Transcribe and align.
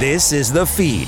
This 0.00 0.32
is 0.32 0.52
The 0.52 0.66
Feed. 0.66 1.06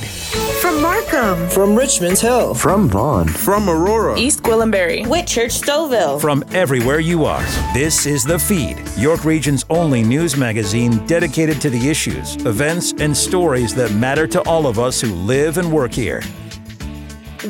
From 0.60 0.80
Markham. 0.80 1.48
From 1.50 1.74
Richmond 1.74 2.18
Hill. 2.20 2.54
From 2.54 2.88
Vaughan. 2.88 3.26
From 3.26 3.68
Aurora. 3.68 4.16
East 4.16 4.44
Gwillimbury. 4.44 5.04
Whitchurch 5.04 5.60
Stouffville. 5.60 6.20
From 6.20 6.44
everywhere 6.52 7.00
you 7.00 7.24
are, 7.24 7.42
this 7.74 8.06
is 8.06 8.22
The 8.22 8.38
Feed, 8.38 8.80
York 8.96 9.24
Region's 9.24 9.64
only 9.70 10.04
news 10.04 10.36
magazine 10.36 11.04
dedicated 11.06 11.60
to 11.62 11.68
the 11.70 11.88
issues, 11.90 12.36
events, 12.46 12.92
and 12.92 13.14
stories 13.14 13.74
that 13.74 13.92
matter 13.92 14.28
to 14.28 14.40
all 14.42 14.68
of 14.68 14.78
us 14.78 15.00
who 15.00 15.12
live 15.12 15.58
and 15.58 15.72
work 15.72 15.92
here. 15.92 16.22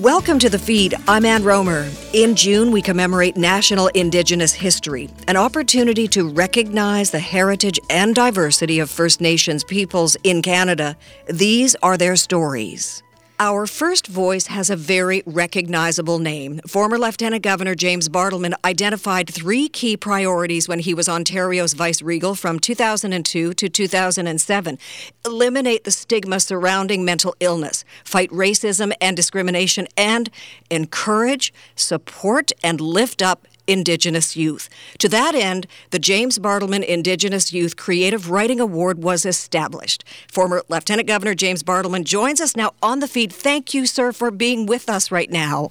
Welcome 0.01 0.39
to 0.41 0.51
the 0.51 0.59
feed. 0.59 0.95
I'm 1.09 1.25
Ann 1.25 1.43
Rohmer. 1.43 1.89
In 2.13 2.37
June, 2.37 2.71
we 2.71 2.83
commemorate 2.83 3.35
National 3.35 3.87
Indigenous 3.89 4.53
History, 4.53 5.09
an 5.27 5.39
opportunity 5.39 6.07
to 6.09 6.29
recognize 6.29 7.13
the 7.13 7.19
heritage 7.19 7.81
and 7.89 8.15
diversity 8.15 8.79
of 8.79 8.91
First 8.91 9.23
Nations 9.23 9.65
peoples 9.65 10.15
in 10.23 10.43
Canada. 10.43 10.99
These 11.29 11.77
are 11.77 11.97
their 11.97 12.15
stories. 12.15 13.03
Our 13.39 13.67
first 13.67 14.07
voice 14.07 14.47
has 14.47 14.71
a 14.71 14.77
very 14.77 15.23
recognizable 15.27 16.19
name. 16.19 16.59
Former 16.67 16.99
Lieutenant 16.99 17.43
Governor 17.43 17.75
James 17.75 18.09
Bartleman 18.09 18.55
identified 18.65 19.29
three 19.29 19.69
key 19.69 19.95
priorities 19.95 20.69
when 20.69 20.79
he 20.79 20.95
was 20.95 21.07
Ontario's 21.07 21.75
vice 21.75 22.01
regal 22.01 22.35
from 22.35 22.59
2002 22.59 23.53
to 23.53 23.69
2007 23.69 24.79
eliminate 25.27 25.85
the 25.85 25.91
stigma 25.91 26.41
surrounding 26.41 27.05
mental 27.05 27.37
illness, 27.39 27.85
fight 28.05 28.31
racism 28.31 28.91
and 29.03 29.15
discrimination, 29.15 29.87
and 29.99 30.31
encourage, 30.71 31.53
support, 31.75 32.53
and 32.65 32.81
lift 32.81 33.21
up 33.21 33.47
Indigenous 33.67 34.37
youth. 34.37 34.69
To 34.99 35.09
that 35.09 35.35
end, 35.35 35.67
the 35.91 35.99
James 35.99 36.39
Bartleman 36.39 36.85
Indigenous 36.85 37.53
Youth 37.53 37.77
Creative 37.77 38.31
Writing 38.31 38.61
Award 38.61 39.03
was 39.03 39.25
established. 39.25 40.05
Former 40.31 40.63
Lieutenant 40.69 41.09
Governor 41.09 41.35
James 41.35 41.63
Bartleman 41.63 42.05
joins 42.05 42.41
us 42.41 42.57
now 42.57 42.73
on 42.83 43.01
the 43.01 43.09
feed. 43.09 43.33
Thank 43.33 43.75
you, 43.75 43.87
sir, 43.87 44.13
for 44.13 44.31
being 44.31 44.67
with 44.67 44.89
us 44.89 45.11
right 45.11 45.31
now. 45.31 45.69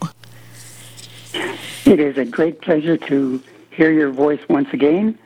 It 1.85 1.99
is 1.99 2.17
a 2.17 2.25
great 2.25 2.61
pleasure 2.61 2.97
to 2.97 3.41
hear 3.71 3.91
your 3.91 4.11
voice 4.11 4.39
once 4.49 4.69
again 4.73 5.17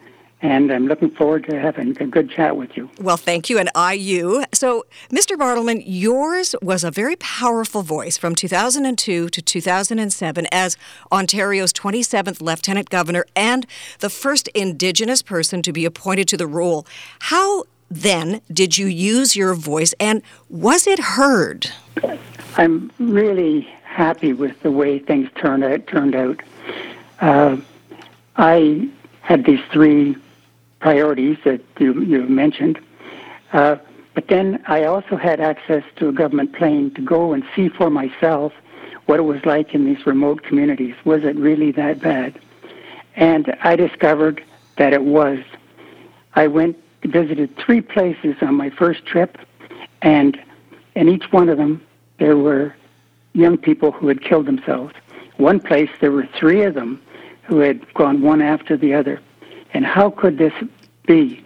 and 0.42 0.72
I'm 0.72 0.88
looking 0.88 1.10
forward 1.10 1.44
to 1.50 1.60
having 1.60 1.90
a 2.02 2.06
good 2.06 2.30
chat 2.30 2.56
with 2.56 2.78
you. 2.78 2.90
Well, 3.02 3.18
thank 3.18 3.50
you, 3.50 3.58
and 3.58 3.70
I 3.76 3.94
you. 3.94 4.46
So, 4.54 4.86
Mr. 5.10 5.36
Bartleman, 5.36 5.84
yours 5.86 6.56
was 6.62 6.84
a 6.84 6.92
very 6.92 7.18
powerful 7.18 7.82
voice 7.82 8.18
from 8.18 8.36
2002 8.36 9.30
to 9.30 9.42
2007 9.42 10.48
as 10.52 10.78
Ontario's 11.12 11.74
27th 11.74 12.42
Lieutenant 12.42 12.90
Governor 12.90 13.26
and 13.36 13.66
the 14.00 14.10
first 14.10 14.48
Indigenous 14.50 15.22
person 15.22 15.62
to 15.62 15.74
be 15.74 15.84
appointed 15.84 16.28
to 16.30 16.38
the 16.38 16.48
role. 16.48 16.88
How 17.20 17.66
then 17.92 18.42
did 18.52 18.78
you 18.78 18.88
use 18.88 19.36
your 19.36 19.56
voice, 19.56 19.94
and 20.00 20.22
was 20.50 20.88
it 20.88 21.00
heard? 21.00 21.70
I'm 22.56 22.92
really 23.00 23.62
happy 23.84 24.32
with 24.32 24.62
the 24.62 24.72
way 24.72 25.00
things 25.00 25.30
turned 25.36 25.64
out. 25.64 25.86
Turned 25.88 26.16
out. 26.16 26.42
Uh, 27.20 27.58
I 28.38 28.90
had 29.22 29.46
these 29.46 29.60
three 29.72 30.16
priorities 30.80 31.38
that 31.46 31.62
you, 31.80 32.02
you 32.02 32.24
mentioned. 32.24 32.80
Uh, 33.54 33.78
but 34.14 34.28
then 34.28 34.64
I 34.68 34.84
also 34.84 35.16
had 35.16 35.40
access 35.40 35.84
to 35.98 36.10
a 36.10 36.12
government 36.12 36.54
plane 36.54 36.94
to 36.96 37.02
go 37.02 37.34
and 37.34 37.44
see 37.56 37.70
for 37.70 37.90
myself 37.90 38.54
what 39.06 39.20
it 39.20 39.24
was 39.24 39.44
like 39.46 39.74
in 39.74 39.86
these 39.86 40.06
remote 40.06 40.44
communities. 40.44 40.96
Was 41.04 41.24
it 41.24 41.36
really 41.36 41.72
that 41.74 42.02
bad? 42.02 42.40
And 43.16 43.56
I 43.64 43.76
discovered 43.76 44.44
that 44.78 44.94
it 44.94 45.04
was. 45.04 45.40
I 46.36 46.48
went 46.48 46.78
visited 47.04 47.56
three 47.58 47.82
places 47.82 48.36
on 48.42 48.56
my 48.56 48.70
first 48.70 49.06
trip, 49.06 49.38
and 50.02 50.38
in 50.96 51.10
each 51.10 51.32
one 51.32 51.50
of 51.50 51.58
them 51.58 51.82
there 52.18 52.38
were 52.38 52.76
young 53.34 53.58
people 53.58 53.92
who 53.92 54.08
had 54.08 54.22
killed 54.22 54.46
themselves. 54.46 54.94
One 55.38 55.60
place 55.60 55.90
there 56.02 56.12
were 56.12 56.28
three 56.38 56.64
of 56.64 56.74
them 56.74 57.02
who 57.44 57.60
had 57.60 57.94
gone 57.94 58.22
one 58.22 58.42
after 58.42 58.78
the 58.78 58.94
other. 58.94 59.22
And 59.74 59.86
how 59.86 60.10
could 60.10 60.38
this 60.38 60.54
be? 61.06 61.44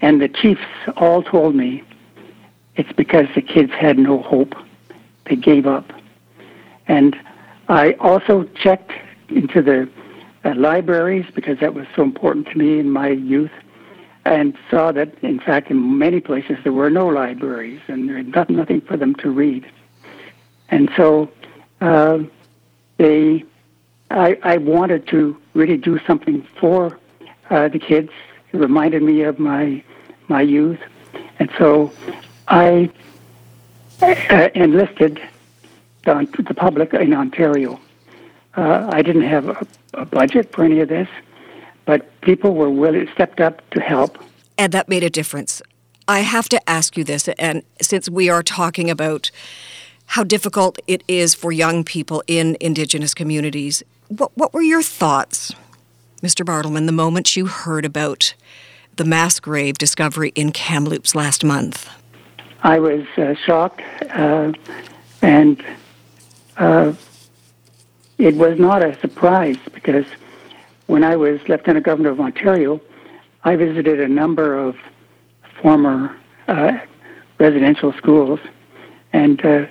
And 0.00 0.20
the 0.20 0.28
chiefs 0.28 0.62
all 0.96 1.22
told 1.22 1.54
me 1.54 1.82
it's 2.76 2.92
because 2.92 3.26
the 3.34 3.42
kids 3.42 3.72
had 3.72 3.98
no 3.98 4.20
hope. 4.20 4.54
They 5.26 5.36
gave 5.36 5.66
up. 5.66 5.92
And 6.86 7.16
I 7.68 7.92
also 7.94 8.44
checked 8.54 8.92
into 9.28 9.62
the 9.62 9.88
uh, 10.44 10.54
libraries 10.56 11.26
because 11.34 11.58
that 11.60 11.74
was 11.74 11.86
so 11.96 12.02
important 12.02 12.48
to 12.48 12.58
me 12.58 12.78
in 12.78 12.90
my 12.90 13.08
youth 13.08 13.50
and 14.26 14.56
saw 14.70 14.92
that, 14.92 15.14
in 15.22 15.38
fact, 15.38 15.70
in 15.70 15.98
many 15.98 16.20
places 16.20 16.56
there 16.64 16.72
were 16.72 16.90
no 16.90 17.06
libraries 17.06 17.80
and 17.88 18.08
there 18.08 18.16
was 18.16 18.48
nothing 18.48 18.80
for 18.80 18.96
them 18.96 19.14
to 19.16 19.30
read. 19.30 19.70
And 20.70 20.90
so 20.96 21.30
uh, 21.80 22.18
they, 22.98 23.44
I, 24.10 24.38
I 24.42 24.56
wanted 24.58 25.06
to 25.08 25.36
really 25.54 25.76
do 25.76 25.98
something 26.06 26.46
for 26.58 26.98
uh, 27.50 27.68
the 27.68 27.78
kids. 27.78 28.10
It 28.52 28.58
reminded 28.58 29.02
me 29.02 29.22
of 29.22 29.38
my 29.38 29.82
my 30.28 30.40
youth, 30.40 30.80
and 31.38 31.50
so 31.58 31.92
I 32.48 32.90
uh, 34.02 34.48
enlisted 34.54 35.20
the, 36.04 36.28
the 36.46 36.54
public 36.54 36.94
in 36.94 37.12
Ontario. 37.12 37.80
Uh, 38.56 38.88
I 38.92 39.02
didn't 39.02 39.22
have 39.22 39.48
a, 39.48 39.66
a 39.94 40.04
budget 40.04 40.52
for 40.52 40.64
any 40.64 40.80
of 40.80 40.88
this, 40.88 41.08
but 41.84 42.20
people 42.20 42.54
were 42.54 42.70
willing, 42.70 43.08
stepped 43.12 43.40
up 43.40 43.68
to 43.70 43.80
help, 43.80 44.18
and 44.56 44.72
that 44.72 44.88
made 44.88 45.02
a 45.02 45.10
difference. 45.10 45.62
I 46.06 46.20
have 46.20 46.48
to 46.50 46.70
ask 46.70 46.96
you 46.96 47.04
this, 47.04 47.28
and 47.28 47.62
since 47.80 48.08
we 48.08 48.28
are 48.28 48.42
talking 48.42 48.90
about 48.90 49.30
how 50.06 50.22
difficult 50.22 50.78
it 50.86 51.02
is 51.08 51.34
for 51.34 51.50
young 51.50 51.82
people 51.82 52.22
in 52.26 52.56
Indigenous 52.60 53.14
communities, 53.14 53.82
what, 54.08 54.36
what 54.36 54.52
were 54.52 54.62
your 54.62 54.82
thoughts 54.82 55.54
Mr. 56.24 56.42
Bartleman, 56.42 56.86
the 56.86 56.92
moment 56.92 57.36
you 57.36 57.44
heard 57.44 57.84
about 57.84 58.32
the 58.96 59.04
mass 59.04 59.38
grave 59.38 59.76
discovery 59.76 60.32
in 60.34 60.52
Kamloops 60.52 61.14
last 61.14 61.44
month? 61.44 61.86
I 62.62 62.78
was 62.78 63.04
uh, 63.18 63.34
shocked, 63.34 63.82
uh, 64.08 64.54
and 65.20 65.62
uh, 66.56 66.94
it 68.16 68.36
was 68.36 68.58
not 68.58 68.82
a 68.82 68.98
surprise 69.00 69.58
because 69.74 70.06
when 70.86 71.04
I 71.04 71.14
was 71.14 71.46
Lieutenant 71.46 71.84
Governor 71.84 72.08
of 72.08 72.20
Ontario, 72.20 72.80
I 73.44 73.56
visited 73.56 74.00
a 74.00 74.08
number 74.08 74.58
of 74.58 74.76
former 75.60 76.16
uh, 76.48 76.78
residential 77.36 77.92
schools, 77.98 78.40
and 79.12 79.44
uh, 79.44 79.66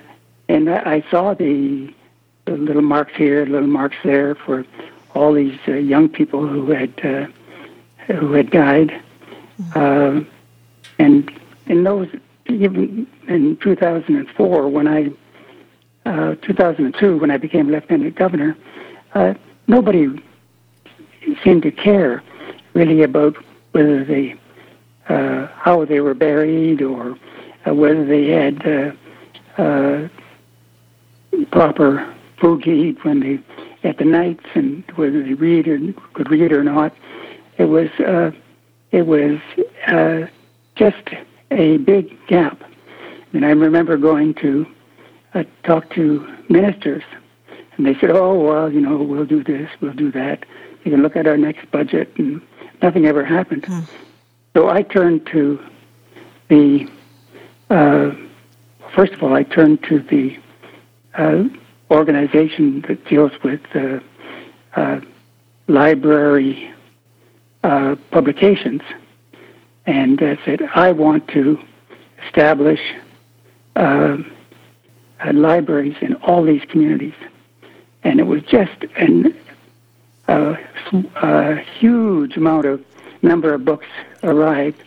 and 0.48 0.70
I 0.70 1.04
saw 1.10 1.34
the, 1.34 1.92
the 2.44 2.52
little 2.52 2.82
marks 2.82 3.14
here, 3.16 3.44
little 3.44 3.66
marks 3.66 3.96
there 4.04 4.36
for 4.36 4.64
all 5.14 5.32
these 5.32 5.58
uh, 5.68 5.72
young 5.72 6.08
people 6.08 6.46
who 6.46 6.70
had 6.70 6.92
uh, 7.04 7.26
who 8.12 8.32
had 8.32 8.50
died, 8.50 8.92
uh, 9.74 10.20
and 10.98 11.30
in 11.66 11.84
those 11.84 12.08
even 12.46 13.06
in 13.28 13.56
2004 13.58 14.68
when 14.68 14.88
I 14.88 15.10
uh, 16.06 16.34
2002 16.42 17.18
when 17.18 17.30
I 17.30 17.38
became 17.38 17.70
lieutenant 17.70 18.14
governor, 18.16 18.56
uh, 19.14 19.34
nobody 19.66 20.08
seemed 21.42 21.62
to 21.62 21.70
care 21.70 22.22
really 22.74 23.02
about 23.02 23.36
whether 23.72 24.04
they 24.04 24.34
uh, 25.08 25.46
how 25.48 25.84
they 25.84 26.00
were 26.00 26.14
buried 26.14 26.82
or 26.82 27.16
uh, 27.66 27.74
whether 27.74 28.04
they 28.04 28.28
had 28.28 28.66
uh, 28.66 29.62
uh, 29.62 30.08
proper 31.50 32.14
food 32.40 32.62
to 32.64 32.70
eat 32.70 33.04
when 33.04 33.20
they 33.20 33.38
at 33.84 33.98
the 33.98 34.04
nights 34.04 34.44
and 34.54 34.82
whether 34.96 35.22
they 35.22 35.34
read 35.34 35.68
or 35.68 35.78
could 36.14 36.30
read 36.30 36.52
or 36.52 36.64
not. 36.64 36.94
It 37.58 37.66
was 37.66 37.88
uh, 38.00 38.32
it 38.90 39.06
was 39.06 39.38
uh, 39.86 40.26
just 40.74 41.08
a 41.50 41.76
big 41.78 42.16
gap. 42.26 42.62
And 43.32 43.44
I 43.44 43.50
remember 43.50 43.96
going 43.96 44.34
to 44.34 44.66
uh, 45.34 45.44
talk 45.64 45.90
to 45.90 46.26
ministers, 46.48 47.02
and 47.76 47.86
they 47.86 47.94
said, 48.00 48.10
"Oh 48.10 48.34
well, 48.34 48.72
you 48.72 48.80
know, 48.80 48.96
we'll 48.96 49.26
do 49.26 49.44
this, 49.44 49.70
we'll 49.80 49.92
do 49.92 50.10
that. 50.12 50.44
You 50.84 50.90
can 50.90 51.02
look 51.02 51.16
at 51.16 51.26
our 51.26 51.36
next 51.36 51.70
budget," 51.70 52.12
and 52.16 52.40
nothing 52.82 53.06
ever 53.06 53.24
happened. 53.24 53.64
Hmm. 53.66 53.80
So 54.56 54.68
I 54.68 54.82
turned 54.82 55.26
to 55.26 55.60
the 56.48 56.88
uh, 57.70 58.12
first 58.94 59.12
of 59.12 59.22
all, 59.22 59.34
I 59.34 59.42
turned 59.42 59.82
to 59.84 59.98
the 59.98 60.38
uh, 61.14 61.44
organization 61.94 62.84
that 62.88 63.04
deals 63.06 63.32
with 63.42 63.60
uh, 63.74 64.00
uh, 64.76 65.00
library 65.68 66.72
uh, 67.62 67.96
publications 68.10 68.82
and 69.86 70.22
uh, 70.22 70.36
said, 70.44 70.62
I 70.74 70.92
want 70.92 71.28
to 71.28 71.58
establish 72.26 72.80
uh, 73.76 74.18
uh, 75.24 75.32
libraries 75.32 75.96
in 76.00 76.14
all 76.16 76.42
these 76.42 76.62
communities. 76.68 77.14
And 78.02 78.20
it 78.20 78.24
was 78.24 78.42
just 78.42 78.84
an, 78.96 79.34
a 80.28 81.56
huge 81.78 82.36
amount 82.36 82.66
of 82.66 82.84
number 83.22 83.54
of 83.54 83.64
books 83.64 83.86
arrived 84.22 84.82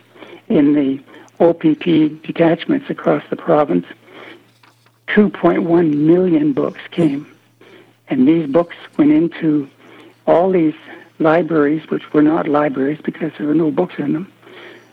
in 0.48 0.74
the 0.74 1.03
OPP 1.39 2.24
detachments 2.24 2.89
across 2.89 3.24
the 3.30 3.36
province, 3.36 3.86
2.1 5.07 5.94
million 5.95 6.54
books 6.54 6.81
came. 6.92 7.25
And 8.09 8.27
these 8.27 8.48
books 8.48 8.75
went 8.98 9.12
into 9.12 9.69
all 10.25 10.51
these 10.51 10.75
libraries, 11.19 11.89
which 11.89 12.13
were 12.13 12.21
not 12.21 12.48
libraries 12.48 13.00
because 13.04 13.31
there 13.38 13.48
were 13.48 13.54
no 13.54 13.71
books 13.71 13.95
in 13.98 14.13
them, 14.13 14.31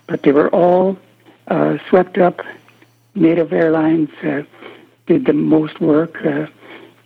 but 0.06 0.22
they 0.22 0.32
were 0.32 0.49
all 0.50 0.96
uh, 1.49 1.78
swept 1.88 2.19
up. 2.19 2.40
Native 3.14 3.52
Airlines 3.52 4.11
uh, 4.22 4.43
did 5.06 5.26
the 5.26 5.32
most 5.32 5.81
work, 5.81 6.25
uh, 6.25 6.46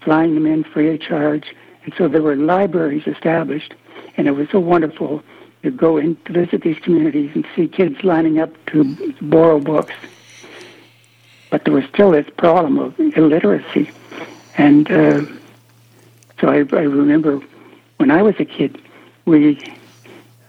flying 0.02 0.34
them 0.34 0.46
in 0.46 0.64
free 0.64 0.94
of 0.94 1.00
charge. 1.00 1.54
And 1.84 1.92
so 1.96 2.08
there 2.08 2.22
were 2.22 2.36
libraries 2.36 3.06
established, 3.06 3.74
and 4.16 4.28
it 4.28 4.32
was 4.32 4.48
so 4.50 4.60
wonderful 4.60 5.22
to 5.62 5.70
go 5.70 5.96
in 5.96 6.16
to 6.26 6.32
visit 6.32 6.62
these 6.62 6.78
communities 6.78 7.30
and 7.34 7.46
see 7.56 7.66
kids 7.66 8.04
lining 8.04 8.38
up 8.38 8.50
to 8.66 9.14
borrow 9.20 9.58
books. 9.58 9.94
But 11.50 11.64
there 11.64 11.72
was 11.72 11.84
still 11.92 12.10
this 12.10 12.28
problem 12.36 12.78
of 12.78 12.98
illiteracy. 12.98 13.90
And 14.56 14.90
uh, 14.90 15.22
so 16.40 16.48
I, 16.48 16.56
I 16.56 16.82
remember 16.82 17.40
when 17.96 18.10
I 18.10 18.22
was 18.22 18.34
a 18.38 18.44
kid, 18.44 18.80
we 19.24 19.58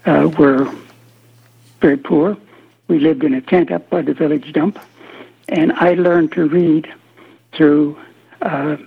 uh, 0.06 0.30
were 0.38 0.72
very 1.82 1.98
poor. 1.98 2.38
We 2.88 3.00
lived 3.00 3.24
in 3.24 3.34
a 3.34 3.42
tent 3.42 3.72
up 3.72 3.90
by 3.90 4.02
the 4.02 4.14
village 4.14 4.52
dump. 4.54 4.80
And 5.48 5.72
I 5.74 5.94
learned 5.94 6.32
to 6.34 6.48
read 6.48 6.92
through 7.54 7.98
uh, 8.42 8.78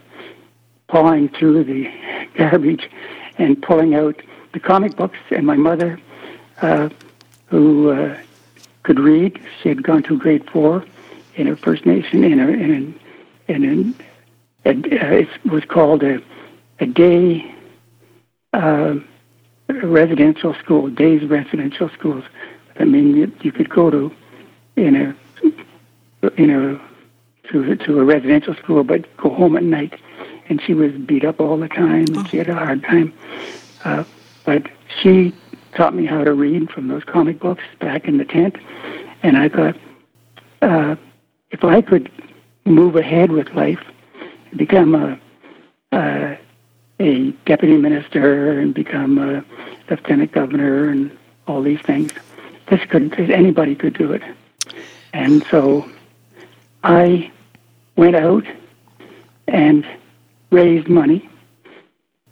pawing 0.88 1.28
through 1.30 1.64
the 1.64 1.90
garbage 2.36 2.88
and 3.38 3.60
pulling 3.62 3.94
out 3.94 4.20
the 4.52 4.60
comic 4.60 4.96
books. 4.96 5.18
And 5.30 5.46
my 5.46 5.56
mother, 5.56 5.98
uh, 6.60 6.90
who 7.46 7.90
uh, 7.90 8.18
could 8.82 9.00
read, 9.00 9.40
she 9.62 9.68
had 9.68 9.82
gone 9.82 10.02
to 10.04 10.18
grade 10.18 10.48
four 10.50 10.84
in 11.36 11.48
a 11.48 11.56
First 11.56 11.86
Nation 11.86 12.24
in 12.24 12.40
a 12.40 12.48
in 12.48 12.96
a, 13.48 13.52
in 13.52 13.94
a, 14.64 14.68
a, 14.68 14.72
a 14.72 15.20
it 15.20 15.44
was 15.44 15.64
called 15.64 16.02
a 16.02 16.22
a 16.80 16.86
day 16.86 17.54
uh, 18.52 18.94
residential 19.68 20.54
school, 20.54 20.88
days 20.88 21.24
residential 21.24 21.88
schools. 21.90 22.24
I 22.78 22.84
mean, 22.84 23.16
you, 23.16 23.32
you 23.42 23.52
could 23.52 23.70
go 23.70 23.90
to 23.90 24.12
in 24.76 24.96
a 24.96 25.16
you 26.36 26.46
know 26.46 26.80
to 27.50 27.76
to 27.76 28.00
a 28.00 28.04
residential 28.04 28.54
school, 28.54 28.84
but 28.84 29.16
go 29.16 29.30
home 29.30 29.56
at 29.56 29.62
night. 29.62 29.98
And 30.48 30.60
she 30.60 30.74
was 30.74 30.92
beat 30.92 31.24
up 31.24 31.40
all 31.40 31.56
the 31.56 31.68
time, 31.68 32.06
and 32.14 32.28
she 32.28 32.36
had 32.36 32.48
a 32.48 32.54
hard 32.54 32.82
time. 32.82 33.14
Uh, 33.84 34.04
but 34.44 34.68
she 35.00 35.32
taught 35.74 35.94
me 35.94 36.04
how 36.04 36.24
to 36.24 36.34
read 36.34 36.70
from 36.70 36.88
those 36.88 37.04
comic 37.04 37.38
books 37.38 37.62
back 37.80 38.06
in 38.06 38.18
the 38.18 38.24
tent, 38.24 38.56
and 39.22 39.36
I 39.36 39.48
thought, 39.48 39.76
uh, 40.60 40.96
if 41.52 41.64
I 41.64 41.80
could 41.80 42.10
move 42.64 42.96
ahead 42.96 43.30
with 43.30 43.48
life, 43.54 43.80
become 44.56 44.94
a, 44.94 45.18
a 45.92 46.38
a 47.00 47.30
deputy 47.46 47.76
minister 47.76 48.58
and 48.60 48.74
become 48.74 49.18
a 49.18 49.44
lieutenant 49.90 50.30
governor 50.32 50.88
and 50.88 51.16
all 51.48 51.60
these 51.62 51.80
things, 51.80 52.12
this 52.68 52.80
could 52.88 53.18
anybody 53.30 53.74
could 53.74 53.94
do 53.94 54.12
it. 54.12 54.22
And 55.12 55.44
so 55.50 55.88
I 56.84 57.30
went 57.96 58.16
out 58.16 58.44
and 59.48 59.84
raised 60.50 60.88
money 60.88 61.28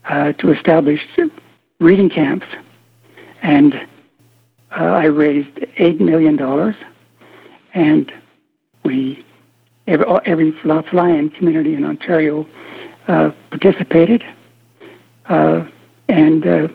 uh, 0.05 0.33
to 0.35 0.53
establish 0.53 1.01
reading 1.81 2.09
camps, 2.11 2.47
and 3.43 3.75
uh, 3.75 4.85
I 4.85 5.07
raised 5.07 5.59
eight 5.79 6.01
million 6.01 6.37
dollars, 6.37 6.77
and 7.75 8.13
we 8.91 9.25
every, 9.87 10.07
every 10.25 10.53
fly-in 10.63 11.31
community 11.31 11.75
in 11.75 11.85
Ontario 11.85 12.47
uh, 13.07 13.31
participated, 13.51 14.25
uh, 15.29 15.65
and 16.09 16.47
uh, 16.47 16.69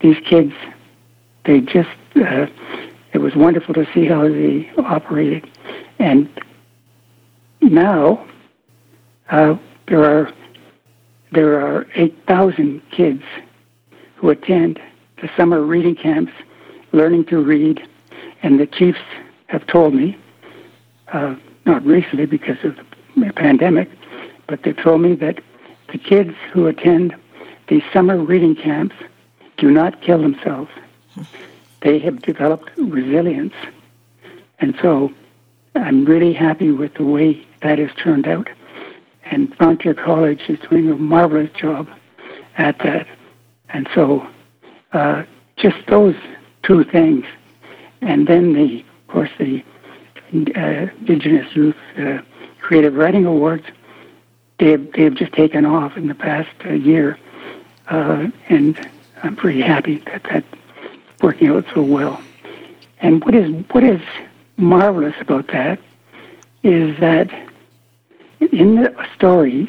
these 0.00 0.16
kids, 0.28 0.52
they 1.46 1.60
just 1.60 1.88
uh, 2.16 2.46
it 3.14 3.18
was 3.18 3.34
wonderful 3.34 3.72
to 3.74 3.86
see 3.94 4.04
how 4.04 4.28
they 4.28 4.70
operated, 4.76 5.50
and 5.98 6.28
now 7.62 8.26
uh, 9.30 9.56
there 9.88 10.04
are 10.04 10.32
there 11.32 11.60
are 11.60 11.86
8,000 11.94 12.82
kids 12.90 13.22
who 14.16 14.30
attend 14.30 14.80
the 15.20 15.28
summer 15.36 15.62
reading 15.62 15.94
camps, 15.94 16.32
learning 16.92 17.26
to 17.26 17.38
read, 17.38 17.86
and 18.42 18.58
the 18.58 18.66
chiefs 18.66 18.98
have 19.48 19.66
told 19.66 19.94
me, 19.94 20.16
uh, 21.12 21.34
not 21.66 21.84
recently 21.84 22.26
because 22.26 22.62
of 22.64 22.76
the 23.16 23.32
pandemic, 23.32 23.90
but 24.46 24.62
they 24.62 24.72
told 24.72 25.00
me 25.00 25.14
that 25.16 25.40
the 25.92 25.98
kids 25.98 26.34
who 26.52 26.66
attend 26.66 27.14
these 27.68 27.82
summer 27.92 28.18
reading 28.18 28.54
camps 28.54 28.96
do 29.56 29.70
not 29.70 30.00
kill 30.00 30.22
themselves. 30.22 30.70
They 31.80 31.98
have 32.00 32.22
developed 32.22 32.70
resilience. 32.76 33.54
And 34.60 34.76
so 34.80 35.12
I'm 35.74 36.04
really 36.04 36.32
happy 36.32 36.70
with 36.70 36.94
the 36.94 37.04
way 37.04 37.46
that 37.62 37.78
has 37.78 37.90
turned 38.02 38.26
out. 38.26 38.48
And 39.30 39.54
Frontier 39.56 39.94
College 39.94 40.42
is 40.48 40.58
doing 40.68 40.90
a 40.90 40.96
marvelous 40.96 41.50
job 41.52 41.88
at 42.56 42.78
that. 42.78 43.06
And 43.68 43.88
so 43.94 44.26
uh, 44.92 45.24
just 45.56 45.76
those 45.86 46.16
two 46.62 46.84
things. 46.84 47.24
And 48.00 48.26
then, 48.26 48.52
the, 48.54 48.80
of 48.80 49.06
course, 49.08 49.30
the 49.38 49.62
Indigenous 50.32 51.54
Youth 51.54 51.76
uh, 51.98 52.18
Creative 52.60 52.94
Writing 52.94 53.24
Awards, 53.24 53.64
they've, 54.58 54.92
they've 54.92 55.14
just 55.14 55.32
taken 55.32 55.64
off 55.64 55.96
in 55.96 56.08
the 56.08 56.14
past 56.14 56.50
uh, 56.64 56.72
year. 56.72 57.18
Uh, 57.88 58.28
and 58.48 58.88
I'm 59.22 59.36
pretty 59.36 59.60
happy 59.60 59.98
that 59.98 60.22
that's 60.24 60.46
working 61.22 61.48
out 61.48 61.64
so 61.74 61.82
well. 61.82 62.22
And 63.00 63.24
what 63.24 63.34
is 63.34 63.64
what 63.70 63.84
is 63.84 64.00
marvelous 64.56 65.14
about 65.20 65.46
that 65.48 65.78
is 66.62 66.98
that 66.98 67.30
in 68.40 68.76
the 68.76 69.06
stories, 69.14 69.68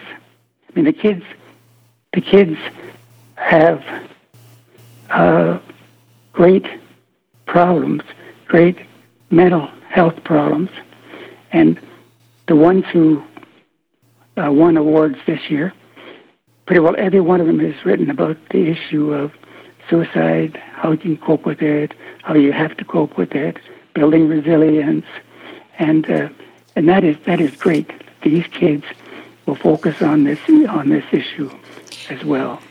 I 0.67 0.71
mean, 0.75 0.85
the 0.85 0.93
kids, 0.93 1.23
the 2.13 2.21
kids 2.21 2.57
have 3.35 3.83
uh, 5.09 5.59
great 6.33 6.65
problems, 7.45 8.01
great 8.47 8.77
mental 9.29 9.69
health 9.89 10.23
problems, 10.23 10.69
and 11.51 11.79
the 12.47 12.55
ones 12.55 12.85
who 12.91 13.23
uh, 14.37 14.51
won 14.51 14.77
awards 14.77 15.17
this 15.25 15.49
year, 15.49 15.73
pretty 16.65 16.79
well 16.79 16.95
every 16.97 17.19
one 17.19 17.41
of 17.41 17.47
them 17.47 17.59
has 17.59 17.85
written 17.85 18.09
about 18.09 18.37
the 18.49 18.67
issue 18.67 19.13
of 19.13 19.33
suicide, 19.89 20.55
how 20.73 20.91
you 20.91 20.97
can 20.97 21.17
cope 21.17 21.45
with 21.45 21.61
it, 21.61 21.93
how 22.21 22.35
you 22.35 22.51
have 22.51 22.77
to 22.77 22.85
cope 22.85 23.17
with 23.17 23.33
it, 23.33 23.57
building 23.93 24.27
resilience, 24.27 25.05
and 25.79 26.09
uh, 26.09 26.29
and 26.75 26.87
that 26.87 27.03
is 27.03 27.17
that 27.25 27.41
is 27.41 27.55
great. 27.55 27.91
These 28.21 28.47
kids 28.47 28.85
will 29.45 29.55
focus 29.55 30.01
on 30.01 30.23
this 30.23 30.39
on 30.69 30.89
this 30.89 31.05
issue 31.11 31.51
as 32.09 32.23
well. 32.23 32.61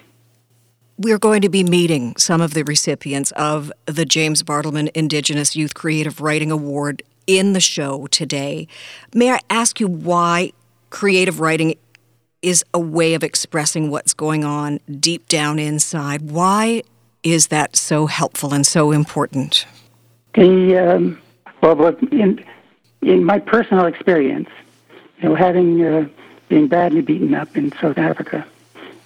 We're 1.01 1.19
going 1.21 1.43
to 1.43 1.49
be 1.49 1.63
meeting 1.63 2.17
some 2.17 2.41
of 2.41 2.55
the 2.55 2.65
recipients 2.65 3.31
of 3.37 3.71
the 3.87 4.05
James 4.05 4.43
Bartleman 4.43 4.91
Indigenous 4.95 5.55
Youth 5.55 5.73
Creative 5.73 6.21
Writing 6.21 6.51
Award 6.51 7.05
in 7.29 7.53
the 7.53 7.61
show 7.61 8.09
today. 8.09 8.67
May 9.15 9.31
I 9.31 9.39
ask 9.49 9.79
you 9.79 9.87
why 9.87 10.51
creative 10.91 11.39
writing 11.39 11.77
is 12.43 12.65
a 12.75 12.81
way 12.81 13.15
of 13.15 13.23
expressing 13.23 13.93
what's 13.93 14.13
going 14.13 14.45
on 14.45 14.81
deep 14.99 15.29
down 15.29 15.61
inside? 15.61 16.33
Why 16.33 16.83
is 17.23 17.47
that 17.47 17.77
so 17.77 18.07
helpful 18.07 18.53
and 18.53 18.67
so 18.67 18.91
important? 18.91 19.67
The 20.35 20.79
um, 20.79 21.21
well, 21.63 21.95
in 22.11 22.45
in 23.03 23.25
my 23.25 23.39
personal 23.39 23.87
experience, 23.87 24.49
you 25.23 25.29
know, 25.29 25.37
having 25.37 25.81
uh, 25.81 26.09
being 26.49 26.67
badly 26.67 27.03
beaten 27.03 27.37
up 27.37 27.57
in 27.57 27.71
South 27.81 27.99
Africa, 27.99 28.45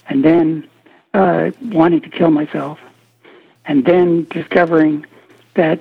and 0.08 0.24
then 0.24 0.66
uh, 1.14 1.50
wanting 1.62 2.00
to 2.00 2.08
kill 2.08 2.30
myself, 2.30 2.78
and 3.66 3.84
then 3.84 4.24
discovering 4.30 5.06
that 5.54 5.80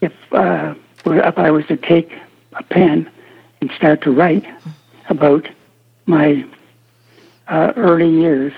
if 0.00 0.12
uh, 0.32 0.74
if 1.04 1.38
I 1.38 1.50
was 1.50 1.66
to 1.66 1.76
take 1.76 2.12
a 2.54 2.62
pen 2.62 3.10
and 3.60 3.70
start 3.72 4.02
to 4.02 4.10
write 4.10 4.46
about 5.08 5.48
my 6.06 6.44
uh, 7.48 7.72
early 7.76 8.10
years 8.10 8.52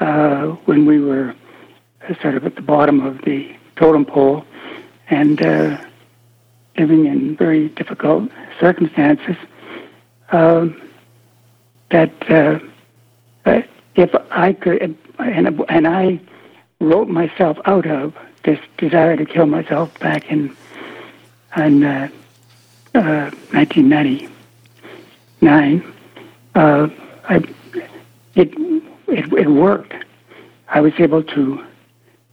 uh, 0.00 0.46
when 0.66 0.86
we 0.86 1.00
were 1.00 1.34
sort 2.20 2.34
of 2.34 2.44
at 2.44 2.54
the 2.54 2.62
bottom 2.62 3.00
of 3.00 3.18
the 3.22 3.54
totem 3.76 4.04
pole 4.04 4.44
and 5.08 5.44
uh, 5.44 5.82
living 6.78 7.06
in 7.06 7.36
very 7.36 7.68
difficult 7.70 8.30
circumstances, 8.60 9.36
um, 10.32 10.80
that 11.90 12.12
uh, 12.30 12.58
if 13.94 14.10
I 14.30 14.52
could, 14.52 14.96
and, 15.18 15.62
and 15.68 15.86
I 15.86 16.20
wrote 16.80 17.08
myself 17.08 17.58
out 17.64 17.86
of 17.86 18.14
this 18.44 18.58
desire 18.76 19.16
to 19.16 19.24
kill 19.24 19.46
myself 19.46 19.98
back 20.00 20.30
in, 20.30 20.54
in 21.56 21.82
uh, 21.82 22.08
uh, 22.94 23.30
1999, 23.52 25.94
uh, 26.54 26.88
I, 27.28 27.36
it, 28.34 28.52
it, 29.08 29.32
it 29.32 29.48
worked. 29.48 29.94
I 30.68 30.80
was 30.80 30.92
able 30.98 31.22
to 31.22 31.64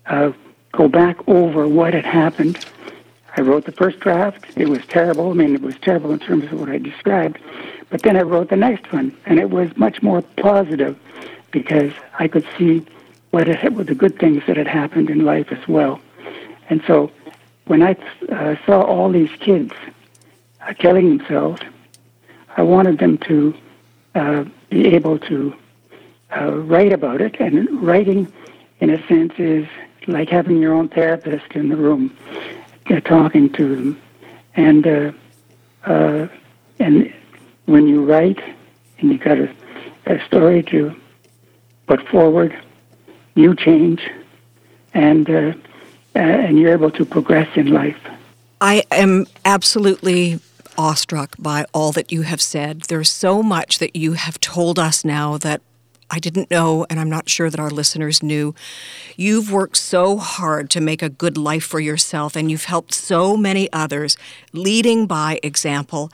uh, 0.08 0.32
go 0.72 0.88
back 0.88 1.18
over 1.28 1.68
what 1.68 1.94
had 1.94 2.06
happened. 2.06 2.66
I 3.38 3.42
wrote 3.42 3.66
the 3.66 3.72
first 3.72 4.00
draft. 4.00 4.46
It 4.56 4.68
was 4.68 4.86
terrible. 4.88 5.32
I 5.32 5.34
mean, 5.34 5.56
it 5.56 5.62
was 5.62 5.78
terrible 5.80 6.12
in 6.12 6.20
terms 6.20 6.46
of 6.46 6.60
what 6.60 6.70
I 6.70 6.78
described. 6.78 7.40
But 7.90 8.04
then 8.04 8.18
I 8.18 8.22
wrote 8.22 8.50
the 8.50 8.58
next 8.58 8.92
one, 8.92 9.16
and 9.26 9.40
it 9.40 9.50
was 9.50 9.76
much 9.78 10.02
more 10.02 10.22
positive 10.22 10.98
because 11.52 11.92
I 12.20 12.28
could 12.28 12.46
see 12.58 12.86
what, 13.32 13.48
it, 13.48 13.74
what 13.74 13.88
the 13.88 13.96
good 13.96 14.20
things 14.20 14.44
that 14.48 14.58
had 14.58 14.68
happened 14.68 15.10
in 15.10 15.26
life 15.26 15.52
as 15.52 15.68
well. 15.68 16.00
And 16.70 16.82
so 16.88 17.12
when 17.66 17.82
I 17.82 17.96
uh, 18.32 18.56
saw 18.66 18.82
all 18.82 19.12
these 19.12 19.32
kids 19.40 19.74
uh, 20.62 20.74
killing 20.74 21.18
themselves, 21.18 21.62
I 22.58 22.62
wanted 22.64 23.00
them 23.00 23.18
to 23.20 23.54
uh, 24.16 24.46
be 24.70 24.88
able 24.88 25.20
to 25.20 25.56
uh, 26.36 26.52
write 26.54 26.94
about 26.94 27.22
it. 27.22 27.40
And 27.40 27.82
writing, 27.82 28.32
in 28.80 28.90
a 28.90 29.08
sense, 29.08 29.34
is 29.38 29.68
like 30.08 30.30
having 30.30 30.58
your 30.58 30.74
own 30.74 30.90
therapist 30.90 31.52
in 31.54 31.70
the 31.70 31.78
room, 31.78 32.16
uh, 32.90 33.00
talking 33.02 33.52
to 33.54 33.76
them. 33.76 34.02
And 34.56 34.88
uh, 35.86 36.28
and 36.80 37.14
when 37.66 37.88
you 37.88 38.04
write, 38.04 38.40
and 39.00 39.12
you 39.12 39.18
got 39.18 39.38
a, 39.38 39.54
a 40.08 40.26
story 40.26 40.64
to 40.64 40.96
put 41.92 42.08
forward, 42.08 42.58
you 43.36 43.54
change, 43.54 44.02
and 44.94 45.30
uh, 45.30 45.54
uh, 46.16 46.20
and 46.20 46.58
you're 46.58 46.72
able 46.72 46.92
to 46.92 47.04
progress 47.04 47.50
in 47.58 47.68
life. 47.68 48.00
I 48.62 48.84
am 48.92 49.26
absolutely 49.44 50.40
awestruck 50.78 51.36
by 51.38 51.66
all 51.74 51.92
that 51.92 52.10
you 52.10 52.22
have 52.22 52.42
said. 52.42 52.84
There's 52.84 53.10
so 53.10 53.44
much 53.44 53.80
that 53.80 53.94
you 53.94 54.14
have 54.14 54.40
told 54.40 54.80
us 54.80 55.04
now 55.04 55.38
that 55.40 55.62
I 56.10 56.20
didn't 56.20 56.50
know, 56.50 56.86
and 56.90 56.98
I'm 56.98 57.10
not 57.10 57.28
sure 57.28 57.50
that 57.50 57.60
our 57.60 57.70
listeners 57.70 58.24
knew. 58.24 58.56
You've 59.18 59.52
worked 59.52 59.78
so 59.78 60.18
hard 60.18 60.70
to 60.70 60.80
make 60.80 61.02
a 61.02 61.10
good 61.10 61.38
life 61.38 61.66
for 61.66 61.82
yourself, 61.82 62.38
and 62.38 62.50
you've 62.50 62.66
helped 62.66 62.94
so 62.94 63.36
many 63.36 63.68
others, 63.74 64.16
leading 64.54 65.08
by 65.08 65.42
example. 65.44 66.10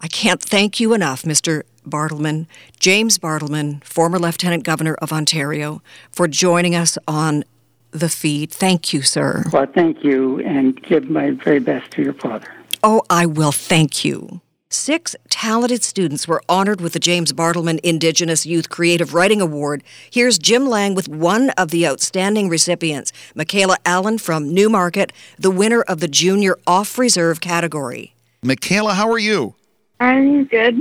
I 0.00 0.06
can't 0.06 0.40
thank 0.40 0.78
you 0.78 0.94
enough, 0.94 1.22
Mr. 1.22 1.62
Bartleman, 1.86 2.46
James 2.78 3.18
Bartleman, 3.18 3.82
former 3.84 4.18
Lieutenant 4.18 4.64
Governor 4.64 4.94
of 4.94 5.12
Ontario, 5.12 5.82
for 6.10 6.28
joining 6.28 6.74
us 6.74 6.98
on 7.08 7.44
the 7.90 8.08
feed. 8.08 8.50
Thank 8.50 8.92
you, 8.92 9.02
sir. 9.02 9.44
Well, 9.52 9.66
thank 9.66 10.04
you, 10.04 10.40
and 10.40 10.80
give 10.82 11.08
my 11.08 11.30
very 11.30 11.60
best 11.60 11.90
to 11.92 12.02
your 12.02 12.14
father. 12.14 12.48
Oh, 12.82 13.02
I 13.08 13.26
will 13.26 13.52
thank 13.52 14.04
you. 14.04 14.40
Six 14.68 15.14
talented 15.30 15.84
students 15.84 16.26
were 16.26 16.42
honored 16.48 16.80
with 16.80 16.92
the 16.92 16.98
James 16.98 17.32
Bartleman 17.32 17.78
Indigenous 17.84 18.44
Youth 18.44 18.68
Creative 18.68 19.14
Writing 19.14 19.40
Award. 19.40 19.84
Here's 20.10 20.38
Jim 20.38 20.66
Lang 20.66 20.94
with 20.94 21.08
one 21.08 21.50
of 21.50 21.70
the 21.70 21.86
outstanding 21.86 22.48
recipients, 22.48 23.12
Mikaela 23.36 23.76
Allen 23.86 24.18
from 24.18 24.52
Newmarket, 24.52 25.12
the 25.38 25.52
winner 25.52 25.82
of 25.82 26.00
the 26.00 26.08
Junior 26.08 26.58
Off 26.66 26.98
Reserve 26.98 27.40
category. 27.40 28.14
Mikaela, 28.42 28.94
how 28.94 29.10
are 29.10 29.18
you? 29.18 29.54
I'm 30.00 30.44
good. 30.44 30.76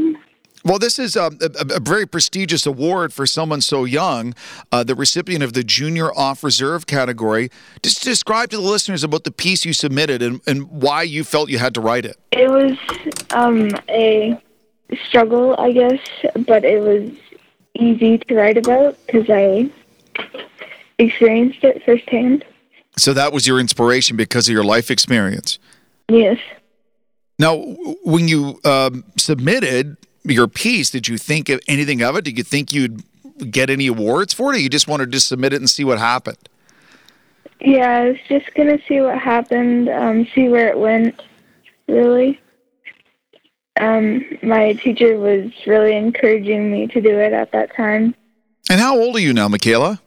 Well, 0.66 0.80
this 0.80 0.98
is 0.98 1.16
um, 1.16 1.38
a, 1.42 1.46
a, 1.46 1.76
a, 1.76 1.80
very 1.80 2.08
prestigious 2.08 2.66
award 2.66 3.14
for 3.14 3.28
someone 3.28 3.62
so 3.62 3.86
young, 3.86 4.34
uh, 4.72 4.84
the 4.84 4.96
recipient 4.96 5.44
of 5.44 5.54
the 5.54 5.64
Junior 5.64 6.12
Off 6.18 6.44
Reserve 6.44 6.88
category. 6.88 7.52
Just 7.84 8.02
describe 8.04 8.50
to 8.50 8.58
the 8.58 8.64
listeners 8.64 9.04
about 9.04 9.26
the 9.26 9.32
piece 9.32 9.64
you 9.64 9.74
submitted 9.74 10.24
and, 10.24 10.42
and 10.48 10.72
why 10.72 11.04
you 11.04 11.24
felt 11.24 11.52
you 11.52 11.60
had 11.60 11.76
to 11.76 11.82
write 11.82 12.04
it. 12.04 12.18
It 12.32 12.50
was 12.50 12.78
um, 13.30 13.70
a 13.90 14.42
struggle, 15.08 15.56
I 15.60 15.72
guess, 15.72 16.00
but 16.48 16.66
it 16.66 16.82
was 16.82 17.12
easy 17.76 18.18
to 18.18 18.36
write 18.36 18.58
about 18.58 18.98
because 19.06 19.30
I 19.30 19.70
experienced 20.98 21.64
it 21.64 21.84
firsthand. 21.86 22.44
So 22.98 23.14
that 23.14 23.34
was 23.34 23.46
your 23.46 23.60
inspiration 23.60 24.18
because 24.18 24.48
of 24.48 24.54
your 24.54 24.64
life 24.64 24.90
experience? 24.90 25.60
Yes. 26.10 26.40
Now, 27.38 27.58
when 28.04 28.28
you 28.28 28.60
um, 28.64 29.04
submitted, 29.18 29.98
your 30.34 30.48
piece, 30.48 30.90
did 30.90 31.08
you 31.08 31.18
think 31.18 31.50
of 31.50 31.60
anything 31.68 32.02
of 32.02 32.16
it? 32.16 32.26
Did 32.26 32.38
you 32.38 32.44
think 32.44 32.74
you'd 32.74 33.04
get 33.52 33.70
any 33.70 33.88
awards 33.88 34.34
for 34.34 34.54
it, 34.54 34.58
or 34.58 34.60
you 34.60 34.70
just 34.70 34.88
wanted 34.88 35.12
to 35.12 35.20
submit 35.20 35.54
it 35.54 35.58
and 35.58 35.70
see 35.70 35.84
what 35.84 36.00
happened? 36.00 36.50
Yeah, 37.62 37.90
I 37.90 38.10
was 38.10 38.18
just 38.28 38.54
gonna 38.56 38.80
see 38.88 39.02
what 39.02 39.18
happened, 39.18 39.90
um, 39.90 40.28
see 40.36 40.50
where 40.50 40.68
it 40.68 40.78
went. 40.78 41.22
Really, 41.88 42.40
um, 43.80 44.26
my 44.42 44.74
teacher 44.74 45.18
was 45.18 45.52
really 45.68 45.96
encouraging 45.96 46.72
me 46.72 46.88
to 46.88 47.02
do 47.02 47.20
it 47.20 47.34
at 47.34 47.52
that 47.52 47.76
time. 47.76 48.16
And 48.70 48.80
how 48.80 48.98
old 48.98 49.16
are 49.16 49.20
you 49.20 49.34
now, 49.34 49.48
Mikaela? 49.48 50.00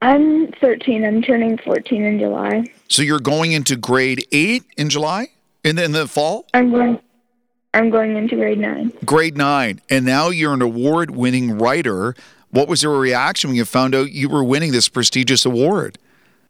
I'm 0.00 0.52
13. 0.52 1.04
I'm 1.04 1.22
turning 1.22 1.58
14 1.58 2.04
in 2.04 2.18
July. 2.18 2.64
So 2.88 3.02
you're 3.02 3.18
going 3.18 3.52
into 3.52 3.76
grade 3.76 4.26
eight 4.30 4.64
in 4.76 4.88
July, 4.88 5.28
in 5.64 5.76
the, 5.76 5.84
in 5.84 5.92
the 5.92 6.06
fall. 6.06 6.46
I'm 6.54 6.70
going. 6.70 7.00
I'm 7.74 7.90
going 7.90 8.16
into 8.16 8.36
grade 8.36 8.58
nine. 8.58 8.92
Grade 9.04 9.36
nine. 9.36 9.80
And 9.90 10.06
now 10.06 10.30
you're 10.30 10.54
an 10.54 10.62
award 10.62 11.10
winning 11.10 11.58
writer. 11.58 12.14
What 12.50 12.68
was 12.68 12.82
your 12.82 12.98
reaction 12.98 13.50
when 13.50 13.56
you 13.56 13.64
found 13.64 13.94
out 13.94 14.10
you 14.10 14.28
were 14.28 14.42
winning 14.42 14.72
this 14.72 14.88
prestigious 14.88 15.44
award? 15.44 15.98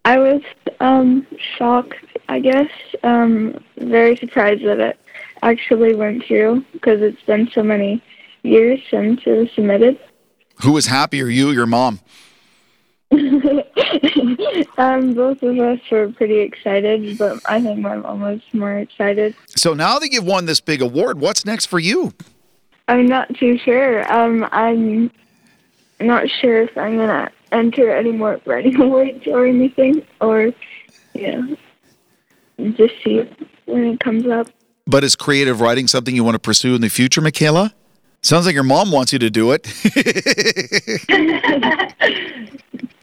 I 0.05 0.19
was 0.19 0.43
um, 0.81 1.27
shocked, 1.57 1.97
I 2.29 2.39
guess. 2.39 2.71
Um, 3.03 3.63
very 3.79 4.17
surprised 4.17 4.65
that 4.65 4.79
it 4.79 4.99
actually 5.43 5.95
went 5.95 6.25
through 6.25 6.65
because 6.73 7.03
it's 7.03 7.23
been 7.23 7.51
so 7.53 7.63
many 7.63 8.03
years 8.43 8.81
since 8.89 9.21
it 9.27 9.31
was 9.33 9.51
submitted. 9.53 9.99
Who 10.63 10.73
was 10.73 10.87
happier, 10.87 11.27
you 11.27 11.51
or 11.51 11.53
your 11.53 11.67
mom? 11.67 12.01
um, 14.79 15.15
both 15.15 15.43
of 15.43 15.59
us 15.59 15.81
were 15.91 16.13
pretty 16.13 16.41
excited, 16.41 17.17
but 17.17 17.41
I 17.47 17.61
think 17.61 17.81
my 17.81 17.97
mom 17.97 18.21
was 18.21 18.41
more 18.53 18.77
excited. 18.79 19.35
So 19.49 19.73
now 19.73 19.99
that 19.99 20.13
you've 20.13 20.27
won 20.27 20.45
this 20.45 20.61
big 20.61 20.83
award, 20.83 21.19
what's 21.19 21.47
next 21.47 21.67
for 21.67 21.79
you? 21.79 22.13
I'm 22.87 23.07
not 23.07 23.35
too 23.37 23.57
sure. 23.59 24.11
Um, 24.13 24.47
I'm 24.53 25.11
not 26.01 26.29
sure 26.29 26.63
if 26.63 26.77
I'm 26.77 26.97
gonna 26.99 27.31
enter 27.51 27.91
any 27.91 28.13
more 28.13 28.41
writing 28.45 28.81
awards 28.81 29.27
or 29.27 29.47
anything, 29.47 30.05
or 30.21 30.53
yeah, 31.15 31.43
just 32.59 32.95
see 33.03 33.27
when 33.65 33.85
it 33.85 34.01
comes 34.01 34.27
up. 34.27 34.49
But 34.87 35.03
is 35.05 35.17
creative 35.17 35.61
writing 35.61 35.87
something 35.87 36.15
you 36.15 36.25
want 36.25 36.35
to 36.35 36.41
pursue 36.41 36.75
in 36.75 36.81
the 36.83 36.89
future, 36.91 37.21
Mikaela? 37.21 37.73
Sounds 38.23 38.47
like 38.47 38.55
your 38.55 38.65
mom 38.65 38.91
wants 38.91 39.13
you 39.13 39.19
to 39.19 39.31
do 39.31 39.53
it. 39.53 39.67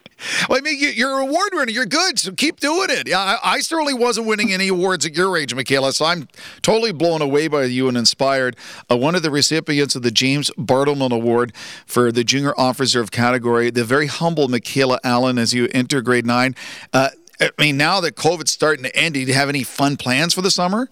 Well, 0.50 0.58
I 0.58 0.62
mean, 0.62 0.77
you're 0.79 1.20
a 1.20 1.25
award 1.25 1.50
winner. 1.53 1.72
You're 1.72 1.86
good, 1.86 2.20
so 2.20 2.32
keep 2.32 2.60
doing 2.60 2.89
it. 2.89 3.08
Yeah, 3.08 3.20
I, 3.20 3.55
I, 3.55 3.60
certainly 3.60 3.94
wasn't 3.94 4.27
winning 4.27 4.53
any 4.53 4.67
awards 4.67 5.05
at 5.05 5.15
your 5.15 5.38
age, 5.38 5.53
Mikaela, 5.55 5.94
so 5.94 6.05
I'm 6.05 6.27
totally 6.62 6.91
blown 6.91 7.22
away 7.22 7.48
by 7.48 7.63
you 7.63 7.88
and 7.88 7.98
inspired. 7.98 8.55
Uh, 8.89 8.98
one 8.98 9.15
of 9.15 9.24
the 9.24 9.32
recipients 9.32 9.96
of 9.96 10.03
the 10.03 10.12
James 10.12 10.51
Bartleman 10.58 11.12
Award 11.12 11.53
for 11.86 12.12
the 12.12 12.24
Junior 12.24 12.53
Off 12.60 12.79
Reserve 12.79 13.12
category, 13.12 13.70
the 13.70 13.84
very 13.84 14.08
humble 14.08 14.48
Mikaela 14.48 15.00
Allen, 15.03 15.38
as 15.38 15.53
you 15.53 15.67
enter 15.74 16.01
grade 16.01 16.25
nine. 16.25 16.55
Uh, 16.94 17.10
I 17.39 17.50
mean, 17.60 17.77
now 17.77 18.00
that 18.01 18.15
COVID's 18.15 18.51
starting 18.51 18.84
to 18.84 18.96
end, 18.96 19.15
do 19.15 19.20
you 19.20 19.34
have 19.34 19.50
any 19.50 19.63
fun 19.63 19.98
plans 19.98 20.34
for 20.34 20.41
the 20.41 20.51
summer? 20.51 20.89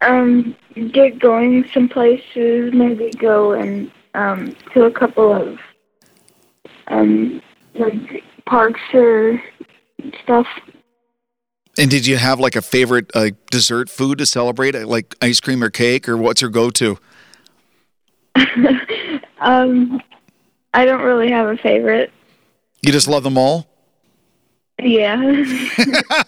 Um, 0.00 0.56
get 0.92 1.18
going 1.18 1.68
some 1.72 1.88
places, 1.88 2.72
maybe 2.74 3.10
go 3.12 3.52
and 3.52 3.90
um, 4.14 4.56
to 4.72 4.84
a 4.84 4.90
couple 4.90 5.32
of 5.32 5.58
um, 6.88 7.40
like 7.74 8.22
parks 8.46 8.80
or 8.92 9.42
stuff. 10.22 10.46
And 11.76 11.90
did 11.90 12.06
you 12.06 12.16
have 12.16 12.38
like 12.38 12.56
a 12.56 12.62
favorite 12.62 13.10
uh, 13.14 13.30
dessert 13.50 13.90
food 13.90 14.18
to 14.18 14.26
celebrate, 14.26 14.74
like 14.74 15.14
ice 15.20 15.40
cream 15.40 15.62
or 15.62 15.70
cake, 15.70 16.08
or 16.08 16.16
what's 16.16 16.40
your 16.40 16.50
go-to? 16.50 16.98
um, 19.40 20.00
I 20.72 20.84
don't 20.84 21.02
really 21.02 21.30
have 21.30 21.48
a 21.48 21.56
favorite. 21.56 22.12
You 22.82 22.92
just 22.92 23.08
love 23.08 23.24
them 23.24 23.38
all. 23.38 23.66
Yeah. 24.80 25.16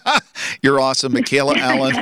You're 0.61 0.79
awesome, 0.79 1.13
Mikaela 1.13 1.57
Allen. 1.57 2.01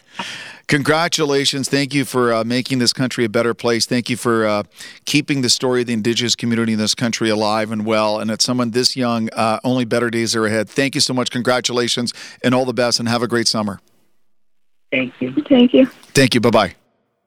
Congratulations. 0.68 1.70
Thank 1.70 1.94
you 1.94 2.06
for 2.06 2.34
uh, 2.34 2.44
making 2.44 2.80
this 2.80 2.92
country 2.92 3.24
a 3.24 3.30
better 3.30 3.54
place. 3.54 3.86
Thank 3.86 4.10
you 4.10 4.18
for 4.18 4.46
uh, 4.46 4.64
keeping 5.06 5.42
the 5.42 5.50
story 5.50 5.82
of 5.82 5.88
the 5.88 5.94
Indigenous 5.94 6.36
community 6.36 6.74
in 6.74 6.80
this 6.80 6.96
country 6.96 7.30
alive 7.30 7.72
and 7.72 7.86
well. 7.86 8.20
And 8.20 8.32
at 8.32 8.42
someone 8.42 8.72
this 8.72 8.96
young, 8.96 9.30
uh, 9.34 9.60
only 9.64 9.86
better 9.86 10.10
days 10.10 10.36
are 10.36 10.46
ahead. 10.46 10.68
Thank 10.68 10.96
you 10.96 11.02
so 11.02 11.14
much. 11.14 11.30
Congratulations 11.30 12.14
and 12.44 12.56
all 12.56 12.66
the 12.66 12.74
best, 12.74 13.00
and 13.00 13.08
have 13.08 13.22
a 13.22 13.28
great 13.28 13.48
summer. 13.48 13.80
Thank 14.92 15.14
you. 15.20 15.34
Thank 15.48 15.74
you. 15.74 15.86
Thank 15.86 16.34
you. 16.34 16.42
Bye 16.42 16.50
bye. 16.50 16.76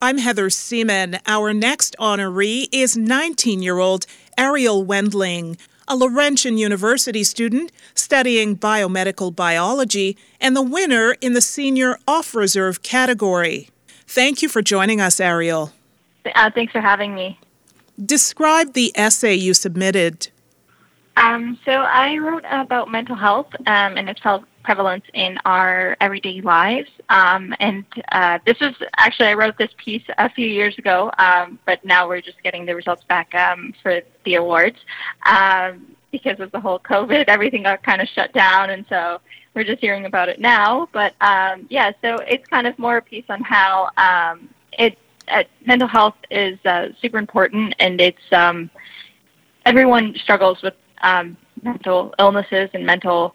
I'm 0.00 0.18
Heather 0.18 0.48
Seaman. 0.48 1.18
Our 1.26 1.52
next 1.52 1.96
honoree 1.98 2.66
is 2.72 2.96
19 2.96 3.62
year 3.62 3.78
old 3.78 4.06
Ariel 4.36 4.84
Wendling 4.84 5.58
a 5.88 5.96
Laurentian 5.96 6.58
University 6.58 7.24
student 7.24 7.72
studying 7.94 8.56
biomedical 8.56 9.34
biology, 9.34 10.16
and 10.40 10.54
the 10.54 10.62
winner 10.62 11.16
in 11.20 11.32
the 11.32 11.40
senior 11.40 11.98
off 12.06 12.34
reserve 12.34 12.82
category. 12.82 13.70
Thank 14.06 14.42
you 14.42 14.48
for 14.48 14.62
joining 14.62 15.00
us, 15.00 15.20
Ariel. 15.20 15.72
Uh, 16.34 16.50
thanks 16.50 16.72
for 16.72 16.80
having 16.80 17.14
me. 17.14 17.38
Describe 18.04 18.74
the 18.74 18.92
essay 18.94 19.34
you 19.34 19.54
submitted. 19.54 20.28
Um, 21.16 21.58
so 21.64 21.72
I 21.72 22.16
wrote 22.18 22.44
about 22.48 22.90
mental 22.90 23.16
health 23.16 23.48
um, 23.66 23.96
and 23.96 24.08
its 24.08 24.20
prevalence 24.68 25.04
in 25.14 25.38
our 25.46 25.96
everyday 25.98 26.42
lives. 26.42 26.90
Um, 27.08 27.54
and 27.58 27.86
uh, 28.12 28.38
this 28.44 28.58
is 28.60 28.74
actually 28.98 29.28
I 29.28 29.32
wrote 29.32 29.56
this 29.56 29.70
piece 29.82 30.02
a 30.18 30.28
few 30.28 30.46
years 30.46 30.76
ago, 30.76 31.10
um, 31.16 31.58
but 31.64 31.82
now 31.86 32.06
we're 32.06 32.20
just 32.20 32.42
getting 32.42 32.66
the 32.66 32.74
results 32.74 33.02
back 33.04 33.34
um, 33.34 33.72
for 33.82 34.02
the 34.26 34.34
awards 34.34 34.76
um, 35.24 35.96
because 36.12 36.38
of 36.38 36.52
the 36.52 36.60
whole 36.60 36.78
COVID. 36.80 37.24
Everything 37.28 37.62
got 37.62 37.82
kind 37.82 38.02
of 38.02 38.08
shut 38.08 38.34
down, 38.34 38.68
and 38.68 38.84
so 38.90 39.22
we're 39.54 39.64
just 39.64 39.80
hearing 39.80 40.04
about 40.04 40.28
it 40.28 40.38
now. 40.38 40.86
But 40.92 41.14
yeah, 41.70 41.92
so 42.02 42.16
it's 42.16 42.46
kind 42.48 42.66
of 42.66 42.78
more 42.78 42.98
a 42.98 43.02
piece 43.02 43.24
on 43.30 43.40
how 43.40 43.88
it 44.72 44.98
uh, 45.30 45.44
mental 45.64 45.88
health 45.88 46.16
is 46.30 46.58
uh, 46.66 46.88
super 47.00 47.16
important, 47.16 47.74
and 47.78 48.02
it's 48.02 48.26
um, 48.32 48.68
everyone 49.64 50.14
struggles 50.22 50.60
with 50.62 50.74
um, 51.00 51.38
mental 51.62 52.14
illnesses 52.18 52.68
and 52.74 52.84
mental. 52.84 53.34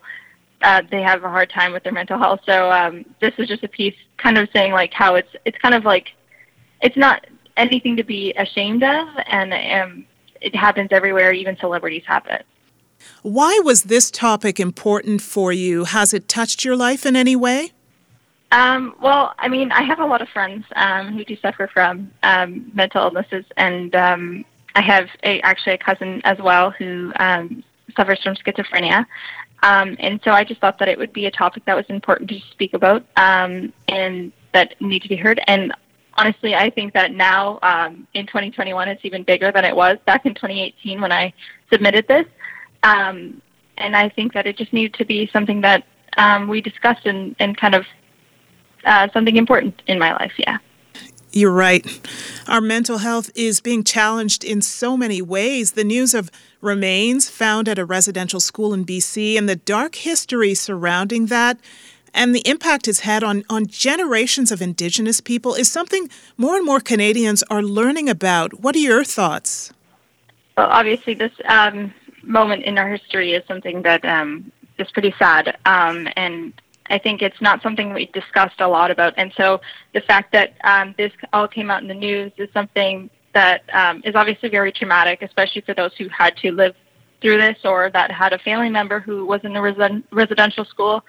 Uh, 0.64 0.82
they 0.90 1.02
have 1.02 1.24
a 1.24 1.30
hard 1.30 1.50
time 1.50 1.74
with 1.74 1.84
their 1.84 1.94
mental 1.94 2.18
health. 2.18 2.40
So 2.46 2.72
um, 2.72 3.06
this 3.22 3.34
is 3.38 3.48
just 3.48 3.64
a 3.64 3.68
piece, 3.68 3.96
kind 4.18 4.38
of 4.38 4.50
saying 4.54 4.72
like 4.72 4.94
how 4.94 5.16
it's 5.16 5.30
it's 5.46 5.58
kind 5.58 5.76
of 5.76 5.84
like 5.86 6.10
it's 6.82 6.98
not 6.98 7.28
anything 7.58 7.96
to 7.98 8.04
be 8.04 8.34
ashamed 8.34 8.84
of, 8.84 9.08
and 9.28 9.54
um, 9.54 10.06
it 10.42 10.56
happens 10.56 10.90
everywhere. 10.92 11.34
Even 11.34 11.58
celebrities 11.58 12.04
have 12.08 12.26
it. 12.28 12.46
Why 13.22 13.60
was 13.64 13.84
this 13.84 14.10
topic 14.10 14.60
important 14.60 15.22
for 15.22 15.52
you? 15.52 15.84
Has 15.84 16.14
it 16.14 16.28
touched 16.28 16.64
your 16.64 16.76
life 16.76 17.06
in 17.06 17.16
any 17.16 17.36
way? 17.36 17.72
Um, 18.54 18.96
well, 19.02 19.34
I 19.40 19.48
mean, 19.48 19.72
I 19.72 19.82
have 19.82 20.00
a 20.00 20.06
lot 20.06 20.22
of 20.22 20.30
friends 20.30 20.64
um, 20.76 21.14
who 21.14 21.26
do 21.26 21.36
suffer 21.38 21.68
from 21.74 22.12
um, 22.22 22.72
mental 22.74 23.02
illnesses, 23.02 23.46
and 23.58 23.94
um, 23.96 24.46
I 24.76 24.82
have 24.82 25.08
a, 25.24 25.42
actually 25.42 25.74
a 25.74 25.78
cousin 25.80 26.22
as 26.24 26.38
well 26.38 26.70
who 26.70 27.12
um, 27.20 27.64
suffers 27.96 28.22
from 28.22 28.36
schizophrenia. 28.36 29.06
Um, 29.64 29.96
and 30.00 30.20
so 30.26 30.32
I 30.32 30.44
just 30.44 30.60
thought 30.60 30.78
that 30.80 30.90
it 30.90 30.98
would 30.98 31.14
be 31.14 31.26
a 31.26 31.32
topic 31.32 31.64
that 31.66 31.76
was 31.76 31.86
important 31.88 32.30
to 32.30 32.40
speak 32.52 32.74
about 32.74 33.06
um, 33.16 33.72
and 33.88 34.34
that 34.54 34.80
need 34.82 35.02
to 35.04 35.10
be 35.10 35.16
heard. 35.16 35.42
And 35.48 35.74
honestly, 36.16 36.54
I 36.54 36.70
think 36.70 36.94
that 36.94 37.14
now 37.14 37.60
um, 37.64 38.06
in 38.14 38.28
2021 38.28 38.90
it's 38.90 39.06
even 39.06 39.24
bigger 39.24 39.52
than 39.54 39.64
it 39.64 39.74
was 39.74 39.98
back 40.06 40.26
in 40.26 40.36
2018 40.36 41.00
when 41.00 41.14
I 41.14 41.34
submitted 41.72 42.08
this. 42.10 42.26
Um, 42.84 43.42
and 43.78 43.96
I 43.96 44.10
think 44.10 44.34
that 44.34 44.46
it 44.46 44.58
just 44.58 44.74
needed 44.74 44.96
to 44.96 45.06
be 45.06 45.30
something 45.32 45.62
that 45.62 45.86
um, 46.18 46.50
we 46.50 46.60
discussed 46.60 47.06
and, 47.06 47.34
and 47.40 47.56
kind 47.56 47.74
of 47.74 47.86
uh, 48.84 49.08
something 49.14 49.38
important 49.38 49.82
in 49.88 49.98
my 49.98 50.12
life. 50.12 50.34
Yeah. 50.38 50.58
You're 51.32 51.52
right. 51.52 51.84
Our 52.48 52.62
mental 52.62 53.00
health 53.00 53.32
is 53.34 53.60
being 53.60 53.84
challenged 53.84 54.44
in 54.44 54.62
so 54.62 54.96
many 54.96 55.22
ways. 55.22 55.72
The 55.72 55.84
news 55.84 56.14
of 56.14 56.30
remains 56.64 57.30
found 57.30 57.68
at 57.68 57.78
a 57.78 57.86
residential 57.86 58.40
school 58.40 58.74
in 58.74 58.86
BC 58.86 59.38
and 59.38 59.48
the 59.48 59.56
dark 59.56 59.96
history 59.96 60.54
surrounding 60.54 61.28
that 61.28 61.58
and 62.14 62.36
the 62.36 62.48
impact 62.48 62.88
it's 62.88 63.02
had 63.02 63.24
on, 63.24 63.44
on 63.50 63.66
generations 63.66 64.52
of 64.52 64.62
Indigenous 64.62 65.20
people 65.20 65.56
is 65.56 65.72
something 65.72 66.10
more 66.38 66.56
and 66.56 66.66
more 66.66 66.80
Canadians 66.80 67.44
are 67.50 67.64
learning 67.64 68.08
about. 68.08 68.60
What 68.60 68.76
are 68.76 68.80
your 68.80 69.04
thoughts? 69.04 69.74
Well, 70.56 70.70
obviously, 70.70 71.16
this 71.16 71.32
um, 71.46 71.94
moment 72.22 72.64
in 72.64 72.78
our 72.78 72.88
history 72.88 73.34
is 73.34 73.44
something 73.48 73.82
that 73.82 74.06
um, 74.06 74.52
is 74.78 74.92
pretty 74.92 75.14
sad. 75.18 75.58
Um, 75.66 76.08
and 76.16 76.54
I 76.88 77.00
think 77.00 77.22
it's 77.24 77.42
not 77.42 77.64
something 77.64 77.94
we 77.94 78.06
discussed 78.08 78.62
a 78.62 78.68
lot 78.68 78.92
about. 78.92 79.16
And 79.18 79.34
so 79.36 79.62
the 79.94 80.02
fact 80.02 80.32
that 80.34 80.54
um, 80.64 80.94
this 80.98 81.12
all 81.32 81.48
came 81.48 81.72
out 81.72 81.82
in 81.82 81.88
the 81.88 81.96
news 81.96 82.32
is 82.38 82.50
something 82.54 83.10
that 83.34 83.64
um, 83.74 84.02
is 84.06 84.16
obviously 84.16 84.50
very 84.50 84.72
traumatic, 84.72 85.22
especially 85.22 85.62
for 85.62 85.74
those 85.74 85.92
who 85.98 86.08
had 86.10 86.36
to 86.38 86.52
live 86.52 86.76
through 87.22 87.38
this 87.38 87.58
or 87.64 87.90
that 87.92 88.12
had 88.12 88.34
a 88.34 88.38
family 88.40 88.70
member 88.70 89.00
who 89.00 89.26
was 89.26 89.42
in 89.44 89.56
a 89.56 89.62
res- 89.62 90.02
residential 90.12 90.66
school. 90.66 91.04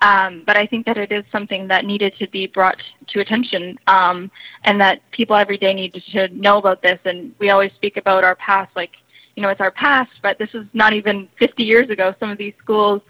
Um, 0.00 0.42
but 0.46 0.56
I 0.56 0.66
think 0.66 0.86
that 0.86 0.96
it 0.96 1.10
is 1.10 1.24
something 1.32 1.66
that 1.68 1.84
needed 1.84 2.14
to 2.18 2.28
be 2.28 2.46
brought 2.46 2.80
to 3.08 3.20
attention 3.20 3.78
um, 3.86 4.30
and 4.64 4.80
that 4.80 5.00
people 5.10 5.34
every 5.36 5.58
day 5.58 5.74
need 5.74 6.00
to 6.12 6.28
know 6.28 6.58
about 6.58 6.82
this. 6.82 6.98
And 7.04 7.34
we 7.38 7.50
always 7.50 7.72
speak 7.72 7.96
about 7.96 8.22
our 8.22 8.36
past, 8.36 8.74
like, 8.76 8.92
you 9.34 9.42
know, 9.42 9.48
it's 9.48 9.60
our 9.60 9.70
past, 9.70 10.10
but 10.22 10.38
this 10.38 10.50
is 10.54 10.66
not 10.72 10.92
even 10.92 11.28
50 11.38 11.62
years 11.62 11.90
ago. 11.90 12.14
Some 12.20 12.30
of 12.30 12.38
these 12.38 12.54
schools 12.58 13.02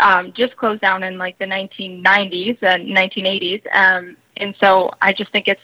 um, 0.00 0.32
just 0.32 0.56
closed 0.56 0.80
down 0.80 1.02
in 1.02 1.18
like 1.18 1.38
the 1.38 1.44
1990s 1.44 2.62
and 2.62 2.88
1980s. 2.88 3.62
Um, 3.74 4.16
and 4.38 4.54
so 4.58 4.90
I 5.02 5.12
just 5.12 5.30
think 5.32 5.46
it's 5.46 5.60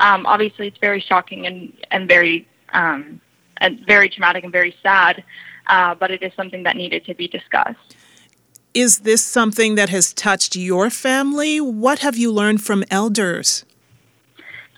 um, 0.00 0.26
obviously 0.26 0.66
it's 0.66 0.78
very 0.78 1.00
shocking 1.00 1.46
and 1.46 1.72
and 1.90 2.08
very 2.08 2.46
um, 2.72 3.20
and 3.58 3.80
very 3.86 4.08
traumatic 4.08 4.42
and 4.44 4.52
very 4.52 4.74
sad, 4.82 5.22
uh, 5.66 5.94
but 5.94 6.10
it 6.10 6.22
is 6.22 6.32
something 6.34 6.62
that 6.64 6.76
needed 6.76 7.04
to 7.04 7.14
be 7.14 7.28
discussed. 7.28 7.96
Is 8.72 9.00
this 9.00 9.22
something 9.22 9.74
that 9.74 9.88
has 9.88 10.12
touched 10.12 10.56
your 10.56 10.90
family? 10.90 11.60
What 11.60 11.98
have 12.00 12.16
you 12.16 12.32
learned 12.32 12.62
from 12.62 12.84
elders? 12.90 13.64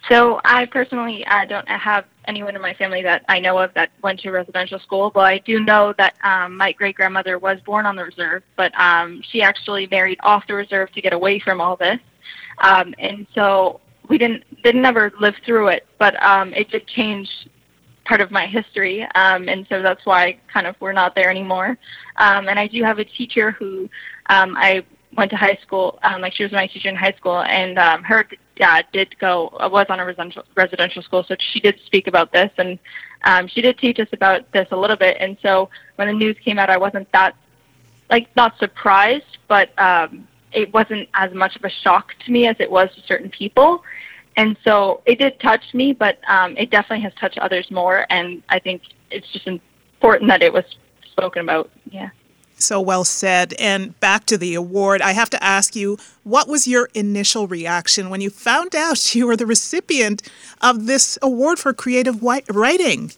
So 0.09 0.41
I 0.45 0.67
personally 0.67 1.25
uh, 1.27 1.45
don't 1.45 1.69
have 1.69 2.07
anyone 2.27 2.57
in 2.57 2.63
my 2.63 2.75
family 2.75 3.03
that 3.03 3.25
I 3.29 3.39
know 3.39 3.59
of 3.59 3.73
that 3.75 3.91
went 4.03 4.21
to 4.21 4.31
residential 4.31 4.81
school, 4.81 5.11
but 5.11 5.21
I 5.21 5.39
do 5.39 5.61
know 5.61 5.93
that 5.99 6.15
um, 6.25 6.57
my 6.57 6.73
great 6.73 6.97
grandmother 6.97 7.39
was 7.39 7.61
born 7.61 7.87
on 7.87 7.95
the 7.95 8.05
reserve, 8.05 8.43
but 8.57 8.77
um, 8.79 9.23
she 9.31 9.43
actually 9.43 9.87
married 9.89 10.19
off 10.23 10.47
the 10.49 10.55
reserve 10.55 10.91
to 10.93 11.01
get 11.01 11.13
away 11.13 11.39
from 11.39 11.61
all 11.61 11.77
this, 11.77 12.01
um, 12.59 12.95
and 12.99 13.27
so 13.35 13.81
we 14.13 14.19
didn't 14.19 14.45
didn't 14.63 14.85
ever 14.85 15.11
live 15.21 15.35
through 15.47 15.69
it, 15.69 15.87
but 15.99 16.23
um, 16.23 16.53
it 16.53 16.71
did 16.71 16.87
change 16.87 17.31
part 18.05 18.21
of 18.21 18.31
my 18.31 18.47
history, 18.47 19.05
um, 19.15 19.49
and 19.49 19.67
so 19.71 19.81
that's 19.81 20.05
why 20.05 20.39
kind 20.53 20.67
of 20.67 20.77
we're 20.81 20.93
not 20.93 21.15
there 21.15 21.31
anymore. 21.31 21.79
Um, 22.17 22.47
and 22.51 22.59
I 22.59 22.67
do 22.67 22.85
have 22.85 22.99
a 22.99 23.07
teacher 23.07 23.53
who 23.53 23.89
um, 24.27 24.55
I 24.59 24.85
went 25.17 25.31
to 25.31 25.39
high 25.39 25.59
school, 25.63 25.99
um, 26.03 26.21
like 26.21 26.35
she 26.35 26.43
was 26.43 26.53
my 26.53 26.67
teacher 26.67 26.91
in 26.91 26.95
high 26.95 27.15
school, 27.17 27.41
and 27.41 27.79
um, 27.79 28.03
her 28.03 28.29
dad 28.57 28.85
did 28.93 29.19
go 29.19 29.49
uh, 29.59 29.67
was 29.73 29.87
on 29.89 29.99
a 29.99 30.05
residential 30.05 30.45
residential 30.55 31.03
school, 31.03 31.25
so 31.27 31.35
she 31.53 31.59
did 31.59 31.81
speak 31.87 32.07
about 32.07 32.33
this, 32.35 32.51
and 32.59 32.79
um, 33.25 33.49
she 33.49 33.63
did 33.63 33.79
teach 33.79 33.99
us 33.99 34.09
about 34.13 34.41
this 34.53 34.69
a 34.73 34.77
little 34.77 34.97
bit. 34.97 35.17
And 35.21 35.39
so 35.41 35.71
when 35.97 36.07
the 36.09 36.15
news 36.15 36.37
came 36.45 36.59
out, 36.59 36.69
I 36.69 36.77
wasn't 36.77 37.11
that 37.13 37.35
like 38.11 38.29
not 38.37 38.59
surprised, 38.59 39.39
but 39.49 39.71
um, 39.79 40.29
it 40.55 40.73
wasn't 40.73 41.09
as 41.15 41.33
much 41.33 41.57
of 41.57 41.65
a 41.65 41.71
shock 41.71 42.15
to 42.25 42.33
me 42.33 42.47
as 42.47 42.57
it 42.59 42.71
was 42.71 42.89
to 42.95 43.03
certain 43.03 43.31
people. 43.31 43.83
And 44.37 44.57
so 44.65 45.03
it 45.05 45.19
did 45.19 45.39
touch 45.41 45.75
me, 45.75 45.93
but 45.93 46.19
um, 46.29 46.57
it 46.57 46.71
definitely 46.71 47.03
has 47.03 47.13
touched 47.15 47.39
others 47.39 47.71
more. 47.71 48.07
And 48.11 48.43
I 48.49 48.59
think 48.59 48.83
it's 49.11 49.29
just 49.29 49.47
important 49.47 50.29
that 50.29 50.43
it 50.43 50.53
was 50.53 50.65
spoken 51.11 51.43
about. 51.43 51.71
Yeah. 51.91 52.11
So 52.57 52.81
well 52.81 53.05
said. 53.05 53.55
And 53.59 53.99
back 54.01 54.25
to 54.27 54.39
the 54.39 54.55
award, 54.55 55.03
I 55.03 55.13
have 55.13 55.31
to 55.31 55.43
ask 55.43 55.77
you, 55.77 55.99
what 56.23 56.49
was 56.49 56.67
your 56.67 56.89
initial 56.95 57.47
reaction 57.47 58.09
when 58.09 58.21
you 58.21 58.31
found 58.31 58.75
out 58.75 59.15
you 59.15 59.27
were 59.27 59.37
the 59.37 59.47
recipient 59.47 60.23
of 60.61 60.87
this 60.87 61.19
award 61.21 61.59
for 61.59 61.73
creative 61.73 62.23
writing? 62.23 63.13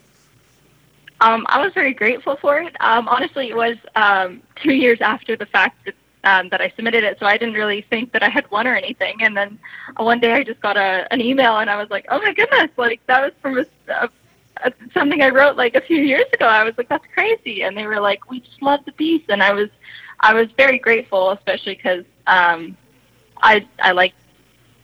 Um, 1.21 1.47
I 1.49 1.65
was 1.65 1.73
very 1.73 1.95
grateful 1.95 2.37
for 2.37 2.59
it. 2.59 2.75
Um, 2.81 3.09
honestly, 3.09 3.49
it 3.49 3.57
was 3.57 3.77
um, 3.95 4.43
two 4.63 4.75
years 4.75 5.01
after 5.01 5.37
the 5.37 5.47
fact 5.47 5.85
that, 5.85 5.95
um, 6.25 6.49
that 6.49 6.61
I 6.61 6.73
submitted 6.77 7.05
it, 7.05 7.19
so 7.21 7.27
I 7.27 7.37
didn't 7.37 7.55
really 7.55 7.83
think 7.83 8.13
that 8.13 8.23
I 8.23 8.29
had 8.29 8.51
won 8.51 8.67
or 8.67 8.75
anything. 8.75 9.23
And 9.23 9.37
then 9.37 9.59
one 9.97 10.21
day 10.21 10.33
I 10.33 10.43
just 10.43 10.61
got 10.61 10.77
a, 10.77 11.07
an 11.13 11.21
email, 11.21 11.59
and 11.59 11.71
I 11.71 11.77
was 11.77 11.91
like, 11.91 12.07
"Oh 12.09 12.19
my 12.19 12.33
goodness!" 12.33 12.71
Like 12.77 13.01
that 13.07 13.23
was 13.23 13.33
from 13.41 13.59
a, 13.59 14.11
a 14.65 14.73
something 14.93 15.23
I 15.23 15.29
wrote 15.29 15.57
like 15.57 15.75
a 15.75 15.81
few 15.81 15.99
years 15.99 16.27
ago. 16.33 16.47
I 16.47 16.65
was 16.65 16.75
like, 16.77 16.89
that's 16.89 17.07
crazy, 17.15 17.63
and 17.63 17.77
they 17.77 17.87
were 17.87 18.01
like, 18.01 18.31
we 18.31 18.41
just 18.41 18.61
love 18.63 18.81
the 18.85 18.93
piece, 18.93 19.23
and 19.29 19.43
I 19.43 19.53
was, 19.53 19.69
I 20.21 20.35
was 20.35 20.49
very 20.57 20.79
grateful, 20.79 21.31
especially 21.31 21.75
because 21.77 22.05
um, 22.27 22.77
I 23.43 23.67
I 23.79 23.93
like 23.93 24.15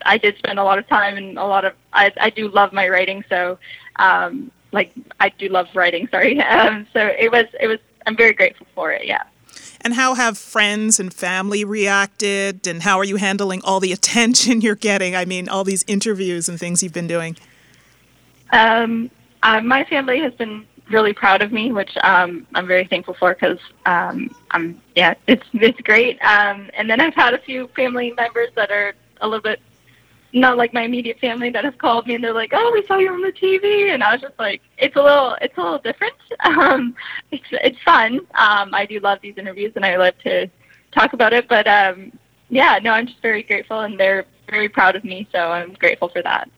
I 0.05 0.19
did 0.19 0.37
spend 0.39 0.59
a 0.59 0.65
lot 0.65 0.79
of 0.79 0.87
time 0.89 1.17
and 1.17 1.39
a 1.39 1.45
lot 1.45 1.65
of 1.65 1.75
I 1.93 2.13
I 2.21 2.31
do 2.31 2.49
love 2.49 2.73
my 2.73 2.89
writing, 2.89 3.25
so 3.29 3.59
um, 3.97 4.51
like 4.73 4.93
I 5.19 5.31
do 5.31 5.49
love 5.49 5.69
writing. 5.75 6.09
Sorry, 6.11 6.41
um, 6.41 6.87
so 6.93 7.07
it 7.07 7.31
was 7.31 7.47
it 7.59 7.67
was 7.67 7.79
I'm 8.07 8.17
very 8.17 8.33
grateful 8.33 8.67
for 8.75 8.93
it. 8.93 9.07
Yeah. 9.07 9.23
And 9.83 9.95
how 9.95 10.15
have 10.15 10.37
friends 10.37 11.01
and 11.01 11.13
family 11.13 11.65
reacted? 11.65 12.67
And 12.67 12.83
how 12.83 12.99
are 12.99 13.05
you 13.05 13.17
handling 13.17 13.63
all 13.65 13.81
the 13.81 13.93
attention 13.99 14.61
you're 14.61 14.75
getting? 14.75 15.17
I 15.17 15.25
mean, 15.25 15.49
all 15.49 15.65
these 15.65 15.85
interviews 15.87 16.49
and 16.49 16.59
things 16.59 16.83
you've 16.83 16.93
been 16.93 17.07
doing. 17.07 17.37
Um, 18.53 19.11
uh, 19.43 19.61
my 19.61 19.85
family 19.85 20.21
has 20.21 20.33
been 20.35 20.67
really 20.91 21.13
proud 21.13 21.41
of 21.41 21.53
me, 21.53 21.73
which 21.73 21.91
um, 22.03 22.47
I'm 22.55 22.67
very 22.67 22.85
thankful 22.85 23.15
for 23.15 23.33
because 23.33 23.59
um, 23.87 24.35
I'm 24.51 24.81
yeah, 24.97 25.15
it's 25.27 25.47
it's 25.55 25.81
great. 25.83 26.19
Um, 26.21 26.69
and 26.75 26.91
then 26.91 27.01
I've 27.01 27.15
had 27.15 27.33
a 27.33 27.39
few 27.39 27.69
family 27.69 28.13
members 28.13 28.51
that 28.57 28.71
are 28.71 28.95
a 29.21 29.29
little 29.29 29.43
bit 29.43 29.61
not 30.33 30.57
like 30.57 30.73
my 30.73 30.83
immediate 30.83 31.19
family 31.19 31.51
that 31.51 31.65
have 31.65 31.79
called 31.79 32.07
me 32.07 32.15
and 32.15 32.23
they're 32.23 32.35
like, 32.35 32.53
"Oh, 32.55 32.71
we 32.73 32.85
saw 32.87 32.99
you 32.99 33.13
on 33.13 33.21
the 33.21 33.33
TV," 33.33 33.93
and 33.93 34.03
I 34.03 34.13
was 34.13 34.21
just 34.21 34.39
like, 34.39 34.63
"It's 34.79 34.97
a 34.97 35.03
little, 35.03 35.37
it's 35.41 35.57
a 35.57 35.61
little 35.61 35.79
different. 35.79 36.15
Um, 36.45 36.95
it's 37.31 37.45
it's 37.51 37.79
fun. 37.83 38.21
Um, 38.35 38.73
I 38.75 38.87
do 38.87 38.99
love 39.01 39.19
these 39.21 39.37
interviews 39.37 39.73
and 39.77 39.85
I 39.85 39.97
love 39.97 40.15
to 40.25 40.49
talk 40.93 41.13
about 41.13 41.33
it, 41.33 41.49
but 41.49 41.67
um, 41.67 42.13
yeah, 42.49 42.79
no, 42.83 42.93
I'm 42.93 43.07
just 43.07 43.21
very 43.21 43.43
grateful 43.43 43.81
and 43.81 43.99
they're 43.99 44.25
very 44.49 44.69
proud 44.69 44.97
of 44.97 45.05
me, 45.05 45.29
so 45.33 45.39
I'm 45.39 45.75
grateful 45.75 46.09
for 46.09 46.23
that." 46.23 46.51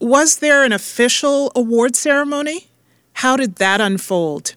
Was 0.00 0.38
there 0.38 0.64
an 0.64 0.72
official 0.72 1.52
award 1.54 1.96
ceremony? 1.96 2.68
How 3.14 3.36
did 3.36 3.56
that 3.56 3.80
unfold? 3.80 4.54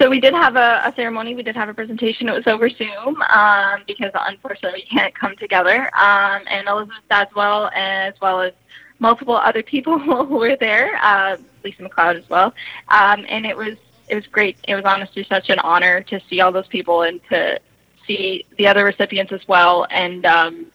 So 0.00 0.08
we 0.08 0.18
did 0.18 0.32
have 0.32 0.56
a, 0.56 0.80
a 0.86 0.94
ceremony. 0.96 1.34
We 1.34 1.42
did 1.42 1.54
have 1.56 1.68
a 1.68 1.74
presentation. 1.74 2.26
It 2.26 2.32
was 2.32 2.46
over 2.46 2.70
Zoom 2.70 3.20
um, 3.20 3.82
because 3.86 4.10
unfortunately 4.14 4.80
we 4.80 4.98
can't 4.98 5.14
come 5.14 5.36
together. 5.36 5.94
Um, 5.94 6.42
and 6.46 6.66
Elizabeth 6.66 7.02
Dowdeswell, 7.10 7.70
and 7.74 8.14
as 8.14 8.18
well 8.18 8.40
as 8.40 8.54
multiple 8.98 9.36
other 9.36 9.62
people 9.62 9.98
who 10.24 10.24
were 10.24 10.56
there, 10.56 10.98
uh, 11.02 11.36
Lisa 11.62 11.82
MacLeod 11.82 12.16
as 12.16 12.28
well. 12.30 12.54
Um, 12.88 13.26
and 13.28 13.44
it 13.44 13.54
was 13.54 13.76
it 14.08 14.14
was 14.14 14.26
great. 14.26 14.56
It 14.66 14.74
was 14.74 14.86
honestly 14.86 15.24
such 15.28 15.50
an 15.50 15.58
honor 15.58 16.00
to 16.04 16.18
see 16.30 16.40
all 16.40 16.50
those 16.50 16.66
people 16.68 17.02
and 17.02 17.20
to 17.28 17.60
see 18.06 18.46
the 18.56 18.66
other 18.68 18.86
recipients 18.86 19.32
as 19.32 19.46
well. 19.46 19.86
And 19.90 20.24
um, 20.24 20.66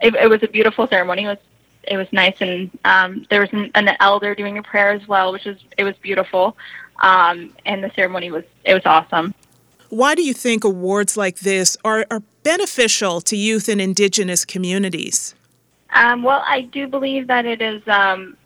it, 0.00 0.12
it 0.16 0.28
was 0.28 0.42
a 0.42 0.48
beautiful 0.48 0.88
ceremony. 0.88 1.22
It 1.22 1.28
was 1.28 1.38
it 1.84 1.96
was 1.96 2.06
nice, 2.12 2.36
and 2.40 2.70
um, 2.84 3.26
there 3.30 3.40
was 3.40 3.50
an, 3.52 3.70
an 3.74 3.96
elder 4.00 4.34
doing 4.34 4.58
a 4.58 4.62
prayer 4.62 4.90
as 4.90 5.06
well, 5.08 5.32
which 5.32 5.44
was 5.44 5.58
it 5.78 5.84
was 5.84 5.94
beautiful. 6.02 6.56
Um, 7.02 7.52
and 7.66 7.82
the 7.82 7.90
ceremony 7.94 8.30
was 8.30 8.44
it 8.64 8.74
was 8.74 8.82
awesome. 8.86 9.34
Why 9.88 10.14
do 10.14 10.22
you 10.22 10.32
think 10.32 10.64
awards 10.64 11.16
like 11.16 11.40
this 11.40 11.76
are, 11.84 12.06
are 12.10 12.22
beneficial 12.44 13.20
to 13.22 13.36
youth 13.36 13.68
in 13.68 13.78
Indigenous 13.78 14.44
communities? 14.44 15.34
Um, 15.92 16.22
well, 16.22 16.42
I 16.46 16.62
do 16.62 16.88
believe 16.88 17.26
that 17.26 17.44
it 17.44 17.60
is. 17.60 17.86
Um, 17.86 18.36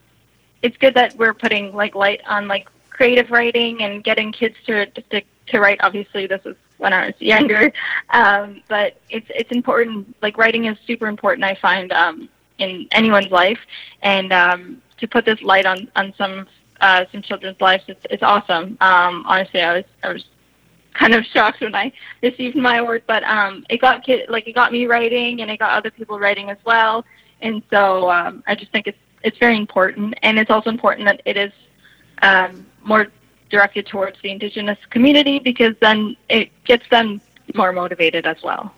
it's 0.63 0.77
good 0.79 0.95
that 0.95 1.15
we're 1.17 1.35
putting 1.35 1.73
like 1.73 1.95
light 1.95 2.21
on 2.27 2.49
like 2.49 2.69
creative 2.91 3.31
writing 3.31 3.83
and 3.83 4.03
getting 4.03 4.33
kids 4.33 4.57
to 4.67 4.87
to, 4.87 5.23
to 5.47 5.61
write. 5.61 5.79
Obviously, 5.83 6.27
this 6.27 6.41
is 6.45 6.57
when 6.79 6.93
I 6.93 7.07
was 7.07 7.15
younger, 7.21 7.73
um, 8.11 8.63
but 8.69 9.01
it's 9.11 9.27
it's 9.31 9.53
important. 9.53 10.17
Like 10.23 10.39
writing 10.39 10.65
is 10.65 10.77
super 10.87 11.07
important. 11.07 11.45
I 11.45 11.55
find 11.55 11.93
um, 11.93 12.29
in 12.59 12.89
anyone's 12.91 13.31
life, 13.31 13.61
and 14.03 14.33
um, 14.33 14.83
to 14.99 15.07
put 15.07 15.25
this 15.25 15.41
light 15.43 15.67
on 15.67 15.89
on 15.95 16.13
some 16.19 16.49
uh, 16.81 17.05
some 17.13 17.23
children's 17.23 17.61
lives, 17.61 17.85
it's 17.89 18.05
it's 18.11 18.23
awesome. 18.23 18.77
Um, 18.81 19.25
honestly, 19.27 19.61
I 19.61 19.75
was 19.75 19.85
I 20.03 20.13
was 20.13 20.25
kind 20.95 21.15
of 21.15 21.25
shocked 21.33 21.61
when 21.61 21.75
I 21.75 21.93
received 22.23 22.57
my 22.57 22.79
award, 22.79 23.03
but 23.07 23.23
um, 23.25 23.65
it 23.69 23.81
got 23.81 24.05
kid 24.05 24.29
like 24.29 24.47
it 24.47 24.55
got 24.55 24.73
me 24.73 24.87
writing, 24.87 25.41
and 25.41 25.51
it 25.51 25.59
got 25.59 25.73
other 25.73 25.91
people 25.91 26.19
writing 26.19 26.51
as 26.51 26.59
well. 26.65 27.05
And 27.41 27.63
so 27.71 28.11
um, 28.11 28.43
I 28.47 28.55
just 28.55 28.73
think 28.73 28.87
it's 28.87 28.99
it's 29.23 29.39
very 29.39 29.57
important, 29.57 30.15
and 30.23 30.39
it's 30.39 30.51
also 30.51 30.71
important 30.71 31.07
that 31.07 31.23
it 31.25 31.37
is 31.37 31.53
um, 32.23 32.67
more 32.85 33.09
directed 33.51 33.87
towards 33.87 34.17
the 34.23 34.31
Indigenous 34.31 34.79
community 34.91 35.39
because 35.39 35.75
then 35.81 36.17
it 36.29 36.51
gets 36.65 36.89
them 36.91 37.21
more 37.55 37.73
motivated 37.73 38.27
as 38.27 38.37
well. 38.43 38.75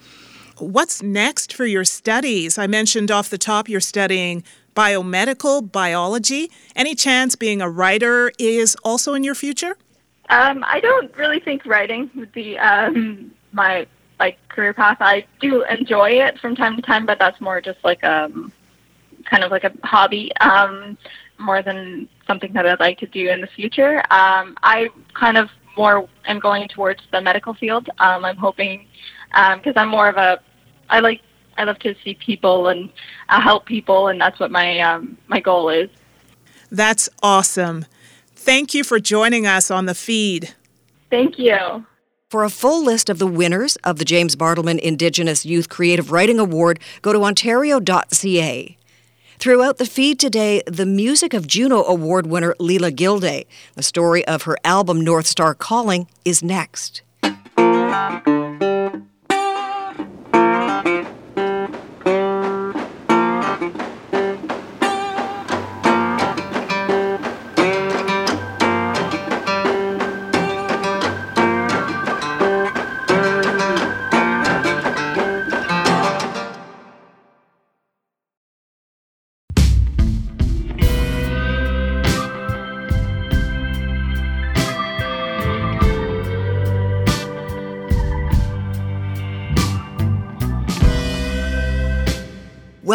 What's 0.58 1.02
next 1.02 1.52
for 1.52 1.64
your 1.64 1.84
studies? 1.84 2.58
I 2.58 2.66
mentioned 2.66 3.10
off 3.10 3.30
the 3.30 3.38
top 3.38 3.68
you're 3.68 3.80
studying 3.80 4.42
biomedical 4.78 5.72
biology. 5.72 6.52
Any 6.76 6.94
chance 6.94 7.34
being 7.34 7.60
a 7.60 7.68
writer 7.68 8.30
is 8.38 8.76
also 8.84 9.14
in 9.14 9.24
your 9.24 9.34
future? 9.34 9.76
Um, 10.28 10.62
I 10.64 10.78
don't 10.78 11.14
really 11.16 11.40
think 11.40 11.66
writing 11.66 12.08
would 12.14 12.30
be 12.30 12.56
um, 12.58 13.32
my 13.52 13.88
like 14.20 14.38
career 14.48 14.72
path. 14.72 14.98
I 15.00 15.24
do 15.40 15.64
enjoy 15.64 16.10
it 16.10 16.38
from 16.38 16.54
time 16.54 16.76
to 16.76 16.82
time, 16.82 17.06
but 17.06 17.18
that's 17.18 17.40
more 17.40 17.60
just 17.60 17.78
like 17.82 18.04
um 18.04 18.52
kind 19.24 19.42
of 19.42 19.50
like 19.50 19.64
a 19.64 19.72
hobby 19.82 20.30
um, 20.40 20.96
more 21.38 21.60
than 21.60 22.08
something 22.26 22.52
that 22.52 22.64
I'd 22.66 22.80
like 22.80 22.98
to 22.98 23.06
do 23.06 23.28
in 23.28 23.40
the 23.40 23.46
future. 23.48 23.98
Um, 24.10 24.56
I 24.62 24.88
kind 25.14 25.36
of 25.36 25.50
more 25.76 26.08
am 26.26 26.38
going 26.38 26.68
towards 26.68 27.02
the 27.12 27.20
medical 27.20 27.54
field. 27.54 27.88
Um, 27.98 28.24
I'm 28.24 28.36
hoping 28.36 28.86
because 29.30 29.76
um, 29.76 29.82
I'm 29.82 29.88
more 29.88 30.08
of 30.08 30.16
a 30.16 30.40
I 30.88 31.00
like 31.00 31.20
I 31.58 31.64
love 31.64 31.78
to 31.80 31.94
see 32.04 32.14
people 32.14 32.68
and 32.68 32.88
uh, 33.28 33.40
help 33.40 33.66
people, 33.66 34.08
and 34.08 34.20
that's 34.20 34.38
what 34.40 34.50
my 34.50 34.78
um, 34.78 35.18
my 35.26 35.40
goal 35.40 35.68
is. 35.68 35.90
That's 36.70 37.08
awesome. 37.22 37.84
Thank 38.34 38.72
you 38.72 38.84
for 38.84 39.00
joining 39.00 39.46
us 39.46 39.70
on 39.70 39.86
the 39.86 39.94
feed. 39.94 40.54
Thank 41.10 41.38
you. 41.38 41.84
For 42.30 42.44
a 42.44 42.50
full 42.50 42.84
list 42.84 43.08
of 43.08 43.18
the 43.18 43.26
winners 43.26 43.76
of 43.76 43.98
the 43.98 44.04
James 44.04 44.36
Bartleman 44.36 44.78
Indigenous 44.78 45.46
Youth 45.46 45.68
Creative 45.68 46.12
Writing 46.12 46.38
Award, 46.38 46.78
go 47.02 47.12
to 47.12 47.24
ontario.ca. 47.24 48.76
Throughout 49.38 49.78
the 49.78 49.86
feed 49.86 50.20
today, 50.20 50.62
the 50.66 50.84
music 50.84 51.32
of 51.32 51.46
Juno 51.46 51.84
Award 51.84 52.26
winner 52.26 52.54
Leela 52.60 52.94
Gilday. 52.94 53.46
The 53.74 53.82
story 53.82 54.26
of 54.26 54.42
her 54.42 54.58
album 54.64 55.00
North 55.00 55.26
Star 55.26 55.54
Calling 55.54 56.08
is 56.24 56.42
next. 56.42 57.02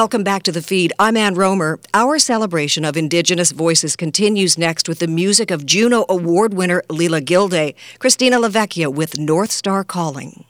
Welcome 0.03 0.25
back 0.25 0.43
to 0.43 0.51
the 0.51 0.61
feed. 0.61 0.91
I'm 0.99 1.15
Ann 1.15 1.35
Rohmer. 1.35 1.81
Our 1.93 2.19
celebration 2.19 2.83
of 2.83 2.97
Indigenous 2.97 3.53
voices 3.53 3.95
continues 3.95 4.57
next 4.57 4.89
with 4.89 4.99
the 4.99 5.07
music 5.07 5.49
of 5.49 5.65
Juno 5.65 6.03
Award 6.09 6.53
winner 6.53 6.83
Leela 6.89 7.23
Gilday. 7.23 7.73
Cristina 7.99 8.37
LaVecchia 8.37 8.93
with 8.93 9.17
North 9.17 9.49
Star 9.49 9.85
Calling. 9.85 10.43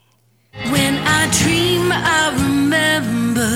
When 0.72 0.96
I 1.06 1.30
dream, 1.44 1.92
I 1.92 2.34
remember 2.34 3.52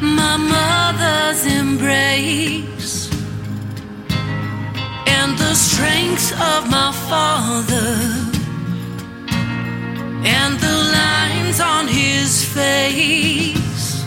my 0.00 0.36
mother's 0.36 1.44
embrace 1.44 3.10
and 5.08 5.36
the 5.36 5.54
strength 5.56 6.30
of 6.40 6.70
my 6.70 6.92
father 7.08 8.31
and 10.24 10.58
the 10.60 10.76
lines 10.92 11.60
on 11.60 11.88
his 11.88 12.44
face. 12.44 14.02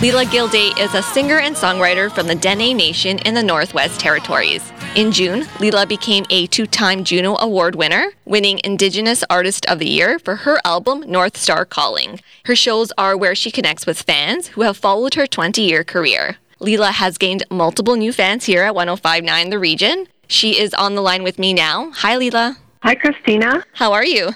Leela 0.00 0.30
Gilday 0.30 0.72
is 0.80 0.94
a 0.94 1.02
singer 1.02 1.40
and 1.40 1.54
songwriter 1.54 2.10
from 2.10 2.26
the 2.26 2.34
Dene 2.34 2.76
Nation 2.76 3.18
in 3.18 3.34
the 3.34 3.42
Northwest 3.42 4.00
Territories. 4.00 4.72
In 4.96 5.12
June, 5.12 5.42
Leela 5.58 5.86
became 5.86 6.24
a 6.30 6.46
two 6.46 6.66
time 6.66 7.04
Juno 7.04 7.36
Award 7.38 7.74
winner, 7.74 8.06
winning 8.24 8.60
Indigenous 8.64 9.22
Artist 9.28 9.66
of 9.66 9.78
the 9.78 9.88
Year 9.88 10.18
for 10.18 10.36
her 10.36 10.58
album 10.64 11.04
North 11.06 11.36
Star 11.36 11.64
Calling. 11.64 12.18
Her 12.46 12.56
shows 12.56 12.92
are 12.96 13.16
where 13.16 13.34
she 13.34 13.50
connects 13.50 13.86
with 13.86 14.02
fans 14.02 14.48
who 14.48 14.62
have 14.62 14.76
followed 14.76 15.14
her 15.14 15.26
20 15.26 15.60
year 15.62 15.84
career. 15.84 16.38
Leela 16.60 16.92
has 16.92 17.18
gained 17.18 17.44
multiple 17.50 17.96
new 17.96 18.12
fans 18.12 18.46
here 18.46 18.62
at 18.62 18.74
1059 18.74 19.50
The 19.50 19.58
Region. 19.58 20.06
She 20.28 20.58
is 20.58 20.72
on 20.74 20.94
the 20.94 21.02
line 21.02 21.22
with 21.22 21.38
me 21.38 21.52
now. 21.52 21.90
Hi, 21.96 22.16
Leela. 22.16 22.56
Hi, 22.82 22.94
Cristina. 22.94 23.62
How 23.74 23.92
are 23.92 24.06
you? 24.06 24.30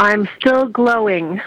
I'm 0.00 0.28
still 0.40 0.66
glowing. 0.66 1.40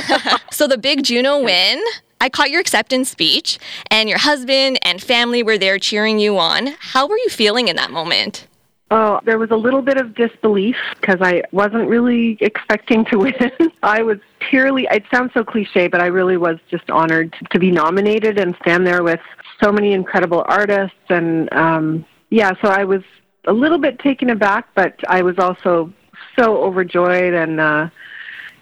so, 0.50 0.66
the 0.66 0.76
big 0.76 1.04
Juno 1.04 1.40
win. 1.40 1.80
I 2.20 2.28
caught 2.28 2.50
your 2.50 2.60
acceptance 2.60 3.08
speech, 3.08 3.60
and 3.88 4.08
your 4.08 4.18
husband 4.18 4.80
and 4.82 5.00
family 5.00 5.44
were 5.44 5.58
there 5.58 5.78
cheering 5.78 6.18
you 6.18 6.38
on. 6.38 6.74
How 6.80 7.06
were 7.06 7.16
you 7.18 7.28
feeling 7.28 7.68
in 7.68 7.76
that 7.76 7.92
moment? 7.92 8.48
Oh, 8.90 9.20
there 9.24 9.38
was 9.38 9.52
a 9.52 9.56
little 9.56 9.80
bit 9.80 9.96
of 9.96 10.16
disbelief 10.16 10.74
because 11.00 11.18
I 11.20 11.44
wasn't 11.52 11.88
really 11.88 12.36
expecting 12.40 13.04
to 13.06 13.18
win. 13.20 13.50
I 13.84 14.02
was 14.02 14.18
purely, 14.40 14.88
it 14.90 15.04
sounds 15.08 15.32
so 15.34 15.44
cliche, 15.44 15.86
but 15.86 16.00
I 16.00 16.06
really 16.06 16.36
was 16.36 16.58
just 16.68 16.90
honored 16.90 17.32
to 17.52 17.58
be 17.60 17.70
nominated 17.70 18.40
and 18.40 18.56
stand 18.60 18.88
there 18.88 19.04
with 19.04 19.20
so 19.62 19.70
many 19.70 19.92
incredible 19.92 20.44
artists. 20.48 20.96
And 21.08 21.52
um, 21.52 22.04
yeah, 22.30 22.52
so 22.60 22.68
I 22.68 22.82
was 22.82 23.02
a 23.46 23.52
little 23.52 23.78
bit 23.78 23.98
taken 23.98 24.30
aback, 24.30 24.68
but 24.74 24.98
I 25.08 25.22
was 25.22 25.38
also 25.38 25.92
so 26.38 26.62
overjoyed, 26.62 27.34
and 27.34 27.60
uh, 27.60 27.88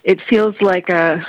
it 0.04 0.20
feels 0.28 0.54
like 0.60 0.88
a. 0.88 1.24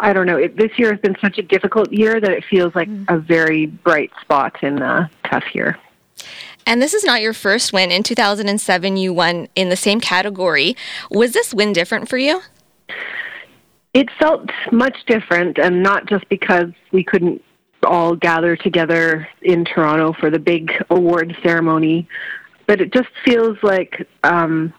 I 0.00 0.12
don't 0.12 0.26
know. 0.26 0.36
It, 0.36 0.56
this 0.56 0.72
year 0.78 0.90
has 0.90 1.00
been 1.00 1.16
such 1.20 1.38
a 1.38 1.42
difficult 1.42 1.92
year 1.92 2.20
that 2.20 2.30
it 2.32 2.44
feels 2.50 2.74
like 2.74 2.88
mm. 2.88 3.04
a 3.08 3.18
very 3.18 3.66
bright 3.66 4.10
spot 4.20 4.62
in 4.62 4.82
a 4.82 5.08
tough 5.30 5.44
year. 5.54 5.78
And 6.66 6.82
this 6.82 6.92
is 6.92 7.04
not 7.04 7.22
your 7.22 7.32
first 7.32 7.72
win. 7.72 7.92
In 7.92 8.02
2007, 8.02 8.96
you 8.96 9.12
won 9.12 9.46
in 9.54 9.68
the 9.68 9.76
same 9.76 10.00
category. 10.00 10.76
Was 11.08 11.32
this 11.32 11.54
win 11.54 11.72
different 11.72 12.08
for 12.08 12.18
you? 12.18 12.42
It 13.94 14.08
felt 14.18 14.50
much 14.72 15.04
different, 15.06 15.58
and 15.58 15.84
not 15.84 16.06
just 16.06 16.28
because 16.28 16.70
we 16.90 17.04
couldn't 17.04 17.42
all 17.82 18.16
gather 18.16 18.56
together 18.56 19.28
in 19.42 19.64
Toronto 19.64 20.12
for 20.18 20.30
the 20.30 20.38
big 20.38 20.70
award 20.90 21.36
ceremony. 21.42 22.08
But 22.66 22.80
it 22.80 22.92
just 22.92 23.08
feels 23.24 23.56
like 23.62 24.08
um, 24.24 24.72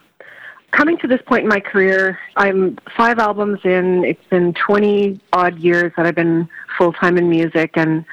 coming 0.71 0.97
to 0.99 1.07
this 1.07 1.21
point 1.25 1.43
in 1.43 1.49
my 1.49 1.59
career, 1.59 2.19
I'm 2.35 2.77
five 2.95 3.19
albums 3.19 3.59
in. 3.63 4.03
It's 4.03 4.27
been 4.29 4.53
20 4.53 5.19
odd 5.33 5.57
years 5.59 5.93
that 5.95 6.05
I've 6.05 6.15
been 6.15 6.49
full 6.77 6.93
time 6.93 7.17
in 7.17 7.29
music 7.29 7.71
and 7.75 8.05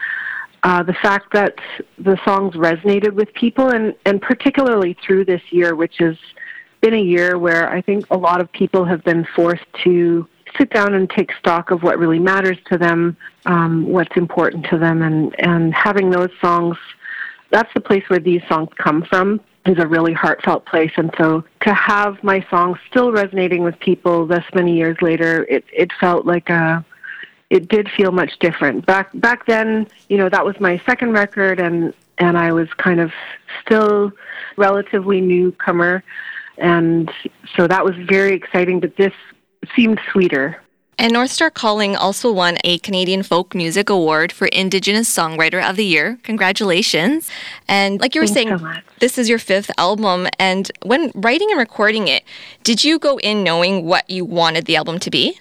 uh, 0.65 0.83
the 0.83 0.95
fact 0.95 1.31
that 1.35 1.55
the 1.99 2.19
songs 2.25 2.55
resonated 2.55 3.13
with 3.13 3.33
people, 3.35 3.69
and, 3.69 3.95
and 4.07 4.21
particularly 4.23 4.97
through 5.07 5.27
this 5.27 5.43
year, 5.51 5.77
which 5.77 5.97
has 5.99 6.17
been 6.81 6.95
a 6.95 7.03
year 7.03 7.39
where 7.39 7.71
I 7.71 7.83
think 7.83 8.07
a 8.11 8.17
lot 8.17 8.41
of 8.41 8.51
people 8.51 8.85
have 8.87 9.05
been 9.05 9.27
forced 9.37 9.67
to 9.85 10.27
sit 10.59 10.71
down 10.71 10.95
and 10.95 11.09
take 11.11 11.33
stock 11.39 11.71
of 11.71 11.83
what 11.83 11.99
really 11.99 12.19
matters 12.19 12.59
to 12.71 12.79
them, 12.79 13.17
um, 13.47 13.87
what's 13.87 14.17
important 14.17 14.67
to 14.67 14.79
them, 14.79 15.03
and, 15.03 15.35
and 15.39 15.75
having 15.75 16.11
those 16.11 16.31
songs. 16.41 16.77
That's 17.51 17.73
the 17.75 17.81
place 17.81 18.05
where 18.09 18.19
these 18.19 18.43
songs 18.49 18.71
come 18.77 19.03
from 19.03 19.41
is 19.67 19.79
a 19.79 19.87
really 19.87 20.13
heartfelt 20.13 20.67
place. 20.67 20.93
And 20.97 21.11
so 21.17 21.45
to 21.63 21.75
have 21.75 22.23
my 22.23 22.45
songs 22.51 22.79
still 22.91 23.13
resonating 23.13 23.63
with 23.63 23.79
people 23.81 24.27
this 24.27 24.45
many 24.55 24.77
years 24.77 24.97
later, 25.01 25.45
it, 25.49 25.65
it 25.73 25.91
felt 25.99 26.27
like 26.27 26.51
a, 26.51 26.85
it 27.51 27.69
did 27.69 27.89
feel 27.91 28.13
much 28.13 28.39
different. 28.41 28.85
Back 28.85 29.11
back 29.15 29.47
then, 29.47 29.87
you 30.09 30.19
know, 30.19 30.29
that 30.29 30.45
was 30.45 30.59
my 30.61 30.81
second 30.87 31.13
record 31.13 31.61
and 31.61 31.95
and 32.19 32.39
I 32.39 32.53
was 32.53 32.69
kind 32.75 33.01
of 33.01 33.13
still 33.63 34.13
relatively 34.57 35.21
newcomer 35.21 36.05
and 36.59 37.11
so 37.57 37.67
that 37.67 37.85
was 37.85 37.95
very 38.09 38.35
exciting, 38.35 38.81
but 38.81 38.97
this 38.97 39.13
seemed 39.75 40.01
sweeter. 40.11 40.61
And 40.97 41.13
North 41.13 41.31
Star 41.31 41.51
Calling 41.51 41.97
also 41.97 42.33
won 42.33 42.57
a 42.63 42.79
Canadian 42.79 43.25
Folk 43.25 43.55
Music 43.55 43.91
Award 43.91 44.31
for 44.31 44.47
Indigenous 44.47 45.13
Songwriter 45.13 45.69
of 45.69 45.77
the 45.77 45.85
Year. 45.85 46.19
Congratulations. 46.23 47.29
And 47.67 48.01
like 48.01 48.15
you 48.15 48.21
were 48.21 48.29
Thanks 48.29 48.63
saying, 48.63 48.77
so 48.77 48.81
this 49.01 49.19
is 49.19 49.29
your 49.29 49.41
fifth 49.41 49.73
album. 49.77 50.29
And 50.39 50.71
when 50.83 51.11
writing 51.15 51.51
and 51.51 51.59
recording 51.59 52.07
it, 52.07 52.23
did 52.63 52.85
you 52.85 52.99
go 53.01 53.19
in 53.19 53.43
knowing 53.43 53.85
what 53.85 54.09
you 54.09 54.25
wanted 54.25 54.67
the 54.67 54.77
album 54.77 55.01
to 55.01 55.11
be? 55.11 55.41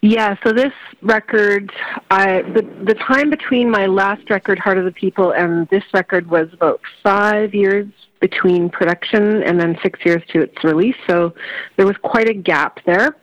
Yeah, 0.00 0.36
so 0.44 0.52
this 0.52 0.72
record, 1.02 1.72
I 2.10 2.42
the 2.42 2.62
the 2.84 2.94
time 2.94 3.30
between 3.30 3.68
my 3.68 3.86
last 3.86 4.30
record, 4.30 4.58
Heart 4.58 4.78
of 4.78 4.84
the 4.84 4.92
People, 4.92 5.32
and 5.32 5.68
this 5.70 5.82
record 5.92 6.30
was 6.30 6.48
about 6.52 6.80
five 7.02 7.52
years 7.52 7.88
between 8.20 8.70
production 8.70 9.42
and 9.42 9.60
then 9.60 9.76
six 9.82 9.98
years 10.04 10.22
to 10.28 10.42
its 10.42 10.62
release. 10.62 10.94
So 11.08 11.34
there 11.76 11.86
was 11.86 11.96
quite 11.96 12.28
a 12.28 12.34
gap 12.34 12.78
there. 12.86 13.16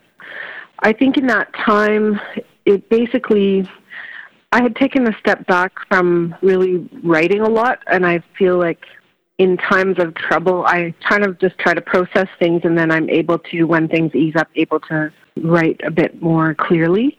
I 0.80 0.94
think 0.94 1.18
in 1.18 1.28
that 1.28 1.54
time, 1.54 2.20
it 2.66 2.90
basically, 2.90 3.70
I 4.52 4.62
had 4.62 4.76
taken 4.76 5.08
a 5.08 5.18
step 5.20 5.46
back 5.48 5.74
from 5.88 6.36
really 6.42 6.90
writing 7.04 7.42
a 7.42 7.50
lot, 7.50 7.80
and 7.88 8.06
I 8.06 8.22
feel 8.38 8.58
like 8.58 8.84
in 9.38 9.58
times 9.58 10.00
of 10.00 10.16
trouble, 10.16 10.66
I 10.66 10.94
kind 11.08 11.26
of 11.26 11.40
just 11.40 11.58
try 11.58 11.74
to 11.74 11.82
process 11.82 12.28
things, 12.40 12.62
and 12.64 12.78
then 12.78 12.92
I'm 12.92 13.10
able 13.10 13.40
to, 13.40 13.64
when 13.64 13.88
things 13.88 14.16
ease 14.16 14.36
up, 14.36 14.48
able 14.56 14.80
to 14.82 15.12
write 15.44 15.82
a 15.84 15.92
bit 15.92 16.22
more 16.22 16.56
clearly. 16.56 17.18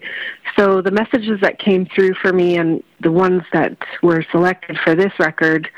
So 0.57 0.81
the 0.81 0.90
messages 0.90 1.40
that 1.42 1.59
came 1.59 1.87
through 1.95 2.14
for 2.14 2.33
me 2.33 2.57
and 2.57 2.83
the 3.01 3.12
ones 3.12 3.42
that 3.53 3.77
were 4.03 4.25
selected 4.31 4.79
for 4.83 4.95
this 4.95 5.12
record 5.19 5.69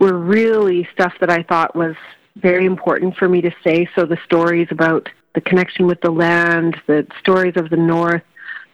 were 0.00 0.18
really 0.18 0.88
stuff 0.92 1.12
that 1.20 1.30
I 1.30 1.44
thought 1.44 1.76
was 1.76 1.94
very 2.36 2.66
important 2.66 3.16
for 3.16 3.28
me 3.28 3.40
to 3.42 3.52
say. 3.62 3.88
So 3.94 4.04
the 4.04 4.18
stories 4.24 4.66
about 4.72 5.08
the 5.34 5.40
connection 5.40 5.86
with 5.86 6.00
the 6.00 6.10
land, 6.10 6.76
the 6.86 7.06
stories 7.20 7.54
of 7.56 7.70
the 7.70 7.76
North, 7.76 8.22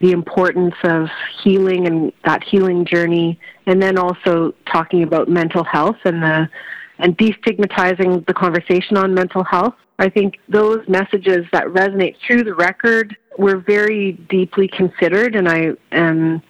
the 0.01 0.13
importance 0.13 0.75
of 0.85 1.09
healing 1.43 1.87
and 1.87 2.13
that 2.25 2.43
healing 2.43 2.85
journey, 2.85 3.39
and 3.67 3.83
then 3.83 3.99
also 3.99 4.55
talking 4.71 5.03
about 5.03 5.29
mental 5.29 5.65
health 5.65 5.97
and 6.05 6.23
the 6.23 6.49
and 6.99 7.17
destigmatizing 7.17 8.27
the 8.27 8.35
conversation 8.35 8.99
on 8.99 9.15
mental 9.15 9.43
health. 9.43 9.75
I 9.99 10.11
think 10.11 10.39
those 10.49 10.87
messages 10.87 11.47
that 11.53 11.67
resonate 11.67 12.17
through 12.27 12.45
the 12.45 12.55
record 12.55 13.17
were 13.39 13.57
very 13.57 14.13
deeply 14.13 14.69
considered, 14.69 15.35
and 15.35 15.49
I 15.49 15.73
and 15.93 16.43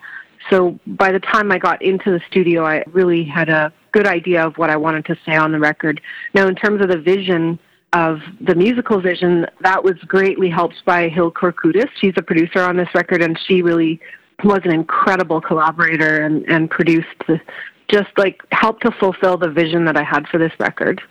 so 0.48 0.78
by 0.86 1.12
the 1.12 1.20
time 1.20 1.52
I 1.52 1.58
got 1.58 1.82
into 1.82 2.10
the 2.10 2.20
studio, 2.28 2.64
I 2.64 2.84
really 2.88 3.24
had 3.24 3.48
a 3.48 3.72
good 3.92 4.06
idea 4.06 4.46
of 4.46 4.56
what 4.56 4.70
I 4.70 4.76
wanted 4.76 5.04
to 5.06 5.16
say 5.26 5.34
on 5.34 5.52
the 5.52 5.58
record. 5.58 6.00
Now, 6.34 6.46
in 6.46 6.54
terms 6.54 6.80
of 6.80 6.88
the 6.88 6.98
vision 6.98 7.58
of 7.92 8.20
the 8.40 8.54
musical 8.54 9.00
vision, 9.00 9.46
that 9.62 9.82
was 9.82 9.94
greatly 10.06 10.48
helped 10.48 10.84
by 10.84 11.08
Hill 11.08 11.32
Kourkoutis. 11.32 11.88
She's 12.00 12.14
a 12.16 12.22
producer 12.22 12.60
on 12.60 12.76
this 12.76 12.88
record, 12.94 13.22
and 13.22 13.38
she 13.46 13.62
really 13.62 14.00
was 14.44 14.60
an 14.64 14.72
incredible 14.72 15.40
collaborator 15.40 16.22
and, 16.24 16.48
and 16.48 16.70
produced 16.70 17.08
the, 17.26 17.40
just 17.88 18.10
like 18.16 18.40
helped 18.52 18.82
to 18.82 18.92
fulfill 18.92 19.36
the 19.36 19.50
vision 19.50 19.84
that 19.84 19.96
I 19.96 20.04
had 20.04 20.26
for 20.28 20.38
this 20.38 20.52
record. 20.58 21.02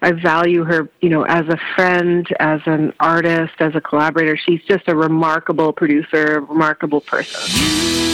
I 0.00 0.12
value 0.12 0.62
her, 0.62 0.88
you 1.00 1.08
know, 1.08 1.24
as 1.24 1.46
a 1.48 1.58
friend, 1.74 2.26
as 2.38 2.60
an 2.66 2.92
artist, 3.00 3.54
as 3.58 3.74
a 3.74 3.80
collaborator. 3.80 4.36
She's 4.36 4.62
just 4.62 4.84
a 4.86 4.94
remarkable 4.94 5.72
producer, 5.72 6.36
a 6.36 6.40
remarkable 6.40 7.00
person. 7.00 8.07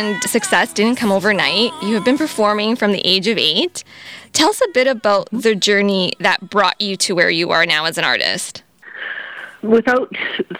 And 0.00 0.22
success 0.22 0.72
didn't 0.72 0.96
come 0.96 1.12
overnight. 1.12 1.72
You 1.82 1.92
have 1.94 2.06
been 2.06 2.16
performing 2.16 2.74
from 2.74 2.92
the 2.92 3.02
age 3.06 3.28
of 3.28 3.36
eight. 3.36 3.84
Tell 4.32 4.48
us 4.48 4.58
a 4.62 4.72
bit 4.72 4.86
about 4.86 5.28
the 5.30 5.54
journey 5.54 6.14
that 6.20 6.48
brought 6.48 6.80
you 6.80 6.96
to 6.96 7.14
where 7.14 7.28
you 7.28 7.50
are 7.50 7.66
now 7.66 7.84
as 7.84 7.98
an 7.98 8.04
artist. 8.04 8.62
Without 9.60 10.10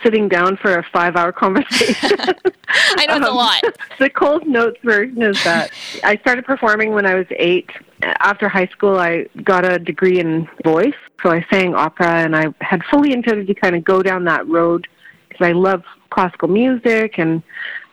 sitting 0.03 0.29
down 0.29 0.59
for 0.59 0.74
a 0.76 0.83
five 0.92 1.16
hour 1.16 1.33
conversation. 1.44 2.18
I 2.68 3.07
know 3.07 3.16
it's 3.16 3.26
a 3.26 3.31
Um, 3.31 3.35
lot. 3.35 3.62
the 3.98 4.11
Coles 4.11 4.42
Notes 4.44 4.79
version 4.85 5.22
is 5.22 5.42
that 5.44 5.70
I 6.05 6.18
started 6.18 6.44
performing 6.44 6.92
when 6.92 7.07
I 7.07 7.14
was 7.14 7.26
eight. 7.31 7.70
After 8.03 8.46
high 8.46 8.66
school, 8.66 8.98
I 8.98 9.24
got 9.42 9.64
a 9.64 9.79
degree 9.79 10.20
in 10.20 10.50
voice, 10.64 10.92
so 11.22 11.31
I 11.31 11.46
sang 11.50 11.74
opera, 11.74 12.09
and 12.11 12.37
I 12.37 12.48
had 12.61 12.85
fully 12.90 13.14
intended 13.14 13.46
to 13.46 13.55
kind 13.55 13.74
of 13.74 13.85
go 13.85 14.03
down 14.03 14.24
that 14.24 14.46
road 14.48 14.87
because 15.31 15.46
I 15.46 15.53
love 15.53 15.83
classical 16.11 16.48
music, 16.48 17.14
and 17.18 17.42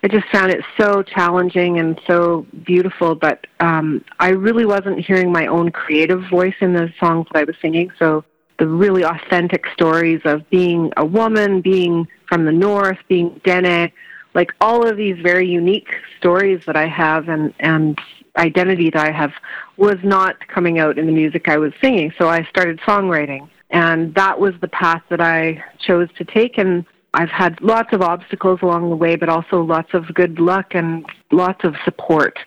I 0.04 0.08
just 0.08 0.28
found 0.32 0.52
it 0.52 0.64
so 0.80 1.02
challenging 1.02 1.80
and 1.80 2.00
so 2.06 2.46
beautiful. 2.66 3.16
But 3.16 3.48
um, 3.60 4.04
I 4.20 4.30
really 4.30 4.66
wasn't 4.66 5.00
hearing 5.00 5.32
my 5.32 5.48
own 5.48 5.72
creative 5.72 6.24
voice 6.30 6.56
in 6.62 6.74
the 6.74 6.94
songs 7.00 7.28
that 7.32 7.40
I 7.40 7.44
was 7.44 7.56
singing, 7.62 7.92
so 7.98 8.24
the 8.60 8.68
really 8.68 9.04
authentic 9.04 9.66
stories 9.74 10.22
of 10.26 10.48
being 10.50 10.92
a 10.98 11.06
woman, 11.06 11.62
being 11.62 12.08
from 12.28 12.46
the 12.46 12.52
north, 12.52 12.98
being 13.08 13.40
Dene, 13.44 13.92
like 14.34 14.52
all 14.62 14.88
of 14.88 14.98
these 14.98 15.18
very 15.22 15.48
unique 15.48 15.90
stories 16.20 16.62
that 16.66 16.76
I 16.76 16.88
have 16.88 17.30
and 17.30 17.54
and 17.60 18.00
identity 18.38 18.92
that 18.92 19.04
I 19.04 19.12
have 19.12 19.32
was 19.78 19.98
not 20.04 20.48
coming 20.48 20.78
out 20.80 21.00
in 21.00 21.08
the 21.08 21.12
music 21.12 21.48
I 21.48 21.58
was 21.58 21.74
singing. 21.82 22.14
So 22.20 22.30
I 22.30 22.44
started 22.44 22.80
songwriting, 22.82 23.50
and 23.72 24.14
that 24.16 24.40
was 24.40 24.54
the 24.62 24.68
path 24.68 25.02
that 25.10 25.22
I 25.22 25.64
chose 25.80 26.08
to 26.18 26.24
take. 26.24 26.58
And 26.58 26.86
I've 27.14 27.30
had 27.30 27.60
lots 27.62 27.94
of 27.94 28.02
obstacles 28.02 28.60
along 28.62 28.90
the 28.90 28.96
way, 28.96 29.16
but 29.16 29.30
also 29.30 29.62
lots 29.62 29.94
of 29.94 30.14
good 30.14 30.40
luck 30.40 30.76
and 30.76 31.06
lots 31.32 31.64
of 31.64 31.76
support 31.84 32.38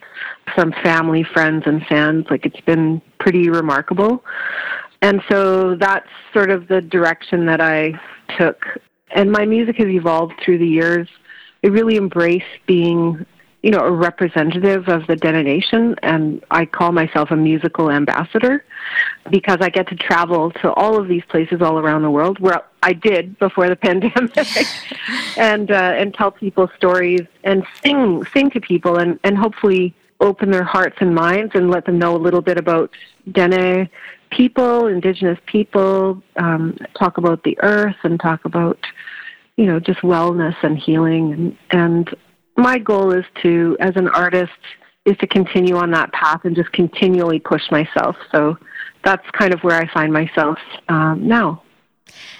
from 0.54 0.72
family, 0.84 1.24
friends, 1.24 1.64
and 1.66 1.84
fans. 1.86 2.26
Like 2.30 2.46
it's 2.46 2.60
been 2.60 3.02
pretty 3.18 3.50
remarkable. 3.50 4.24
And 5.02 5.22
so 5.30 5.76
that's 5.76 6.08
sort 6.32 6.50
of 6.50 6.68
the 6.68 6.80
direction 6.80 7.46
that 7.46 7.60
I 7.60 7.92
took. 8.38 8.64
And 9.14 9.32
my 9.32 9.44
music 9.44 9.76
has 9.78 9.88
evolved 9.88 10.34
through 10.44 10.58
the 10.58 10.68
years. 10.68 11.08
I 11.64 11.68
really 11.68 11.96
embrace 11.96 12.42
being, 12.66 13.24
you 13.62 13.70
know, 13.70 13.80
a 13.80 13.90
representative 13.90 14.88
of 14.88 15.06
the 15.06 15.16
Dene 15.16 15.44
Nation, 15.44 15.94
and 16.02 16.42
I 16.50 16.64
call 16.64 16.92
myself 16.92 17.30
a 17.30 17.36
musical 17.36 17.90
ambassador 17.90 18.64
because 19.30 19.58
I 19.60 19.68
get 19.68 19.88
to 19.88 19.96
travel 19.96 20.50
to 20.62 20.72
all 20.72 20.98
of 20.98 21.08
these 21.08 21.24
places 21.28 21.60
all 21.60 21.78
around 21.78 22.02
the 22.02 22.10
world 22.10 22.38
where 22.38 22.62
I 22.82 22.94
did 22.94 23.38
before 23.38 23.68
the 23.68 23.76
pandemic, 23.88 24.66
and 25.36 25.70
uh, 25.70 25.74
and 25.74 26.14
tell 26.14 26.30
people 26.30 26.70
stories 26.76 27.26
and 27.44 27.64
sing 27.82 28.24
sing 28.32 28.50
to 28.50 28.60
people 28.60 28.98
and 28.98 29.18
and 29.24 29.36
hopefully 29.36 29.94
open 30.20 30.50
their 30.50 30.64
hearts 30.64 30.96
and 31.00 31.14
minds 31.14 31.52
and 31.54 31.70
let 31.70 31.86
them 31.86 31.98
know 31.98 32.14
a 32.14 32.18
little 32.18 32.42
bit 32.42 32.58
about 32.58 32.90
Dene 33.32 33.88
people, 34.30 34.86
Indigenous 34.86 35.38
people, 35.46 36.22
um, 36.36 36.76
talk 36.98 37.18
about 37.18 37.42
the 37.42 37.58
earth 37.62 37.96
and 38.02 38.18
talk 38.20 38.44
about, 38.44 38.78
you 39.56 39.66
know, 39.66 39.80
just 39.80 40.00
wellness 40.00 40.56
and 40.62 40.78
healing. 40.78 41.32
And, 41.32 41.58
and 41.70 42.16
my 42.56 42.78
goal 42.78 43.12
is 43.12 43.24
to, 43.42 43.76
as 43.80 43.92
an 43.96 44.08
artist, 44.08 44.52
is 45.06 45.16
to 45.18 45.26
continue 45.26 45.76
on 45.76 45.90
that 45.92 46.12
path 46.12 46.44
and 46.44 46.54
just 46.54 46.72
continually 46.72 47.40
push 47.40 47.62
myself. 47.70 48.16
So 48.32 48.56
that's 49.04 49.24
kind 49.32 49.54
of 49.54 49.60
where 49.60 49.76
I 49.80 49.92
find 49.92 50.12
myself 50.12 50.58
um, 50.88 51.26
now. 51.26 51.62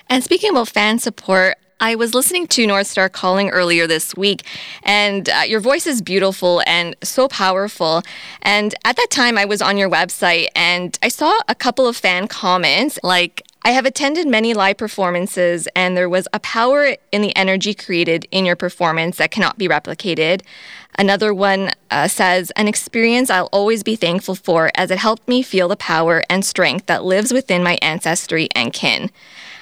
And 0.09 0.23
speaking 0.23 0.51
about 0.51 0.68
fan 0.68 0.99
support, 0.99 1.57
I 1.83 1.94
was 1.94 2.12
listening 2.12 2.46
to 2.49 2.66
North 2.66 2.88
Star 2.88 3.09
Calling 3.09 3.49
earlier 3.49 3.87
this 3.87 4.14
week, 4.14 4.42
and 4.83 5.31
uh, 5.31 5.42
your 5.46 5.61
voice 5.61 5.87
is 5.87 6.03
beautiful 6.03 6.62
and 6.66 6.94
so 7.03 7.27
powerful. 7.27 8.03
And 8.42 8.75
at 8.85 8.96
that 8.96 9.07
time, 9.11 9.38
I 9.38 9.46
was 9.46 9.62
on 9.62 9.79
your 9.79 9.88
website 9.88 10.49
and 10.55 10.99
I 11.03 11.09
saw 11.09 11.33
a 11.49 11.55
couple 11.55 11.87
of 11.87 11.96
fan 11.96 12.29
comments 12.29 12.99
like, 13.03 13.42
I 13.62 13.73
have 13.73 13.85
attended 13.85 14.27
many 14.27 14.55
live 14.55 14.79
performances, 14.79 15.68
and 15.77 15.94
there 15.94 16.09
was 16.09 16.27
a 16.33 16.40
power 16.40 16.96
in 17.12 17.20
the 17.20 17.37
energy 17.37 17.75
created 17.75 18.27
in 18.31 18.46
your 18.46 18.57
performance 18.57 19.18
that 19.18 19.31
cannot 19.31 19.59
be 19.59 19.68
replicated. 19.68 20.40
Another 20.99 21.35
one 21.35 21.70
uh, 21.90 22.09
says, 22.09 22.51
An 22.57 22.68
experience 22.68 23.29
I'll 23.29 23.51
always 23.53 23.83
be 23.83 23.96
thankful 23.96 24.35
for 24.35 24.70
as 24.77 24.90
it 24.90 24.96
helped 24.96 25.29
me 25.29 25.42
feel 25.42 25.68
the 25.68 25.77
power 25.77 26.23
and 26.31 26.42
strength 26.42 26.87
that 26.87 27.05
lives 27.05 27.35
within 27.35 27.62
my 27.62 27.79
ancestry 27.83 28.49
and 28.55 28.73
kin. 28.73 29.11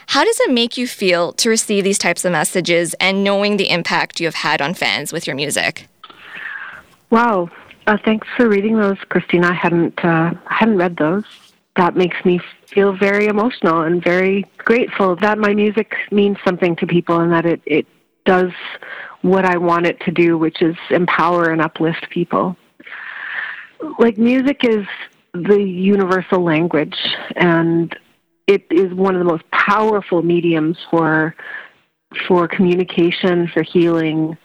How 0.06 0.22
does 0.24 0.38
it 0.40 0.52
make 0.52 0.78
you 0.78 0.86
feel 0.86 1.32
to 1.32 1.50
receive 1.50 1.82
these 1.82 1.98
types 1.98 2.24
of 2.24 2.30
messages 2.30 2.94
and 3.00 3.24
knowing 3.24 3.56
the 3.56 3.68
impact 3.68 4.20
you 4.20 4.26
have 4.28 4.36
had 4.36 4.62
on 4.62 4.74
fans 4.74 5.12
with 5.12 5.26
your 5.26 5.34
music? 5.34 5.88
Wow. 7.10 7.50
Uh, 7.88 7.98
thanks 8.04 8.28
for 8.36 8.48
reading 8.48 8.76
those, 8.76 8.98
Cristina. 9.08 9.48
I 9.48 9.54
hadn't, 9.54 9.98
uh, 10.04 10.34
I 10.46 10.54
hadn't 10.54 10.76
read 10.76 10.96
those 10.98 11.24
that 11.76 11.96
makes 11.96 12.16
me 12.24 12.40
feel 12.66 12.96
very 12.96 13.26
emotional 13.26 13.82
and 13.82 14.02
very 14.02 14.44
grateful 14.58 15.16
that 15.16 15.38
my 15.38 15.54
music 15.54 15.94
means 16.10 16.36
something 16.44 16.74
to 16.76 16.86
people 16.86 17.20
and 17.20 17.32
that 17.32 17.46
it, 17.46 17.60
it 17.66 17.86
does 18.24 18.50
what 19.22 19.44
I 19.44 19.56
want 19.58 19.86
it 19.86 20.00
to 20.00 20.10
do, 20.10 20.36
which 20.36 20.60
is 20.60 20.76
empower 20.90 21.50
and 21.50 21.60
uplift 21.60 22.08
people. 22.10 22.56
Like 23.98 24.18
music 24.18 24.64
is 24.64 24.86
the 25.34 25.62
universal 25.62 26.42
language 26.42 26.96
and 27.36 27.96
it 28.46 28.66
is 28.70 28.92
one 28.94 29.14
of 29.14 29.20
the 29.20 29.30
most 29.30 29.48
powerful 29.50 30.22
mediums 30.22 30.78
for 30.90 31.34
for 32.26 32.48
communication, 32.48 33.48
for 33.48 33.62
healing. 33.62 34.36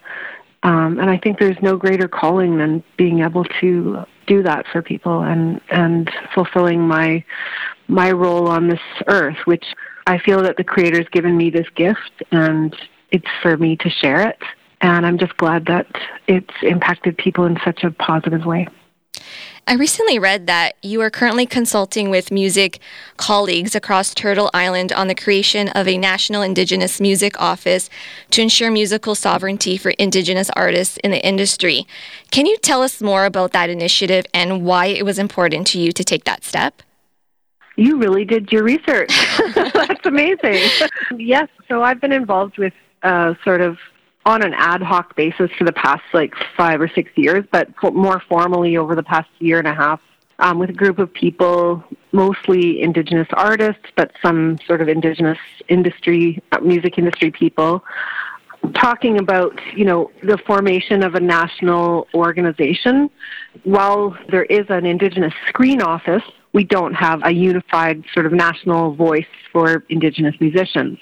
Um, 0.62 0.98
and 0.98 1.08
I 1.08 1.16
think 1.16 1.38
there's 1.38 1.60
no 1.62 1.76
greater 1.76 2.08
calling 2.08 2.58
than 2.58 2.84
being 2.98 3.20
able 3.20 3.44
to 3.60 4.04
do 4.26 4.42
that 4.42 4.66
for 4.72 4.82
people 4.82 5.22
and 5.22 5.60
and 5.70 6.10
fulfilling 6.34 6.80
my 6.80 7.24
my 7.88 8.10
role 8.10 8.48
on 8.48 8.68
this 8.68 8.80
earth 9.06 9.36
which 9.44 9.64
I 10.06 10.18
feel 10.18 10.42
that 10.42 10.56
the 10.56 10.64
creator's 10.64 11.08
given 11.08 11.36
me 11.36 11.50
this 11.50 11.68
gift 11.74 12.22
and 12.30 12.74
it's 13.10 13.28
for 13.42 13.56
me 13.56 13.76
to 13.76 13.90
share 13.90 14.28
it 14.28 14.38
and 14.84 15.06
I'm 15.06 15.18
just 15.18 15.36
glad 15.38 15.64
that 15.66 15.86
it's 16.26 16.54
impacted 16.62 17.16
people 17.16 17.46
in 17.46 17.58
such 17.64 17.84
a 17.84 17.90
positive 17.90 18.44
way. 18.44 18.68
I 19.66 19.74
recently 19.74 20.18
read 20.18 20.46
that 20.46 20.76
you 20.82 21.00
are 21.00 21.08
currently 21.08 21.46
consulting 21.46 22.10
with 22.10 22.30
music 22.30 22.80
colleagues 23.16 23.74
across 23.74 24.12
Turtle 24.12 24.50
Island 24.52 24.92
on 24.92 25.08
the 25.08 25.14
creation 25.14 25.68
of 25.68 25.88
a 25.88 25.96
national 25.96 26.42
Indigenous 26.42 27.00
music 27.00 27.40
office 27.40 27.88
to 28.32 28.42
ensure 28.42 28.70
musical 28.70 29.14
sovereignty 29.14 29.78
for 29.78 29.92
Indigenous 29.92 30.50
artists 30.50 30.98
in 30.98 31.12
the 31.12 31.26
industry. 31.26 31.86
Can 32.30 32.44
you 32.44 32.58
tell 32.58 32.82
us 32.82 33.00
more 33.00 33.24
about 33.24 33.52
that 33.52 33.70
initiative 33.70 34.26
and 34.34 34.66
why 34.66 34.86
it 34.86 35.02
was 35.02 35.18
important 35.18 35.66
to 35.68 35.78
you 35.78 35.92
to 35.92 36.04
take 36.04 36.24
that 36.24 36.44
step? 36.44 36.82
You 37.76 37.96
really 37.96 38.26
did 38.26 38.52
your 38.52 38.64
research. 38.64 39.12
That's 39.54 40.04
amazing. 40.04 40.60
yes, 41.16 41.48
so 41.68 41.82
I've 41.82 42.02
been 42.02 42.12
involved 42.12 42.58
with 42.58 42.74
uh, 43.02 43.32
sort 43.42 43.62
of 43.62 43.78
on 44.26 44.42
an 44.42 44.54
ad 44.54 44.82
hoc 44.82 45.14
basis 45.16 45.50
for 45.58 45.64
the 45.64 45.72
past 45.72 46.02
like 46.12 46.34
five 46.56 46.80
or 46.80 46.88
six 46.88 47.10
years, 47.16 47.44
but 47.52 47.68
more 47.92 48.22
formally 48.28 48.76
over 48.76 48.94
the 48.94 49.02
past 49.02 49.28
year 49.38 49.58
and 49.58 49.68
a 49.68 49.74
half 49.74 50.00
um, 50.38 50.58
with 50.58 50.70
a 50.70 50.74
group 50.74 50.98
of 50.98 51.12
people, 51.12 51.84
mostly 52.12 52.82
Indigenous 52.82 53.28
artists, 53.32 53.84
but 53.96 54.12
some 54.22 54.58
sort 54.66 54.80
of 54.80 54.88
Indigenous 54.88 55.38
industry, 55.68 56.42
uh, 56.52 56.60
music 56.60 56.98
industry 56.98 57.30
people, 57.30 57.84
talking 58.74 59.18
about 59.18 59.58
you 59.76 59.84
know 59.84 60.10
the 60.22 60.38
formation 60.46 61.02
of 61.02 61.14
a 61.14 61.20
national 61.20 62.08
organization. 62.14 63.10
While 63.64 64.16
there 64.30 64.44
is 64.44 64.66
an 64.70 64.86
Indigenous 64.86 65.34
screen 65.48 65.82
office, 65.82 66.22
we 66.52 66.64
don't 66.64 66.94
have 66.94 67.20
a 67.24 67.32
unified 67.32 68.04
sort 68.12 68.26
of 68.26 68.32
national 68.32 68.94
voice 68.94 69.26
for 69.52 69.84
Indigenous 69.88 70.34
musicians. 70.40 70.98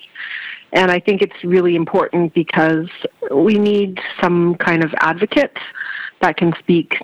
And 0.72 0.90
I 0.90 1.00
think 1.00 1.20
it's 1.20 1.44
really 1.44 1.76
important 1.76 2.32
because 2.34 2.88
we 3.30 3.58
need 3.58 4.00
some 4.20 4.54
kind 4.56 4.82
of 4.82 4.92
advocate 5.00 5.56
that 6.22 6.36
can 6.36 6.54
speak 6.58 6.94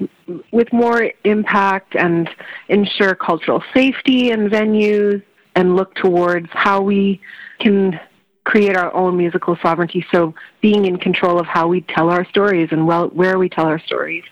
with 0.52 0.72
more 0.72 1.10
impact 1.24 1.94
and 1.96 2.30
ensure 2.68 3.14
cultural 3.14 3.62
safety 3.74 4.30
in 4.30 4.48
venues 4.48 5.22
and 5.54 5.76
look 5.76 5.94
towards 5.96 6.48
how 6.52 6.80
we 6.80 7.20
can 7.58 7.98
create 8.44 8.76
our 8.76 8.94
own 8.94 9.16
musical 9.16 9.58
sovereignty. 9.60 10.06
So 10.10 10.34
being 10.62 10.86
in 10.86 10.96
control 10.96 11.38
of 11.38 11.46
how 11.46 11.68
we 11.68 11.82
tell 11.82 12.08
our 12.08 12.24
stories 12.26 12.68
and 12.70 12.86
well, 12.86 13.08
where 13.08 13.38
we 13.38 13.48
tell 13.50 13.66
our 13.66 13.80
stories, 13.80 14.24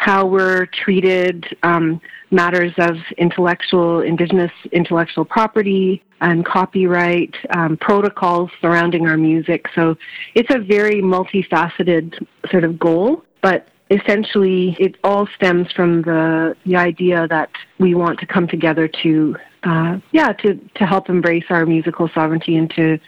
how 0.00 0.24
we're 0.24 0.64
treated, 0.64 1.44
um, 1.62 2.00
matters 2.30 2.72
of 2.78 2.96
intellectual, 3.18 4.00
indigenous 4.00 4.50
intellectual 4.72 5.26
property 5.26 6.02
and 6.22 6.46
copyright, 6.46 7.34
um, 7.50 7.76
protocols 7.76 8.50
surrounding 8.62 9.06
our 9.06 9.18
music. 9.18 9.66
So 9.74 9.98
it's 10.34 10.48
a 10.54 10.58
very 10.58 11.02
multifaceted 11.02 12.14
sort 12.50 12.64
of 12.64 12.78
goal, 12.78 13.24
but 13.42 13.68
essentially 13.90 14.74
it 14.80 14.96
all 15.04 15.28
stems 15.36 15.70
from 15.72 16.00
the, 16.00 16.56
the 16.64 16.76
idea 16.76 17.28
that 17.28 17.50
we 17.78 17.94
want 17.94 18.18
to 18.20 18.26
come 18.26 18.48
together 18.48 18.88
to, 19.02 19.36
uh, 19.64 19.98
yeah, 20.12 20.32
to, 20.32 20.54
to 20.76 20.86
help 20.86 21.10
embrace 21.10 21.44
our 21.50 21.66
musical 21.66 22.08
sovereignty 22.14 22.56
and 22.56 22.70
to, 22.70 22.98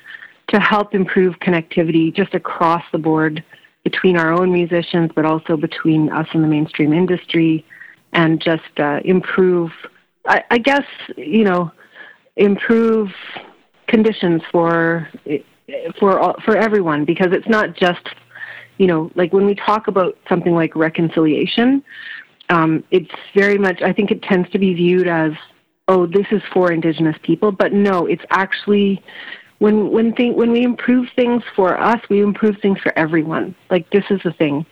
to 0.49 0.61
help 0.61 0.95
improve 0.95 1.39
connectivity 1.39 2.15
just 2.15 2.35
across 2.35 2.85
the 2.93 2.99
board 2.99 3.43
between 3.85 4.17
our 4.17 4.33
own 4.33 4.53
musicians, 4.53 5.11
but 5.15 5.25
also 5.25 5.57
between 5.57 6.11
us 6.11 6.27
and 6.33 6.43
the 6.43 6.49
mainstream 6.49 6.93
industry 6.93 7.65
and 8.13 8.41
just 8.41 8.79
uh, 8.79 9.01
improve, 9.05 9.71
I, 10.27 10.45
I 10.51 10.59
guess, 10.59 10.87
you 11.17 11.45
know, 11.45 11.73
improve 12.37 13.09
conditions 13.89 14.43
for 14.51 15.09
for 15.99 16.35
for 16.45 16.57
everyone 16.57 17.05
because 17.05 17.29
it's 17.33 17.49
not 17.49 17.77
just 17.77 18.09
you 18.79 18.87
know 18.87 19.11
like 19.15 19.33
when 19.33 19.45
we 19.45 19.55
talk 19.55 19.87
about 19.87 20.17
something 20.29 20.55
like 20.55 20.75
reconciliation 20.75 21.83
um, 22.49 22.83
it's 22.91 23.11
very 23.35 23.59
much 23.59 23.83
i 23.83 23.93
think 23.93 24.11
it 24.11 24.23
tends 24.23 24.49
to 24.51 24.59
be 24.59 24.73
viewed 24.73 25.07
as 25.09 25.33
oh 25.89 26.07
this 26.07 26.27
is 26.31 26.41
for 26.53 26.73
indigenous 26.73 27.17
people 27.23 27.53
but 27.53 27.73
no 27.73 28.07
it's 28.07 28.25
actually 28.31 29.03
when 29.63 29.91
when 29.91 30.13
thing 30.13 30.35
when 30.37 30.51
we 30.51 30.63
improve 30.63 31.07
things 31.15 31.43
for 31.55 31.81
us 31.81 32.01
we 32.11 32.21
improve 32.21 32.57
things 32.61 32.79
for 32.81 32.97
everyone 32.99 33.55
like 33.71 33.89
this 33.91 34.05
is 34.11 34.21
the 34.25 34.33
thing 34.33 34.67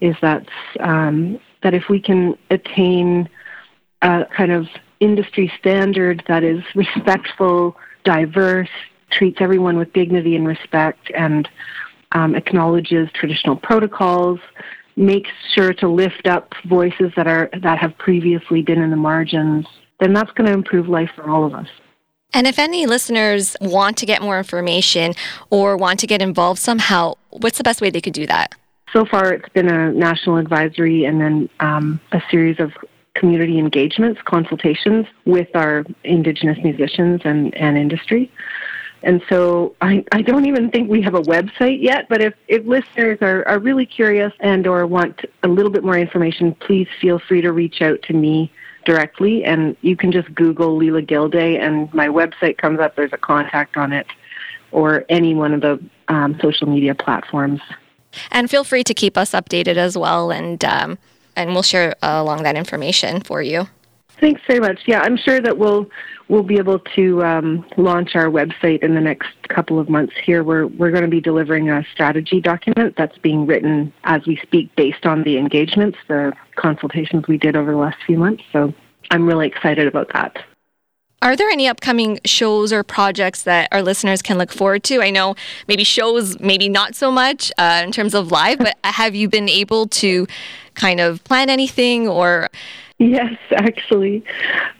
is 0.00 0.14
that 0.22 0.46
um, 0.80 1.40
that 1.62 1.74
if 1.74 1.88
we 1.88 2.00
can 2.00 2.38
attain 2.50 3.28
a 4.02 4.24
kind 4.36 4.52
of 4.52 4.66
industry 5.00 5.52
standard 5.58 6.22
that 6.28 6.44
is 6.44 6.62
respectful, 6.74 7.76
diverse, 8.04 8.68
treats 9.10 9.38
everyone 9.40 9.76
with 9.76 9.92
dignity 9.92 10.36
and 10.36 10.46
respect, 10.46 11.10
and 11.16 11.48
um, 12.12 12.34
acknowledges 12.34 13.08
traditional 13.14 13.56
protocols, 13.56 14.40
makes 14.96 15.30
sure 15.54 15.72
to 15.72 15.88
lift 15.88 16.26
up 16.26 16.52
voices 16.68 17.12
that 17.16 17.26
are 17.26 17.50
that 17.62 17.78
have 17.78 17.96
previously 17.98 18.62
been 18.62 18.80
in 18.80 18.90
the 18.90 18.96
margins, 18.96 19.66
then 20.00 20.12
that's 20.12 20.30
going 20.32 20.46
to 20.46 20.52
improve 20.52 20.88
life 20.88 21.10
for 21.14 21.28
all 21.28 21.44
of 21.44 21.54
us. 21.54 21.68
And 22.34 22.46
if 22.46 22.58
any 22.58 22.86
listeners 22.86 23.56
want 23.60 23.96
to 23.98 24.06
get 24.06 24.20
more 24.20 24.38
information 24.38 25.14
or 25.50 25.76
want 25.76 26.00
to 26.00 26.06
get 26.06 26.20
involved 26.20 26.60
somehow, 26.60 27.14
what's 27.30 27.58
the 27.58 27.64
best 27.64 27.80
way 27.80 27.90
they 27.90 28.00
could 28.00 28.12
do 28.12 28.26
that? 28.26 28.54
So 28.92 29.04
far, 29.04 29.32
it's 29.32 29.48
been 29.50 29.68
a 29.68 29.92
national 29.92 30.36
advisory 30.36 31.04
and 31.04 31.20
then 31.20 31.48
um, 31.60 32.00
a 32.12 32.22
series 32.30 32.58
of 32.58 32.72
community 33.14 33.58
engagements, 33.58 34.20
consultations 34.24 35.06
with 35.24 35.48
our 35.54 35.84
Indigenous 36.04 36.58
musicians 36.62 37.20
and, 37.24 37.54
and 37.56 37.76
industry. 37.76 38.30
And 39.02 39.22
so 39.28 39.74
I, 39.80 40.04
I 40.12 40.22
don't 40.22 40.46
even 40.46 40.70
think 40.70 40.90
we 40.90 41.02
have 41.02 41.14
a 41.14 41.22
website 41.22 41.82
yet, 41.82 42.08
but 42.08 42.20
if, 42.20 42.34
if 42.48 42.66
listeners 42.66 43.18
are, 43.20 43.46
are 43.46 43.58
really 43.58 43.86
curious 43.86 44.32
and 44.40 44.66
or 44.66 44.86
want 44.86 45.20
a 45.42 45.48
little 45.48 45.70
bit 45.70 45.84
more 45.84 45.96
information, 45.98 46.54
please 46.54 46.88
feel 47.00 47.18
free 47.18 47.40
to 47.40 47.52
reach 47.52 47.80
out 47.80 48.02
to 48.02 48.12
me 48.12 48.50
directly. 48.88 49.44
And 49.44 49.76
you 49.82 49.94
can 49.94 50.10
just 50.10 50.34
Google 50.34 50.78
Leela 50.78 51.06
Gilday 51.06 51.58
and 51.58 51.92
my 51.92 52.08
website 52.08 52.56
comes 52.56 52.80
up. 52.80 52.96
There's 52.96 53.12
a 53.12 53.18
contact 53.18 53.76
on 53.76 53.92
it 53.92 54.06
or 54.72 55.04
any 55.10 55.34
one 55.34 55.52
of 55.52 55.60
the 55.60 55.78
um, 56.08 56.38
social 56.40 56.66
media 56.66 56.94
platforms. 56.94 57.60
And 58.30 58.50
feel 58.50 58.64
free 58.64 58.82
to 58.84 58.94
keep 58.94 59.18
us 59.18 59.32
updated 59.32 59.76
as 59.76 59.96
well. 59.96 60.30
And 60.30 60.64
um, 60.64 60.98
and 61.36 61.52
we'll 61.52 61.62
share 61.62 61.94
uh, 62.02 62.20
along 62.22 62.42
that 62.44 62.56
information 62.56 63.20
for 63.20 63.42
you. 63.42 63.68
Thanks 64.20 64.40
very 64.46 64.58
much. 64.58 64.80
Yeah, 64.86 65.00
I'm 65.00 65.16
sure 65.16 65.40
that 65.40 65.58
we'll 65.58 65.88
we'll 66.28 66.42
be 66.42 66.58
able 66.58 66.80
to 66.96 67.24
um, 67.24 67.64
launch 67.76 68.16
our 68.16 68.26
website 68.26 68.82
in 68.82 68.94
the 68.94 69.00
next 69.00 69.28
couple 69.48 69.78
of 69.78 69.88
months. 69.88 70.14
Here, 70.24 70.42
we're 70.42 70.66
we're 70.66 70.90
going 70.90 71.04
to 71.04 71.10
be 71.10 71.20
delivering 71.20 71.70
a 71.70 71.84
strategy 71.92 72.40
document 72.40 72.94
that's 72.96 73.16
being 73.18 73.46
written 73.46 73.92
as 74.04 74.26
we 74.26 74.36
speak, 74.42 74.74
based 74.76 75.06
on 75.06 75.22
the 75.22 75.38
engagements, 75.38 75.98
the 76.08 76.32
consultations 76.56 77.28
we 77.28 77.38
did 77.38 77.54
over 77.56 77.70
the 77.70 77.76
last 77.78 77.98
few 78.06 78.18
months. 78.18 78.42
So 78.52 78.74
I'm 79.10 79.26
really 79.26 79.46
excited 79.46 79.86
about 79.86 80.12
that. 80.12 80.36
Are 81.20 81.36
there 81.36 81.50
any 81.50 81.66
upcoming 81.66 82.20
shows 82.24 82.72
or 82.72 82.84
projects 82.84 83.42
that 83.42 83.68
our 83.72 83.82
listeners 83.82 84.22
can 84.22 84.38
look 84.38 84.52
forward 84.52 84.84
to? 84.84 85.02
I 85.02 85.10
know 85.10 85.34
maybe 85.66 85.82
shows, 85.82 86.38
maybe 86.38 86.68
not 86.68 86.94
so 86.94 87.10
much 87.10 87.50
uh, 87.58 87.82
in 87.84 87.90
terms 87.90 88.14
of 88.14 88.30
live, 88.30 88.58
but 88.58 88.76
have 88.84 89.16
you 89.16 89.28
been 89.28 89.48
able 89.48 89.88
to 89.88 90.26
kind 90.74 90.98
of 90.98 91.22
plan 91.24 91.50
anything 91.50 92.08
or? 92.08 92.48
Yes, 92.98 93.38
actually. 93.52 94.24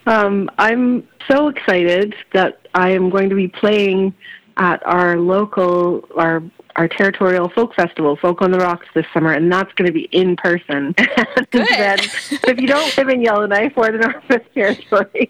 Um, 0.07 0.51
I'm 0.59 1.07
so 1.31 1.49
excited 1.49 2.15
that 2.33 2.67
I 2.75 2.91
am 2.91 3.11
going 3.11 3.29
to 3.31 3.37
be 3.37 3.49
playing 3.49 4.15
at 4.57 4.85
our 4.85 5.19
local, 5.19 6.05
our 6.17 6.43
our 6.79 6.87
territorial 6.87 7.49
folk 7.49 7.75
festival, 7.75 8.15
Folk 8.15 8.41
on 8.41 8.53
the 8.53 8.59
Rocks, 8.59 8.87
this 8.95 9.05
summer, 9.13 9.33
and 9.33 9.53
that's 9.53 9.73
going 9.73 9.87
to 9.87 9.93
be 9.93 10.05
in 10.13 10.37
person. 10.37 10.93
Good. 11.51 11.67
then, 11.71 11.99
if 11.99 12.61
you 12.61 12.69
don't 12.69 12.97
live 12.97 13.09
in 13.09 13.21
Yellowknife 13.21 13.73
or 13.77 13.91
the 13.91 13.99
Northwest 13.99 14.45
Territories, 14.55 15.29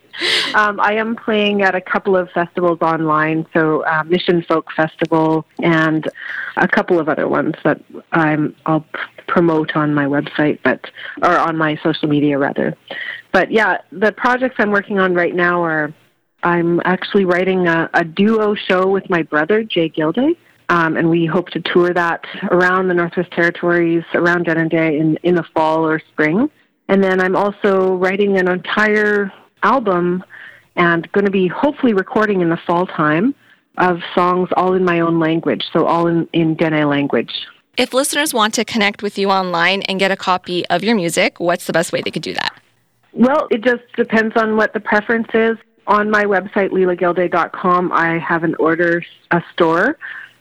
um, 0.54 0.78
I 0.78 0.92
am 0.92 1.16
playing 1.16 1.62
at 1.62 1.74
a 1.74 1.80
couple 1.80 2.16
of 2.16 2.28
festivals 2.32 2.80
online. 2.82 3.46
So 3.54 3.82
uh, 3.84 4.04
Mission 4.04 4.42
Folk 4.42 4.70
Festival 4.76 5.46
and 5.62 6.06
a 6.58 6.68
couple 6.68 7.00
of 7.00 7.08
other 7.08 7.26
ones 7.26 7.54
that 7.64 7.82
I'm 8.12 8.54
I'll 8.66 8.84
promote 9.28 9.76
on 9.76 9.94
my 9.94 10.06
website, 10.06 10.58
but 10.64 10.80
or 11.22 11.38
on 11.38 11.56
my 11.56 11.78
social 11.82 12.08
media 12.08 12.38
rather. 12.38 12.74
But 13.32 13.52
yeah, 13.52 13.78
the 13.92 14.12
projects 14.12 14.56
I'm 14.58 14.70
working 14.70 14.98
on 14.98 15.14
right 15.14 15.34
now 15.34 15.62
are 15.62 15.94
I'm 16.42 16.80
actually 16.84 17.24
writing 17.24 17.68
a, 17.68 17.88
a 17.94 18.04
duo 18.04 18.54
show 18.54 18.88
with 18.88 19.08
my 19.08 19.22
brother 19.22 19.62
Jay 19.62 19.88
Gilday 19.88 20.34
um, 20.68 20.96
and 20.96 21.08
we 21.08 21.24
hope 21.24 21.48
to 21.50 21.60
tour 21.60 21.94
that 21.94 22.24
around 22.50 22.88
the 22.88 22.94
Northwest 22.94 23.30
Territories, 23.32 24.04
around 24.14 24.46
Denendeh 24.46 25.00
in, 25.00 25.16
in 25.22 25.34
the 25.34 25.44
fall 25.54 25.86
or 25.86 26.00
spring. 26.12 26.50
And 26.88 27.02
then 27.02 27.20
I'm 27.20 27.36
also 27.36 27.94
writing 27.96 28.38
an 28.38 28.48
entire 28.48 29.32
album 29.62 30.22
and 30.76 31.10
going 31.12 31.24
to 31.24 31.30
be 31.30 31.48
hopefully 31.48 31.94
recording 31.94 32.40
in 32.42 32.50
the 32.50 32.58
fall 32.66 32.86
time 32.86 33.34
of 33.78 34.00
songs 34.14 34.48
all 34.56 34.74
in 34.74 34.84
my 34.84 35.00
own 35.00 35.18
language, 35.18 35.64
so 35.72 35.86
all 35.86 36.06
in, 36.06 36.28
in 36.32 36.54
Dene 36.54 36.88
language. 36.88 37.32
If 37.78 37.94
listeners 37.94 38.34
want 38.34 38.54
to 38.54 38.64
connect 38.64 39.04
with 39.04 39.16
you 39.18 39.30
online 39.30 39.82
and 39.82 40.00
get 40.00 40.10
a 40.10 40.16
copy 40.16 40.66
of 40.66 40.82
your 40.82 40.96
music, 40.96 41.38
what's 41.38 41.68
the 41.68 41.72
best 41.72 41.92
way 41.92 42.02
they 42.02 42.10
could 42.10 42.22
do 42.22 42.34
that? 42.34 42.50
Well, 43.12 43.46
it 43.52 43.62
just 43.62 43.84
depends 43.96 44.36
on 44.36 44.56
what 44.56 44.72
the 44.72 44.80
preference 44.80 45.28
is. 45.32 45.56
On 45.86 46.10
my 46.10 46.24
website, 46.24 46.70
leelagilday.com, 46.70 47.92
I 47.92 48.18
have 48.18 48.42
an 48.42 48.56
order 48.56 49.04
a 49.30 49.42
store 49.52 49.96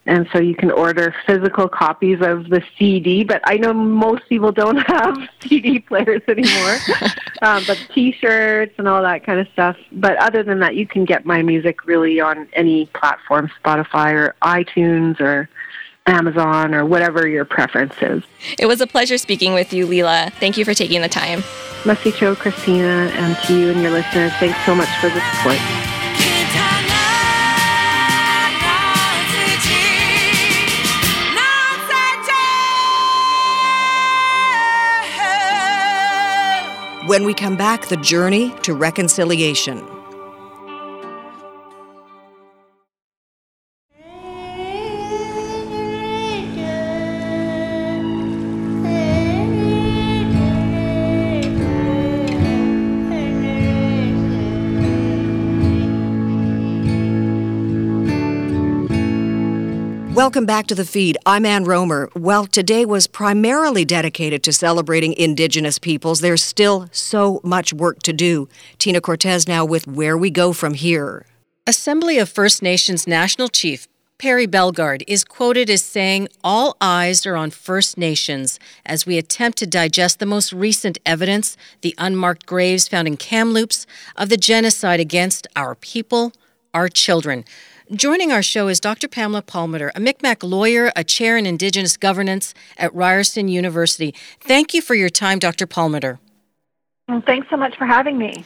and 0.07 0.27
so 0.31 0.39
you 0.39 0.55
can 0.55 0.71
order 0.71 1.13
physical 1.27 1.67
copies 1.67 2.21
of 2.21 2.49
the 2.49 2.63
CD. 2.79 3.23
But 3.23 3.41
I 3.45 3.57
know 3.57 3.73
most 3.73 4.27
people 4.29 4.51
don't 4.51 4.77
have 4.87 5.17
CD 5.41 5.79
players 5.79 6.21
anymore, 6.27 6.77
um, 7.41 7.63
but 7.67 7.77
T-shirts 7.93 8.73
and 8.77 8.87
all 8.87 9.03
that 9.03 9.25
kind 9.25 9.39
of 9.39 9.47
stuff. 9.53 9.75
But 9.91 10.17
other 10.17 10.43
than 10.43 10.59
that, 10.61 10.75
you 10.75 10.87
can 10.87 11.05
get 11.05 11.25
my 11.25 11.43
music 11.43 11.85
really 11.85 12.19
on 12.19 12.47
any 12.53 12.87
platform, 12.87 13.51
Spotify 13.63 14.13
or 14.13 14.35
iTunes 14.41 15.19
or 15.19 15.49
Amazon 16.07 16.73
or 16.73 16.85
whatever 16.85 17.27
your 17.27 17.45
preference 17.45 17.93
is. 18.01 18.23
It 18.57 18.65
was 18.65 18.81
a 18.81 18.87
pleasure 18.87 19.17
speaking 19.17 19.53
with 19.53 19.73
you, 19.73 19.85
Leela. 19.85 20.31
Thank 20.33 20.57
you 20.57 20.65
for 20.65 20.73
taking 20.73 21.01
the 21.01 21.09
time. 21.09 21.41
Masicho, 21.83 22.35
Cristina, 22.35 23.11
and 23.13 23.37
to 23.45 23.57
you 23.57 23.69
and 23.69 23.81
your 23.81 23.91
listeners, 23.91 24.31
thanks 24.39 24.59
so 24.65 24.73
much 24.73 24.89
for 24.99 25.09
the 25.09 25.21
support. 25.35 25.57
When 37.07 37.23
we 37.23 37.33
come 37.33 37.55
back, 37.55 37.85
the 37.87 37.95
journey 37.95 38.53
to 38.63 38.73
reconciliation. 38.73 39.96
Welcome 60.17 60.47
back 60.47 60.65
to 60.65 60.73
the 60.73 60.83
feed. 60.83 61.15
I'm 61.27 61.45
Ann 61.45 61.63
Rohmer. 61.63 62.09
Well, 62.15 62.47
today 62.47 62.85
was 62.85 63.05
primarily 63.05 63.85
dedicated 63.85 64.41
to 64.45 64.51
celebrating 64.51 65.13
Indigenous 65.13 65.77
peoples. 65.77 66.21
There's 66.21 66.41
still 66.41 66.89
so 66.91 67.39
much 67.43 67.71
work 67.71 68.01
to 68.01 68.13
do. 68.13 68.49
Tina 68.79 68.99
Cortese 68.99 69.45
now 69.47 69.63
with 69.63 69.85
Where 69.85 70.17
We 70.17 70.31
Go 70.31 70.53
From 70.53 70.73
Here. 70.73 71.27
Assembly 71.67 72.17
of 72.17 72.29
First 72.29 72.63
Nations 72.63 73.05
National 73.05 73.47
Chief 73.47 73.87
Perry 74.17 74.47
Bellegarde 74.47 75.03
is 75.07 75.23
quoted 75.23 75.69
as 75.69 75.83
saying, 75.83 76.29
All 76.43 76.75
eyes 76.81 77.27
are 77.27 77.35
on 77.35 77.51
First 77.51 77.95
Nations 77.95 78.59
as 78.87 79.05
we 79.05 79.19
attempt 79.19 79.59
to 79.59 79.67
digest 79.67 80.17
the 80.17 80.25
most 80.25 80.51
recent 80.51 80.97
evidence, 81.05 81.55
the 81.81 81.93
unmarked 81.99 82.47
graves 82.47 82.87
found 82.87 83.07
in 83.07 83.17
Kamloops, 83.17 83.85
of 84.15 84.29
the 84.29 84.37
genocide 84.37 84.99
against 84.99 85.45
our 85.55 85.75
people, 85.75 86.33
our 86.73 86.89
children. 86.89 87.45
Joining 87.93 88.33
our 88.33 88.43
show 88.43 88.67
is 88.67 88.81
Dr. 88.81 89.07
Pamela 89.07 89.41
Palmater, 89.41 89.91
a 89.95 90.01
Mi'kmaq 90.01 90.43
lawyer, 90.43 90.91
a 90.97 91.05
chair 91.05 91.37
in 91.37 91.45
Indigenous 91.45 91.95
governance 91.95 92.53
at 92.77 92.93
Ryerson 92.93 93.47
University. 93.47 94.13
Thank 94.41 94.73
you 94.73 94.81
for 94.81 94.93
your 94.93 95.07
time, 95.07 95.39
Dr. 95.39 95.65
Palmater. 95.65 96.19
Well, 97.07 97.23
thanks 97.25 97.47
so 97.49 97.55
much 97.55 97.77
for 97.77 97.85
having 97.85 98.17
me. 98.17 98.43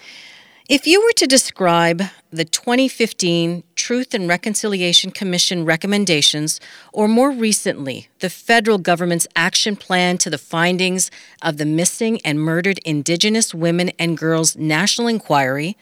If 0.70 0.86
you 0.86 1.02
were 1.02 1.14
to 1.14 1.26
describe 1.26 2.04
the 2.30 2.46
2015 2.46 3.64
Truth 3.76 4.14
and 4.14 4.30
Reconciliation 4.30 5.10
Commission 5.10 5.66
recommendations, 5.66 6.60
or 6.94 7.08
more 7.08 7.32
recently, 7.32 8.10
the 8.20 8.30
federal 8.30 8.78
government's 8.78 9.28
action 9.36 9.76
plan 9.76 10.20
to 10.20 10.30
the 10.30 10.38
findings 10.38 11.10
of 11.42 11.58
the 11.58 11.66
Missing 11.66 12.22
and 12.24 12.39
Murdered 12.39 12.78
Indigenous 12.86 13.56
Women 13.56 13.89
and 13.98 14.20
Girls 14.20 14.56
National 14.56 15.08
Inquiry, 15.08 15.76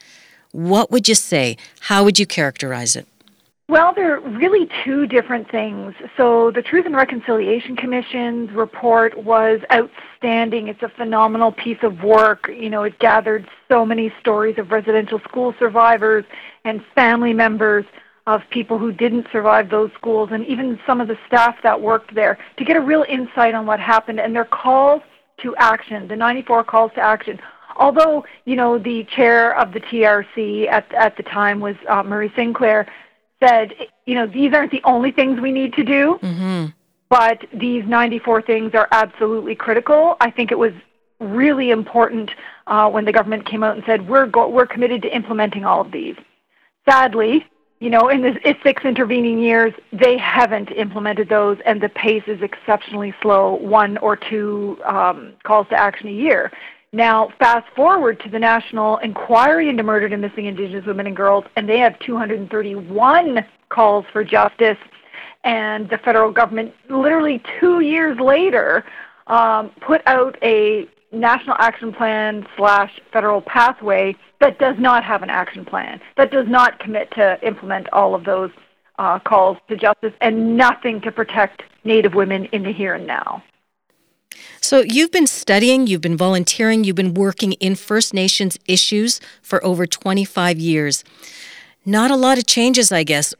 what 0.53 0.91
would 0.91 1.09
you 1.09 1.15
say? 1.15 1.57
How 1.81 2.05
would 2.05 2.17
you 2.19 2.25
characterize 2.25 2.95
it? 2.95 3.05
Well, 3.69 3.93
they're 3.95 4.19
really 4.19 4.67
two 4.83 5.05
different 5.05 5.51
things. 5.51 5.93
So, 6.17 6.49
the 6.49 6.63
Truth 6.63 6.87
and 6.87 6.95
Reconciliation 6.95 7.75
Commission's 7.75 8.49
report 8.51 9.15
was 9.15 9.59
outstanding. 9.71 10.69
It's 10.69 10.81
a 10.81 10.89
phenomenal 10.89 11.51
piece 11.51 11.77
of 11.83 12.01
work. 12.03 12.49
You 12.51 12.71
know, 12.71 12.81
it 12.81 12.97
gathered 12.97 13.47
so 13.69 13.85
many 13.85 14.11
stories 14.19 14.57
of 14.57 14.71
residential 14.71 15.19
school 15.19 15.53
survivors 15.59 16.25
and 16.65 16.83
family 16.95 17.31
members 17.31 17.85
of 18.25 18.41
people 18.49 18.79
who 18.79 18.91
didn't 18.91 19.27
survive 19.31 19.69
those 19.69 19.91
schools 19.95 20.29
and 20.31 20.43
even 20.47 20.79
some 20.87 20.99
of 20.99 21.07
the 21.07 21.17
staff 21.27 21.55
that 21.61 21.79
worked 21.79 22.15
there 22.15 22.39
to 22.57 22.65
get 22.65 22.75
a 22.75 22.81
real 22.81 23.05
insight 23.07 23.53
on 23.53 23.67
what 23.67 23.79
happened 23.79 24.19
and 24.19 24.35
their 24.35 24.45
calls 24.45 25.03
to 25.43 25.55
action, 25.57 26.07
the 26.07 26.15
94 26.15 26.63
calls 26.63 26.91
to 26.95 27.01
action. 27.01 27.39
Although, 27.77 28.25
you 28.45 28.55
know, 28.55 28.79
the 28.79 29.03
chair 29.15 29.55
of 29.59 29.73
the 29.73 29.79
TRC 29.79 30.67
at, 30.67 30.91
at 30.95 31.15
the 31.17 31.23
time 31.23 31.59
was 31.59 31.75
uh, 31.87 32.01
Murray 32.01 32.33
Sinclair, 32.35 32.87
said, 33.39 33.73
you 34.05 34.15
know, 34.15 34.27
these 34.27 34.53
aren't 34.53 34.71
the 34.71 34.81
only 34.83 35.11
things 35.11 35.39
we 35.39 35.51
need 35.51 35.73
to 35.73 35.83
do, 35.83 36.19
mm-hmm. 36.21 36.65
but 37.09 37.45
these 37.53 37.83
94 37.85 38.41
things 38.41 38.73
are 38.73 38.87
absolutely 38.91 39.55
critical. 39.55 40.17
I 40.19 40.31
think 40.31 40.51
it 40.51 40.57
was 40.57 40.73
really 41.19 41.71
important 41.71 42.31
uh, 42.67 42.89
when 42.89 43.05
the 43.05 43.11
government 43.11 43.45
came 43.45 43.63
out 43.63 43.75
and 43.75 43.85
said 43.85 44.07
we're 44.07 44.25
go- 44.25 44.49
we're 44.49 44.67
committed 44.67 45.01
to 45.01 45.15
implementing 45.15 45.65
all 45.65 45.81
of 45.81 45.91
these. 45.91 46.15
Sadly, 46.87 47.45
you 47.79 47.89
know, 47.89 48.09
in 48.09 48.21
the 48.21 48.37
six 48.63 48.83
intervening 48.83 49.39
years, 49.39 49.73
they 49.93 50.17
haven't 50.17 50.71
implemented 50.71 51.29
those, 51.29 51.57
and 51.65 51.81
the 51.81 51.89
pace 51.89 52.23
is 52.27 52.41
exceptionally 52.41 53.13
slow. 53.21 53.55
One 53.55 53.97
or 53.99 54.17
two 54.17 54.77
um, 54.85 55.33
calls 55.43 55.67
to 55.69 55.79
action 55.79 56.07
a 56.09 56.13
year. 56.13 56.51
Now, 56.91 57.29
fast 57.37 57.67
forward 57.75 58.19
to 58.21 58.29
the 58.29 58.39
National 58.39 58.97
Inquiry 58.97 59.69
into 59.69 59.83
Murdered 59.83 60.11
and 60.11 60.21
Missing 60.21 60.45
Indigenous 60.45 60.85
Women 60.87 61.05
and 61.05 61.15
Girls, 61.15 61.45
and 61.55 61.69
they 61.69 61.77
have 61.77 61.99
231 61.99 63.45
calls 63.69 64.05
for 64.11 64.23
justice. 64.23 64.77
And 65.43 65.87
the 65.89 65.99
federal 65.99 66.31
government, 66.31 66.73
literally 66.89 67.43
two 67.59 67.81
years 67.81 68.19
later, 68.19 68.83
um, 69.27 69.69
put 69.85 70.01
out 70.07 70.35
a 70.41 70.87
national 71.11 71.55
action 71.59 71.93
plan 71.93 72.45
slash 72.57 72.99
federal 73.13 73.41
pathway 73.41 74.15
that 74.39 74.57
does 74.57 74.75
not 74.79 75.03
have 75.03 75.21
an 75.21 75.29
action 75.29 75.63
plan, 75.65 76.01
that 76.17 76.31
does 76.31 76.47
not 76.47 76.79
commit 76.79 77.11
to 77.11 77.39
implement 77.45 77.87
all 77.93 78.15
of 78.15 78.25
those 78.25 78.49
uh, 78.97 79.19
calls 79.19 79.57
to 79.69 79.77
justice, 79.77 80.13
and 80.21 80.57
nothing 80.57 80.99
to 81.01 81.11
protect 81.11 81.61
Native 81.83 82.15
women 82.15 82.45
in 82.45 82.63
the 82.63 82.73
here 82.73 82.95
and 82.95 83.05
now. 83.07 83.43
So, 84.69 84.81
you've 84.81 85.09
been 85.09 85.25
studying, 85.25 85.87
you've 85.87 86.01
been 86.01 86.15
volunteering, 86.15 86.83
you've 86.83 86.95
been 86.95 87.15
working 87.15 87.53
in 87.53 87.73
First 87.73 88.13
Nations 88.13 88.55
issues 88.67 89.19
for 89.41 89.65
over 89.65 89.87
25 89.87 90.59
years. 90.59 91.03
Not 91.87 92.11
a 92.11 92.15
lot 92.15 92.37
of 92.37 92.45
changes, 92.45 92.91
I 92.91 93.03
guess. 93.03 93.33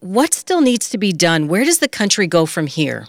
What 0.00 0.34
still 0.34 0.60
needs 0.60 0.90
to 0.90 0.98
be 0.98 1.12
done? 1.12 1.46
Where 1.46 1.64
does 1.64 1.78
the 1.78 1.86
country 1.86 2.26
go 2.26 2.46
from 2.46 2.66
here? 2.66 3.06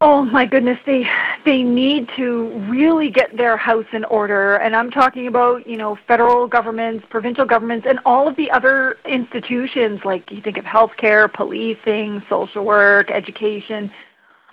Oh 0.00 0.24
my 0.24 0.46
goodness, 0.46 0.78
they 0.86 1.06
they 1.44 1.62
need 1.62 2.08
to 2.16 2.48
really 2.70 3.10
get 3.10 3.36
their 3.36 3.58
house 3.58 3.86
in 3.92 4.04
order, 4.06 4.56
and 4.56 4.74
I'm 4.74 4.90
talking 4.90 5.26
about 5.26 5.66
you 5.66 5.76
know 5.76 5.98
federal 6.08 6.48
governments, 6.48 7.04
provincial 7.10 7.44
governments, 7.44 7.86
and 7.86 8.00
all 8.06 8.26
of 8.26 8.36
the 8.36 8.50
other 8.50 8.96
institutions 9.04 10.00
like 10.06 10.30
you 10.30 10.40
think 10.40 10.56
of 10.56 10.64
healthcare, 10.64 11.30
policing, 11.30 12.22
social 12.30 12.64
work, 12.64 13.10
education. 13.10 13.92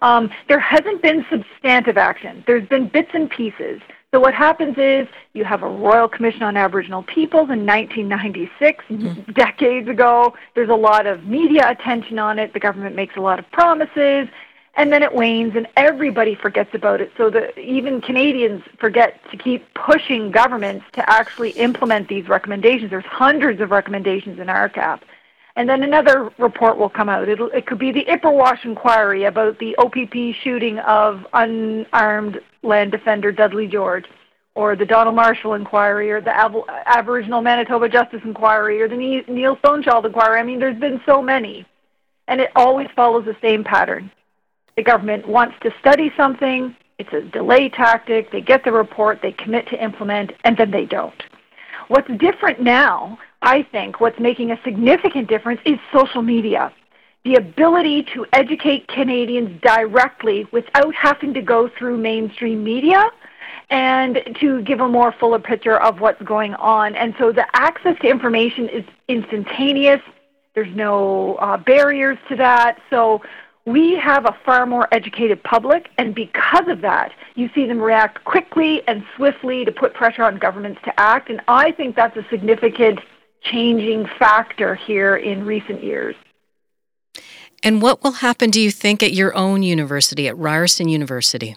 Um, 0.02 0.30
there 0.48 0.60
hasn't 0.60 1.02
been 1.02 1.26
substantive 1.30 1.98
action. 1.98 2.44
There's 2.48 2.68
been 2.68 2.88
bits 2.88 3.12
and 3.14 3.30
pieces. 3.30 3.82
So 4.12 4.20
what 4.20 4.34
happens 4.34 4.76
is 4.78 5.08
you 5.34 5.46
have 5.46 5.62
a 5.62 5.68
Royal 5.68 6.08
Commission 6.08 6.42
on 6.42 6.58
Aboriginal 6.58 7.04
Peoples 7.04 7.50
in 7.52 7.66
1996, 7.66 8.86
mm-hmm. 8.90 9.32
decades 9.34 9.88
ago. 9.88 10.34
There's 10.56 10.70
a 10.70 10.76
lot 10.76 11.06
of 11.06 11.26
media 11.26 11.70
attention 11.70 12.18
on 12.18 12.40
it. 12.40 12.54
The 12.54 12.60
government 12.60 12.96
makes 12.96 13.16
a 13.18 13.22
lot 13.22 13.38
of 13.38 13.50
promises 13.52 14.28
and 14.76 14.94
then 14.94 15.04
it 15.04 15.14
wanes 15.14 15.56
and 15.56 15.68
everybody 15.76 16.36
forgets 16.36 16.74
about 16.74 17.02
it 17.02 17.12
so 17.18 17.30
that 17.30 17.58
even 17.58 18.00
canadians 18.00 18.64
forget 18.80 19.20
to 19.30 19.38
keep 19.38 19.66
pushing 19.74 20.32
governments 20.32 20.86
to 20.94 21.08
actually 21.10 21.52
implement 21.52 22.08
these 22.08 22.28
recommendations 22.28 22.90
there's 22.90 23.06
hundreds 23.06 23.60
of 23.60 23.72
recommendations 23.72 24.40
in 24.40 24.48
rcap 24.48 25.02
and 25.60 25.68
then 25.68 25.84
another 25.84 26.32
report 26.38 26.78
will 26.78 26.90
come 26.90 27.10
out. 27.10 27.28
It'll, 27.28 27.50
it 27.50 27.66
could 27.66 27.80
be 27.80 27.92
the 27.92 28.06
ipperwash 28.06 28.64
inquiry 28.64 29.26
about 29.26 29.60
the 29.60 29.76
opp 29.76 29.94
shooting 30.42 30.80
of 30.80 31.28
unarmed 31.34 32.40
land 32.64 32.92
defender 32.94 33.34
dudley 33.34 33.68
george 33.68 34.06
or 34.56 34.78
the 34.78 34.86
donald 34.86 35.18
marshall 35.18 35.56
inquiry 35.56 36.12
or 36.12 36.22
the 36.22 36.34
Ab- 36.34 36.64
aboriginal 36.86 37.42
manitoba 37.42 37.90
justice 37.90 38.22
inquiry 38.24 38.82
or 38.82 38.88
the 38.88 38.96
neil 38.96 39.58
stonechild 39.58 40.06
inquiry. 40.06 40.40
I 40.40 40.44
mean 40.44 40.60
there's 40.60 40.80
been 40.80 41.02
so 41.06 41.22
many 41.22 41.66
and 42.30 42.40
it 42.40 42.52
always 42.56 42.88
follows 42.96 43.26
the 43.26 43.36
same 43.42 43.66
pattern. 43.66 44.10
The 44.78 44.84
government 44.84 45.28
wants 45.28 45.56
to 45.64 45.74
study 45.82 46.10
something, 46.16 46.74
it's 47.00 47.12
a 47.12 47.22
delay 47.22 47.68
tactic, 47.68 48.32
they 48.32 48.40
get 48.40 48.64
the 48.64 48.72
report, 48.72 49.20
they 49.22 49.34
commit 49.34 49.68
to 49.70 49.84
implement, 49.84 50.32
and 50.46 50.56
then 50.56 50.72
they 50.72 50.86
don't. 50.86 51.22
What's 51.90 52.10
different 52.18 52.62
now, 52.62 53.18
I 53.42 53.64
think, 53.64 54.00
what's 54.00 54.20
making 54.20 54.52
a 54.52 54.60
significant 54.64 55.30
difference 55.30 55.62
is 55.66 55.80
social 55.94 56.22
media. 56.22 56.74
The 57.24 57.36
ability 57.36 58.04
to 58.14 58.26
educate 58.34 58.88
Canadians 58.88 59.62
directly 59.62 60.48
without 60.52 60.94
having 60.96 61.34
to 61.34 61.42
go 61.42 61.70
through 61.78 61.98
mainstream 61.98 62.64
media 62.64 63.10
and 63.70 64.20
to 64.40 64.62
give 64.64 64.80
a 64.80 64.88
more 64.88 65.12
fuller 65.20 65.40
picture 65.40 65.80
of 65.82 66.00
what's 66.00 66.22
going 66.24 66.54
on. 66.56 66.96
And 66.96 67.14
so 67.20 67.32
the 67.32 67.46
access 67.54 67.98
to 68.02 68.08
information 68.10 68.68
is 68.70 68.84
instantaneous. 69.08 70.02
There's 70.56 70.76
no 70.76 71.36
uh, 71.36 71.58
barriers 71.58 72.18
to 72.30 72.36
that. 72.38 72.82
So 72.90 73.22
we 73.66 73.96
have 73.96 74.26
a 74.26 74.36
far 74.46 74.66
more 74.66 74.88
educated 74.92 75.44
public, 75.44 75.90
and 75.98 76.16
because 76.16 76.68
of 76.68 76.82
that, 76.82 77.12
you 77.36 77.50
see 77.54 77.68
them 77.68 77.80
react 77.80 78.24
quickly 78.24 78.82
and 78.88 79.04
swiftly 79.16 79.64
to 79.66 79.72
put 79.72 79.94
pressure 79.94 80.24
on 80.24 80.38
governments 80.38 80.82
to 80.86 81.00
act. 81.00 81.30
And 81.30 81.42
I 81.48 81.72
think 81.72 81.96
that's 81.96 82.18
a 82.18 82.26
significant 82.30 83.00
changing 83.42 84.08
factor 84.18 84.76
here 84.76 85.16
in 85.16 85.46
recent 85.46 85.84
years. 85.84 86.16
And 87.64 87.82
what 87.82 88.04
will 88.04 88.14
happen, 88.14 88.52
do 88.52 88.62
you 88.62 88.72
think, 88.72 89.04
at 89.04 89.14
your 89.14 89.36
own 89.36 89.64
university, 89.64 90.28
at 90.28 90.38
Ryerson 90.38 90.88
University? 90.88 91.56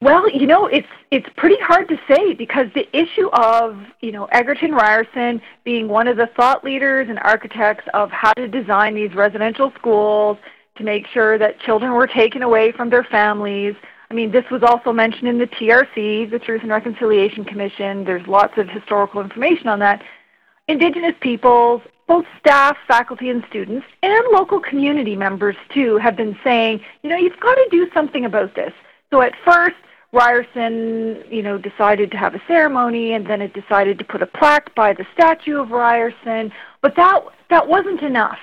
Well, 0.00 0.28
you 0.28 0.46
know, 0.46 0.66
it's 0.66 0.88
it's 1.10 1.26
pretty 1.36 1.56
hard 1.62 1.88
to 1.88 1.98
say 2.06 2.34
because 2.34 2.66
the 2.74 2.86
issue 2.94 3.28
of, 3.30 3.78
you 4.00 4.12
know, 4.12 4.26
Egerton 4.26 4.72
Ryerson 4.72 5.40
being 5.64 5.88
one 5.88 6.08
of 6.08 6.18
the 6.18 6.26
thought 6.36 6.62
leaders 6.62 7.08
and 7.08 7.18
architects 7.20 7.84
of 7.94 8.10
how 8.10 8.32
to 8.34 8.46
design 8.46 8.94
these 8.94 9.14
residential 9.14 9.72
schools 9.78 10.36
to 10.76 10.84
make 10.84 11.06
sure 11.06 11.38
that 11.38 11.58
children 11.60 11.92
were 11.92 12.06
taken 12.06 12.42
away 12.42 12.72
from 12.72 12.90
their 12.90 13.04
families. 13.04 13.76
I 14.14 14.16
mean, 14.16 14.30
this 14.30 14.48
was 14.48 14.62
also 14.62 14.92
mentioned 14.92 15.26
in 15.26 15.38
the 15.38 15.48
TRC, 15.48 16.30
the 16.30 16.38
Truth 16.38 16.62
and 16.62 16.70
Reconciliation 16.70 17.44
Commission. 17.44 18.04
There's 18.04 18.24
lots 18.28 18.56
of 18.56 18.68
historical 18.68 19.20
information 19.20 19.66
on 19.66 19.80
that. 19.80 20.04
Indigenous 20.68 21.16
peoples, 21.20 21.82
both 22.06 22.24
staff, 22.38 22.76
faculty, 22.86 23.28
and 23.28 23.44
students, 23.50 23.84
and 24.04 24.24
local 24.30 24.60
community 24.60 25.16
members 25.16 25.56
too, 25.70 25.96
have 25.96 26.14
been 26.14 26.38
saying, 26.44 26.80
you 27.02 27.10
know, 27.10 27.16
you've 27.16 27.40
got 27.40 27.56
to 27.56 27.66
do 27.72 27.90
something 27.92 28.24
about 28.24 28.54
this. 28.54 28.72
So 29.10 29.20
at 29.20 29.32
first, 29.44 29.74
Ryerson, 30.12 31.24
you 31.28 31.42
know, 31.42 31.58
decided 31.58 32.12
to 32.12 32.16
have 32.16 32.36
a 32.36 32.42
ceremony, 32.46 33.14
and 33.14 33.26
then 33.26 33.42
it 33.42 33.52
decided 33.52 33.98
to 33.98 34.04
put 34.04 34.22
a 34.22 34.26
plaque 34.26 34.72
by 34.76 34.92
the 34.92 35.04
statue 35.12 35.60
of 35.60 35.72
Ryerson. 35.72 36.52
But 36.82 36.94
that 36.94 37.20
that 37.50 37.66
wasn't 37.66 38.00
enough 38.00 38.38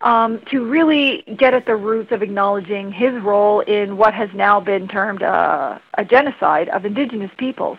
um, 0.00 0.40
to 0.50 0.64
really 0.64 1.24
get 1.36 1.54
at 1.54 1.66
the 1.66 1.74
roots 1.74 2.12
of 2.12 2.22
acknowledging 2.22 2.92
his 2.92 3.20
role 3.22 3.60
in 3.60 3.96
what 3.96 4.14
has 4.14 4.30
now 4.34 4.60
been 4.60 4.86
termed 4.86 5.22
a, 5.22 5.80
a 5.94 6.04
genocide 6.04 6.68
of 6.68 6.84
Indigenous 6.84 7.30
peoples. 7.36 7.78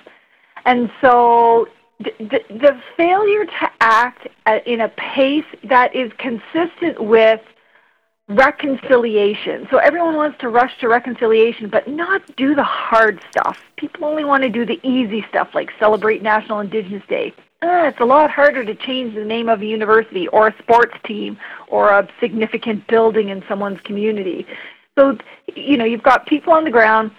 And 0.65 0.91
so 1.01 1.67
the, 1.99 2.41
the, 2.49 2.79
failure 2.95 3.45
to 3.45 3.71
act 3.81 4.27
at, 4.45 4.65
in 4.67 4.81
a 4.81 4.89
pace 4.89 5.45
that 5.63 5.95
is 5.95 6.11
consistent 6.17 7.01
with 7.03 7.41
reconciliation. 8.27 9.67
So 9.71 9.77
everyone 9.77 10.15
wants 10.15 10.37
to 10.39 10.49
rush 10.49 10.77
to 10.79 10.87
reconciliation, 10.87 11.69
but 11.69 11.87
not 11.87 12.35
do 12.35 12.53
the 12.53 12.63
hard 12.63 13.23
stuff. 13.31 13.59
People 13.75 14.05
only 14.05 14.23
want 14.23 14.43
to 14.43 14.49
do 14.49 14.65
the 14.65 14.79
easy 14.83 15.25
stuff, 15.29 15.49
like 15.53 15.71
celebrate 15.79 16.21
National 16.21 16.59
Indigenous 16.59 17.03
Day. 17.09 17.33
Uh, 17.61 17.87
it's 17.87 17.99
a 17.99 18.05
lot 18.05 18.31
harder 18.31 18.63
to 18.63 18.73
change 18.73 19.15
the 19.15 19.25
name 19.25 19.49
of 19.49 19.61
a 19.61 19.65
university 19.65 20.27
or 20.29 20.47
a 20.47 20.55
sports 20.59 20.95
team 21.03 21.37
or 21.67 21.89
a 21.89 22.07
significant 22.19 22.87
building 22.87 23.29
in 23.29 23.43
someone's 23.49 23.81
community. 23.81 24.47
So, 24.97 25.17
you 25.55 25.75
know, 25.75 25.83
you've 25.83 26.03
got 26.03 26.25
people 26.25 26.53
on 26.53 26.63
the 26.63 26.71
ground 26.71 27.11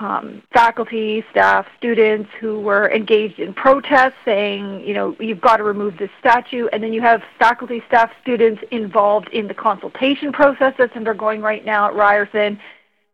um, 0.00 0.42
faculty, 0.52 1.24
staff, 1.30 1.66
students 1.78 2.28
who 2.40 2.60
were 2.60 2.90
engaged 2.90 3.38
in 3.38 3.54
protests 3.54 4.16
saying, 4.24 4.84
you 4.84 4.94
know, 4.94 5.16
you've 5.20 5.40
got 5.40 5.58
to 5.58 5.62
remove 5.62 5.98
this 5.98 6.10
statue. 6.18 6.66
And 6.72 6.82
then 6.82 6.92
you 6.92 7.00
have 7.00 7.22
faculty, 7.38 7.82
staff, 7.86 8.10
students 8.20 8.62
involved 8.72 9.28
in 9.28 9.46
the 9.46 9.54
consultation 9.54 10.32
process 10.32 10.74
that's 10.76 10.96
undergoing 10.96 11.40
right 11.40 11.64
now 11.64 11.86
at 11.86 11.94
Ryerson, 11.94 12.58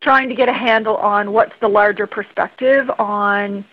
trying 0.01 0.31
to 0.31 0.35
get 0.35 0.49
a 0.49 0.55
handle 0.55 0.97
on 0.97 1.33
what's 1.33 1.53
the 1.61 1.68
larger 1.68 2.07
perspective 2.07 2.91
on 2.99 3.66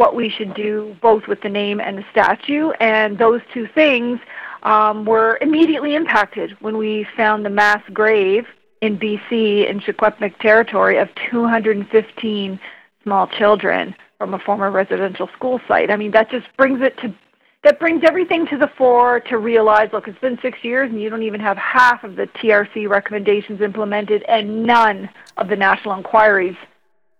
what 0.00 0.14
we 0.14 0.30
should 0.30 0.54
do 0.54 0.96
both 1.02 1.26
with 1.26 1.42
the 1.42 1.48
name 1.50 1.78
and 1.78 1.98
the 1.98 2.04
statue. 2.10 2.70
And 2.80 3.18
those 3.18 3.42
two 3.52 3.66
things 3.66 4.18
um, 4.62 5.04
were 5.04 5.36
immediately 5.42 5.94
impacted 5.94 6.56
when 6.60 6.78
we 6.78 7.06
found 7.18 7.44
the 7.44 7.50
mass 7.50 7.82
grave 7.92 8.46
in 8.80 8.98
BC 8.98 9.68
in 9.68 9.80
Secwepemc 9.80 10.38
territory 10.38 10.96
of 10.96 11.10
215 11.30 12.58
small 13.02 13.26
children 13.26 13.94
from 14.16 14.32
a 14.32 14.38
former 14.38 14.70
residential 14.70 15.28
school 15.36 15.60
site. 15.68 15.90
I 15.90 15.96
mean, 15.96 16.12
that 16.12 16.30
just 16.30 16.46
brings 16.56 16.80
it 16.80 16.96
to 17.02 17.14
that 17.62 17.78
brings 17.78 18.02
everything 18.02 18.46
to 18.46 18.56
the 18.56 18.68
fore 18.78 19.20
to 19.20 19.36
realize, 19.36 19.90
look, 19.92 20.08
it's 20.08 20.18
been 20.20 20.38
six 20.40 20.64
years 20.64 20.90
and 20.90 20.98
you 20.98 21.10
don't 21.10 21.24
even 21.24 21.40
have 21.40 21.58
half 21.58 22.04
of 22.04 22.16
the 22.16 22.26
TRC 22.26 22.88
recommendations 22.88 23.60
implemented 23.60 24.22
and 24.22 24.62
none 24.62 25.10
of 25.36 25.48
the 25.48 25.56
national 25.56 25.92
inquiry's 25.92 26.56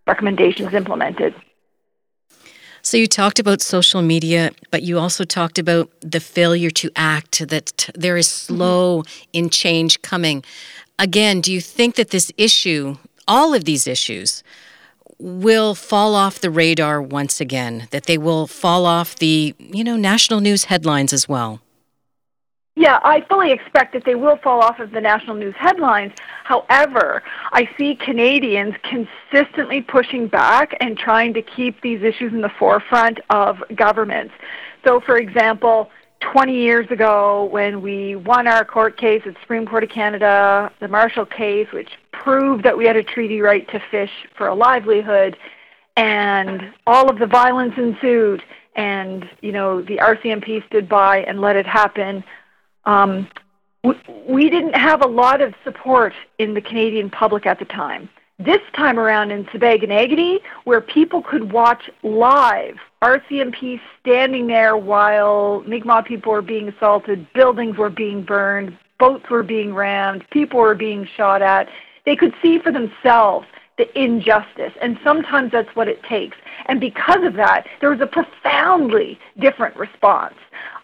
recommendations 0.07 0.73
implemented. 0.73 1.35
So 2.83 2.97
you 2.97 3.07
talked 3.07 3.39
about 3.39 3.61
social 3.61 4.03
media, 4.03 4.51
but 4.71 4.83
you 4.83 4.99
also 4.99 5.25
talked 5.25 5.59
about 5.59 5.91
the 6.01 6.21
failure 6.21 6.71
to 6.71 6.91
act, 6.97 7.47
that 7.49 7.91
there 7.95 8.17
is 8.17 8.29
mm-hmm. 8.29 8.57
slow 8.57 9.03
in 9.33 9.51
change 9.51 10.01
coming 10.03 10.43
again, 11.01 11.41
do 11.41 11.53
you 11.53 11.61
think 11.61 11.97
that 11.97 12.11
this 12.11 12.31
issue, 12.37 12.97
all 13.27 13.55
of 13.55 13.65
these 13.65 13.87
issues, 13.89 14.45
will 15.19 15.75
fall 15.75 16.15
off 16.15 16.39
the 16.39 16.51
radar 16.51 17.03
once 17.03 17.41
again? 17.41 17.89
That 17.91 18.05
they 18.05 18.19
will 18.19 18.47
fall 18.47 18.87
off 18.87 19.17
the, 19.17 19.55
you 19.59 19.83
know, 19.83 19.97
national 19.97 20.41
news 20.41 20.65
headlines 20.65 21.13
as 21.13 21.29
well? 21.29 21.61
Yeah, 22.81 22.99
I 23.03 23.21
fully 23.29 23.53
expect 23.53 23.93
that 23.93 24.07
they 24.07 24.15
will 24.15 24.39
fall 24.39 24.63
off 24.63 24.81
of 24.81 24.91
the 24.91 25.03
national 25.03 25.37
news 25.37 25.55
headlines. 25.59 26.15
However, 26.45 27.23
I 27.53 27.69
see 27.77 27.95
Canadians 27.95 28.75
consistently 28.83 29.83
pushing 29.83 30.29
back 30.29 30.75
and 30.81 30.97
trying 30.97 31.35
to 31.35 31.43
keep 31.43 31.83
these 31.83 32.03
issues 32.03 32.33
in 32.33 32.41
the 32.41 32.49
forefront 32.59 33.21
of 33.29 33.63
governments. 33.75 34.33
So, 34.83 34.99
for 34.99 35.19
example, 35.19 35.91
20 36.21 36.55
years 36.55 36.91
ago 36.91 37.51
when 37.53 37.83
we 37.83 38.17
won 38.17 38.47
our 38.47 38.65
court 38.65 38.97
case 38.97 39.21
at 39.27 39.35
the 39.35 39.41
Supreme 39.43 39.67
Court 39.67 39.85
of 39.85 39.91
Canada, 39.91 40.73
the 40.81 40.89
Marshall 40.89 41.27
case, 41.27 41.69
which 41.75 41.91
proved 42.13 42.65
that 42.65 42.79
we 42.79 42.87
had 42.87 42.97
a 42.97 43.03
treaty 43.03 43.43
right 43.43 43.69
to 43.73 43.83
fish 43.91 44.11
for 44.39 44.47
a 44.47 44.55
livelihood, 44.55 45.37
and 45.99 46.73
all 46.87 47.11
of 47.11 47.19
the 47.19 47.27
violence 47.27 47.75
ensued, 47.77 48.43
and 48.75 49.29
you 49.43 49.53
know 49.53 49.83
the 49.83 49.99
RCMP 49.99 50.67
stood 50.67 50.89
by 50.89 51.19
and 51.25 51.43
let 51.43 51.57
it 51.57 51.67
happen. 51.67 52.25
Um, 52.85 53.29
we, 53.85 53.95
we 54.29 54.51
didn't 54.51 54.77
have 54.77 55.03
a 55.03 55.09
lot 55.09 55.41
of 55.41 55.55
support 55.65 56.13
in 56.39 56.55
the 56.55 56.61
Canadian 56.61 57.11
public 57.11 57.47
at 57.47 57.59
the 57.59 57.65
time. 57.65 58.09
This 58.39 58.61
time 58.75 58.99
around 58.99 59.31
in 59.33 59.45
Sipekne'katik, 59.47 60.41
where 60.65 60.81
people 60.81 61.23
could 61.23 61.53
watch 61.53 61.91
live 62.03 62.77
RCMP 63.03 63.81
standing 64.01 64.47
there 64.47 64.77
while 64.77 65.63
Mi'kmaq 65.67 66.07
people 66.07 66.33
were 66.33 66.43
being 66.43 66.69
assaulted, 66.69 67.27
buildings 67.35 67.77
were 67.77 67.91
being 67.91 68.23
burned, 68.23 68.79
boats 68.99 69.29
were 69.31 69.43
being 69.43 69.75
rammed, 69.75 70.25
people 70.31 70.61
were 70.61 70.75
being 70.75 71.07
shot 71.17 71.43
at. 71.43 71.69
They 72.07 72.17
could 72.17 72.35
see 72.41 72.59
for 72.59 72.73
themselves 72.73 73.47
the 73.81 73.99
injustice, 73.99 74.73
and 74.83 74.99
sometimes 75.03 75.51
that's 75.53 75.75
what 75.75 75.89
it 75.89 76.03
takes. 76.03 76.37
And 76.67 76.79
because 76.79 77.25
of 77.25 77.33
that, 77.35 77.67
there 77.81 77.91
was 77.91 78.01
a 78.03 78.07
profoundly 78.07 79.19
different 79.41 79.75
response, 79.77 80.35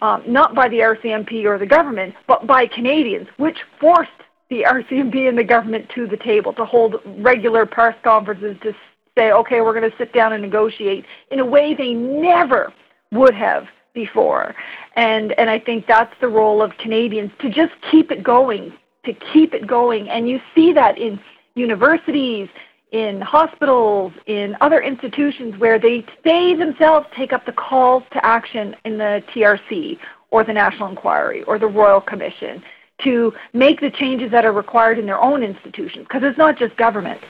um, 0.00 0.22
not 0.26 0.54
by 0.54 0.68
the 0.68 0.78
RCMP 0.78 1.44
or 1.44 1.58
the 1.58 1.66
government, 1.66 2.14
but 2.26 2.46
by 2.46 2.66
Canadians, 2.66 3.28
which 3.36 3.58
forced 3.78 4.10
the 4.48 4.62
RCMP 4.62 5.28
and 5.28 5.36
the 5.36 5.44
government 5.44 5.90
to 5.94 6.06
the 6.06 6.16
table 6.16 6.54
to 6.54 6.64
hold 6.64 6.96
regular 7.18 7.66
press 7.66 7.94
conferences 8.02 8.56
to 8.62 8.72
say, 9.18 9.30
okay, 9.30 9.60
we're 9.60 9.78
going 9.78 9.90
to 9.90 9.96
sit 9.98 10.14
down 10.14 10.32
and 10.32 10.42
negotiate 10.42 11.04
in 11.30 11.40
a 11.40 11.44
way 11.44 11.74
they 11.74 11.92
never 11.92 12.72
would 13.12 13.34
have 13.34 13.66
before. 13.92 14.54
And 14.94 15.32
and 15.38 15.50
I 15.50 15.58
think 15.58 15.86
that's 15.86 16.14
the 16.22 16.28
role 16.28 16.62
of 16.62 16.72
Canadians 16.78 17.30
to 17.40 17.50
just 17.50 17.72
keep 17.90 18.10
it 18.10 18.22
going, 18.22 18.72
to 19.04 19.12
keep 19.32 19.52
it 19.52 19.66
going. 19.66 20.08
And 20.08 20.28
you 20.28 20.40
see 20.54 20.72
that 20.72 20.96
in 20.96 21.20
universities, 21.56 22.48
in 22.96 23.20
hospitals, 23.20 24.12
in 24.24 24.56
other 24.62 24.80
institutions 24.80 25.58
where 25.58 25.78
they 25.78 26.04
they 26.24 26.54
themselves 26.54 27.06
take 27.14 27.32
up 27.32 27.44
the 27.44 27.52
calls 27.52 28.02
to 28.12 28.24
action 28.24 28.74
in 28.86 28.96
the 28.96 29.22
TRC 29.34 29.98
or 30.30 30.44
the 30.44 30.52
National 30.54 30.88
Inquiry 30.88 31.42
or 31.42 31.58
the 31.58 31.66
Royal 31.66 32.00
Commission 32.00 32.62
to 33.04 33.34
make 33.52 33.80
the 33.80 33.90
changes 33.90 34.30
that 34.30 34.46
are 34.46 34.52
required 34.52 34.98
in 34.98 35.04
their 35.04 35.20
own 35.20 35.42
institutions 35.42 36.06
because 36.08 36.22
it's 36.24 36.38
not 36.38 36.58
just 36.58 36.74
governments. 36.78 37.24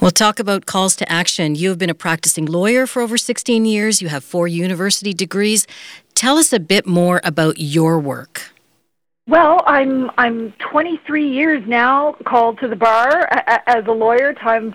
We'll 0.00 0.10
talk 0.10 0.40
about 0.40 0.66
calls 0.66 0.96
to 0.96 1.10
action. 1.10 1.54
You 1.54 1.68
have 1.68 1.78
been 1.78 1.88
a 1.88 1.94
practicing 1.94 2.46
lawyer 2.46 2.88
for 2.88 3.02
over 3.02 3.16
16 3.16 3.64
years. 3.64 4.02
You 4.02 4.08
have 4.08 4.24
four 4.24 4.48
university 4.48 5.14
degrees. 5.14 5.64
Tell 6.14 6.38
us 6.38 6.52
a 6.52 6.58
bit 6.58 6.88
more 6.88 7.20
about 7.22 7.58
your 7.58 8.00
work. 8.00 8.52
Well, 9.28 9.62
I'm 9.66 10.10
I'm 10.18 10.52
23 10.58 11.28
years 11.28 11.62
now 11.66 12.16
called 12.24 12.58
to 12.58 12.68
the 12.68 12.76
bar 12.76 13.28
as 13.66 13.86
a 13.86 13.92
lawyer. 13.92 14.34
Time 14.34 14.74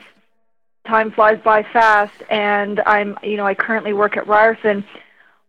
time 0.87 1.11
flies 1.11 1.37
by 1.43 1.63
fast, 1.63 2.13
and 2.29 2.79
I'm 2.85 3.17
you 3.21 3.35
know 3.35 3.45
I 3.45 3.53
currently 3.53 3.91
work 3.91 4.15
at 4.15 4.25
Ryerson, 4.25 4.85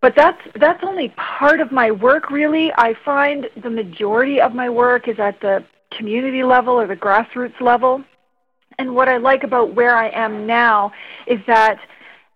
but 0.01 0.15
that's 0.17 0.41
that's 0.57 0.83
only 0.83 1.11
part 1.11 1.61
of 1.61 1.71
my 1.71 1.93
work. 1.93 2.31
Really, 2.31 2.73
I 2.77 2.95
find 3.05 3.49
the 3.63 3.71
majority 3.71 4.41
of 4.41 4.53
my 4.53 4.69
work 4.69 5.07
is 5.07 5.21
at 5.21 5.41
the 5.41 5.65
community 5.97 6.43
level 6.43 6.75
or 6.75 6.89
the 6.89 6.97
grassroots 6.97 7.61
level. 7.61 8.03
And 8.81 8.95
what 8.95 9.09
I 9.09 9.17
like 9.17 9.45
about 9.45 9.75
where 9.75 9.97
I 9.97 10.09
am 10.11 10.47
now 10.47 10.93
is 11.27 11.39
that 11.47 11.79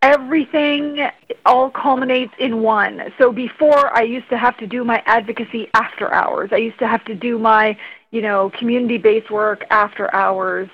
everything 0.03 1.09
all 1.47 1.71
culminates 1.71 2.35
in 2.39 2.61
one. 2.61 3.13
So 3.19 3.33
before 3.33 3.97
I 3.97 4.03
used 4.03 4.29
to 4.31 4.37
have 4.37 4.57
to 4.59 4.67
do 4.67 4.85
my 4.85 5.03
advocacy 5.07 5.69
after 5.75 6.13
hours. 6.13 6.51
I 6.53 6.57
used 6.57 6.79
to 6.81 6.89
have 6.89 7.05
to 7.07 7.15
do 7.15 7.39
my, 7.39 7.77
you 8.11 8.21
know, 8.21 8.51
community-based 8.59 9.31
work 9.31 9.65
after 9.71 10.13
hours 10.15 10.69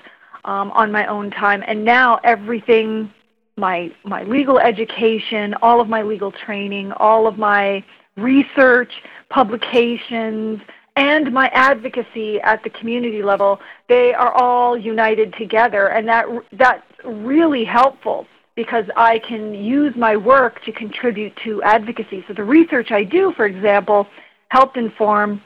um, 0.45 0.71
on 0.71 0.91
my 0.91 1.05
own 1.05 1.31
time. 1.31 1.63
And 1.65 1.85
now 1.85 2.19
everything, 2.23 3.13
my 3.55 3.91
my 4.03 4.23
legal 4.23 4.57
education, 4.57 5.53
all 5.61 5.79
of 5.79 5.87
my 5.87 6.01
legal 6.01 6.31
training, 6.31 6.91
all 6.93 7.27
of 7.27 7.37
my 7.37 7.83
research, 8.17 8.91
publications, 9.29 10.59
and 10.95 11.31
my 11.31 11.47
advocacy 11.49 12.41
at 12.41 12.63
the 12.63 12.69
community 12.69 13.21
level, 13.21 13.59
they 13.87 14.13
are 14.13 14.33
all 14.33 14.77
united 14.77 15.33
together, 15.37 15.87
and 15.87 16.07
that 16.07 16.25
that's 16.53 16.83
really 17.05 17.63
helpful 17.63 18.25
because 18.59 18.83
I 18.97 19.19
can 19.19 19.53
use 19.53 19.95
my 19.95 20.17
work 20.17 20.61
to 20.65 20.73
contribute 20.73 21.33
to 21.45 21.63
advocacy. 21.63 22.25
So 22.27 22.33
the 22.33 22.43
research 22.43 22.91
I 22.91 23.05
do, 23.05 23.31
for 23.37 23.45
example, 23.45 24.05
helped 24.49 24.75
inform 24.75 25.41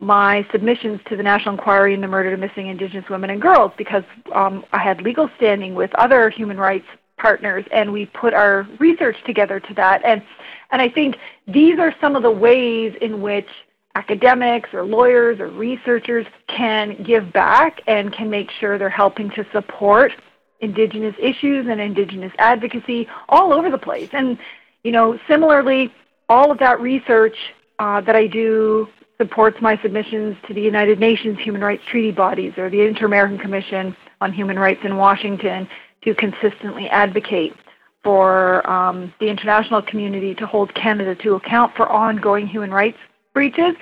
my 0.00 0.46
submissions 0.50 0.98
to 1.10 1.16
the 1.18 1.22
National 1.22 1.56
Inquiry 1.56 1.92
into 1.92 2.06
the 2.06 2.10
Murder 2.10 2.32
of 2.32 2.40
Missing 2.40 2.68
Indigenous 2.68 3.04
Women 3.10 3.28
and 3.28 3.42
Girls 3.42 3.70
because 3.76 4.02
um, 4.34 4.64
I 4.72 4.78
had 4.78 5.02
legal 5.02 5.28
standing 5.36 5.74
with 5.74 5.94
other 5.96 6.30
human 6.30 6.56
rights 6.56 6.86
partners, 7.18 7.66
and 7.70 7.92
we 7.92 8.06
put 8.06 8.32
our 8.32 8.66
research 8.80 9.16
together 9.26 9.60
to 9.60 9.74
that. 9.74 10.02
And 10.02 10.22
and 10.70 10.80
I 10.80 10.88
think 10.88 11.16
these 11.46 11.78
are 11.78 11.94
some 12.00 12.16
of 12.16 12.22
the 12.22 12.30
ways 12.30 12.94
in 13.02 13.20
which 13.20 13.48
academics 13.94 14.70
or 14.72 14.86
lawyers 14.86 15.38
or 15.38 15.50
researchers 15.50 16.24
can 16.48 17.02
give 17.02 17.30
back 17.30 17.82
and 17.86 18.10
can 18.10 18.30
make 18.30 18.50
sure 18.58 18.78
they're 18.78 18.88
helping 18.88 19.28
to 19.32 19.44
support 19.52 20.12
indigenous 20.60 21.14
issues 21.20 21.66
and 21.68 21.80
indigenous 21.80 22.32
advocacy 22.38 23.08
all 23.28 23.52
over 23.52 23.70
the 23.70 23.78
place. 23.78 24.08
And 24.12 24.38
you 24.82 24.92
know, 24.92 25.18
similarly, 25.28 25.92
all 26.28 26.50
of 26.50 26.58
that 26.58 26.80
research 26.80 27.36
uh, 27.78 28.00
that 28.02 28.16
I 28.16 28.26
do 28.26 28.88
supports 29.18 29.56
my 29.60 29.80
submissions 29.82 30.36
to 30.46 30.54
the 30.54 30.60
United 30.60 30.98
Nations 30.98 31.38
human 31.38 31.62
rights 31.62 31.82
treaty 31.90 32.10
bodies 32.10 32.52
or 32.56 32.68
the 32.68 32.80
Inter-American 32.80 33.38
Commission 33.38 33.96
on 34.20 34.32
Human 34.32 34.58
Rights 34.58 34.80
in 34.84 34.96
Washington 34.96 35.68
to 36.02 36.14
consistently 36.14 36.88
advocate 36.88 37.54
for 38.02 38.68
um, 38.68 39.12
the 39.20 39.26
international 39.26 39.80
community 39.80 40.34
to 40.34 40.46
hold 40.46 40.74
Canada 40.74 41.14
to 41.14 41.34
account 41.34 41.74
for 41.74 41.88
ongoing 41.88 42.46
human 42.46 42.70
rights 42.70 42.98
breaches. 43.32 43.74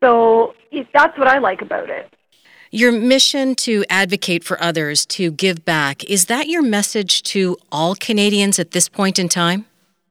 So 0.00 0.54
that's 0.92 1.16
what 1.18 1.28
I 1.28 1.38
like 1.38 1.62
about 1.62 1.88
it. 1.88 2.12
Your 2.72 2.92
mission 2.92 3.56
to 3.56 3.84
advocate 3.90 4.44
for 4.44 4.62
others, 4.62 5.04
to 5.06 5.32
give 5.32 5.64
back, 5.64 6.04
is 6.04 6.26
that 6.26 6.46
your 6.46 6.62
message 6.62 7.24
to 7.24 7.56
all 7.72 7.96
Canadians 7.96 8.60
at 8.60 8.70
this 8.70 8.88
point 8.88 9.18
in 9.18 9.28
time? 9.28 9.66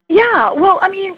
Yeah, 0.10 0.52
well, 0.52 0.78
I 0.82 0.90
mean, 0.90 1.18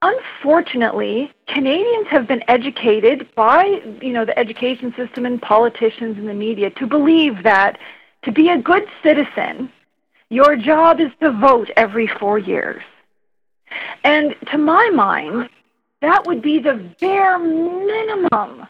unfortunately, 0.00 1.30
Canadians 1.48 2.06
have 2.06 2.26
been 2.26 2.42
educated 2.48 3.28
by, 3.34 3.82
you 4.00 4.10
know, 4.10 4.24
the 4.24 4.38
education 4.38 4.94
system 4.96 5.26
and 5.26 5.42
politicians 5.42 6.16
and 6.16 6.26
the 6.26 6.32
media 6.32 6.70
to 6.70 6.86
believe 6.86 7.42
that 7.42 7.78
to 8.22 8.32
be 8.32 8.48
a 8.48 8.56
good 8.56 8.88
citizen, 9.02 9.70
your 10.30 10.56
job 10.56 10.98
is 10.98 11.10
to 11.20 11.30
vote 11.30 11.68
every 11.76 12.06
4 12.06 12.38
years. 12.38 12.82
And 14.02 14.34
to 14.50 14.56
my 14.56 14.88
mind, 14.94 15.50
that 16.00 16.26
would 16.26 16.40
be 16.40 16.58
the 16.58 16.82
bare 17.02 17.38
minimum 17.38 18.66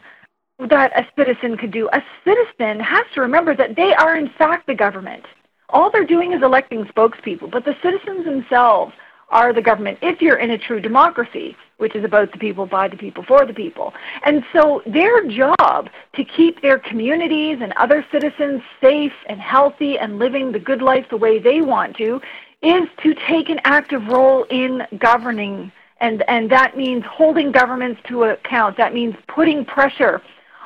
that 0.69 0.91
a 0.97 1.07
citizen 1.17 1.57
could 1.57 1.71
do. 1.71 1.89
A 1.93 2.01
citizen 2.23 2.79
has 2.79 3.05
to 3.15 3.21
remember 3.21 3.55
that 3.55 3.75
they 3.75 3.93
are, 3.93 4.15
in 4.15 4.29
fact, 4.37 4.67
the 4.67 4.75
government. 4.75 5.25
All 5.69 5.89
they're 5.89 6.05
doing 6.05 6.33
is 6.33 6.43
electing 6.43 6.83
spokespeople, 6.85 7.49
but 7.49 7.65
the 7.65 7.75
citizens 7.81 8.25
themselves 8.25 8.93
are 9.29 9.53
the 9.53 9.61
government 9.61 9.97
if 10.01 10.21
you're 10.21 10.37
in 10.37 10.51
a 10.51 10.57
true 10.57 10.81
democracy, 10.81 11.55
which 11.77 11.95
is 11.95 12.03
about 12.03 12.31
the 12.31 12.37
people, 12.37 12.65
by 12.65 12.87
the 12.87 12.97
people, 12.97 13.23
for 13.23 13.45
the 13.45 13.53
people. 13.53 13.93
And 14.23 14.43
so 14.53 14.81
their 14.85 15.25
job 15.27 15.89
to 16.15 16.23
keep 16.25 16.61
their 16.61 16.77
communities 16.77 17.59
and 17.61 17.71
other 17.73 18.05
citizens 18.11 18.61
safe 18.81 19.13
and 19.27 19.39
healthy 19.39 19.97
and 19.97 20.19
living 20.19 20.51
the 20.51 20.59
good 20.59 20.81
life 20.81 21.05
the 21.09 21.17
way 21.17 21.39
they 21.39 21.61
want 21.61 21.95
to 21.97 22.19
is 22.61 22.87
to 23.01 23.15
take 23.27 23.49
an 23.49 23.59
active 23.63 24.05
role 24.07 24.43
in 24.49 24.83
governing 24.99 25.71
and 26.01 26.23
and 26.27 26.49
that 26.51 26.75
means 26.75 27.03
holding 27.07 27.51
governments 27.51 28.01
to 28.07 28.23
account. 28.23 28.75
That 28.75 28.93
means 28.93 29.15
putting 29.27 29.63
pressure 29.63 30.21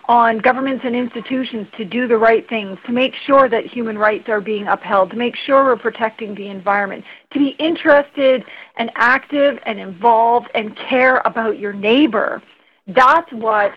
on 0.07 0.37
governments 0.37 0.83
and 0.85 0.95
institutions 0.95 1.67
to 1.77 1.85
do 1.85 2.07
the 2.07 2.17
right 2.17 2.47
things, 2.47 2.77
to 2.85 2.91
make 2.91 3.13
sure 3.25 3.49
that 3.49 3.65
human 3.65 3.97
rights 3.97 4.29
are 4.29 4.41
being 4.41 4.67
upheld, 4.67 5.11
to 5.11 5.15
make 5.15 5.35
sure 5.35 5.65
we're 5.65 5.75
protecting 5.75 6.35
the 6.35 6.47
environment, 6.47 7.03
to 7.33 7.39
be 7.39 7.49
interested 7.59 8.43
and 8.77 8.91
active 8.95 9.59
and 9.65 9.79
involved 9.79 10.47
and 10.55 10.75
care 10.77 11.21
about 11.25 11.59
your 11.59 11.73
neighbor. 11.73 12.41
That's 12.87 13.31
what 13.31 13.73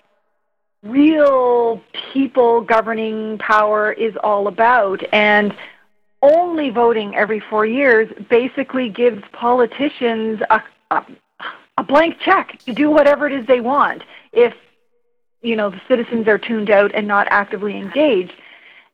real 0.82 1.82
people 2.12 2.60
governing 2.60 3.38
power 3.38 3.92
is 3.92 4.14
all 4.22 4.48
about. 4.48 5.02
And 5.12 5.54
only 6.22 6.70
voting 6.70 7.14
every 7.14 7.40
four 7.40 7.64
years 7.64 8.08
basically 8.28 8.88
gives 8.88 9.22
politicians 9.32 10.40
a, 10.50 10.62
a 10.90 11.06
a 11.78 11.82
blank 11.84 12.18
check 12.24 12.58
to 12.66 12.74
do 12.74 12.90
whatever 12.90 13.28
it 13.28 13.32
is 13.32 13.46
they 13.46 13.60
want 13.60 14.02
if 14.32 14.52
you 15.42 15.56
know 15.56 15.70
the 15.70 15.80
citizens 15.88 16.26
are 16.28 16.38
tuned 16.38 16.70
out 16.70 16.94
and 16.94 17.06
not 17.06 17.26
actively 17.30 17.76
engaged. 17.76 18.32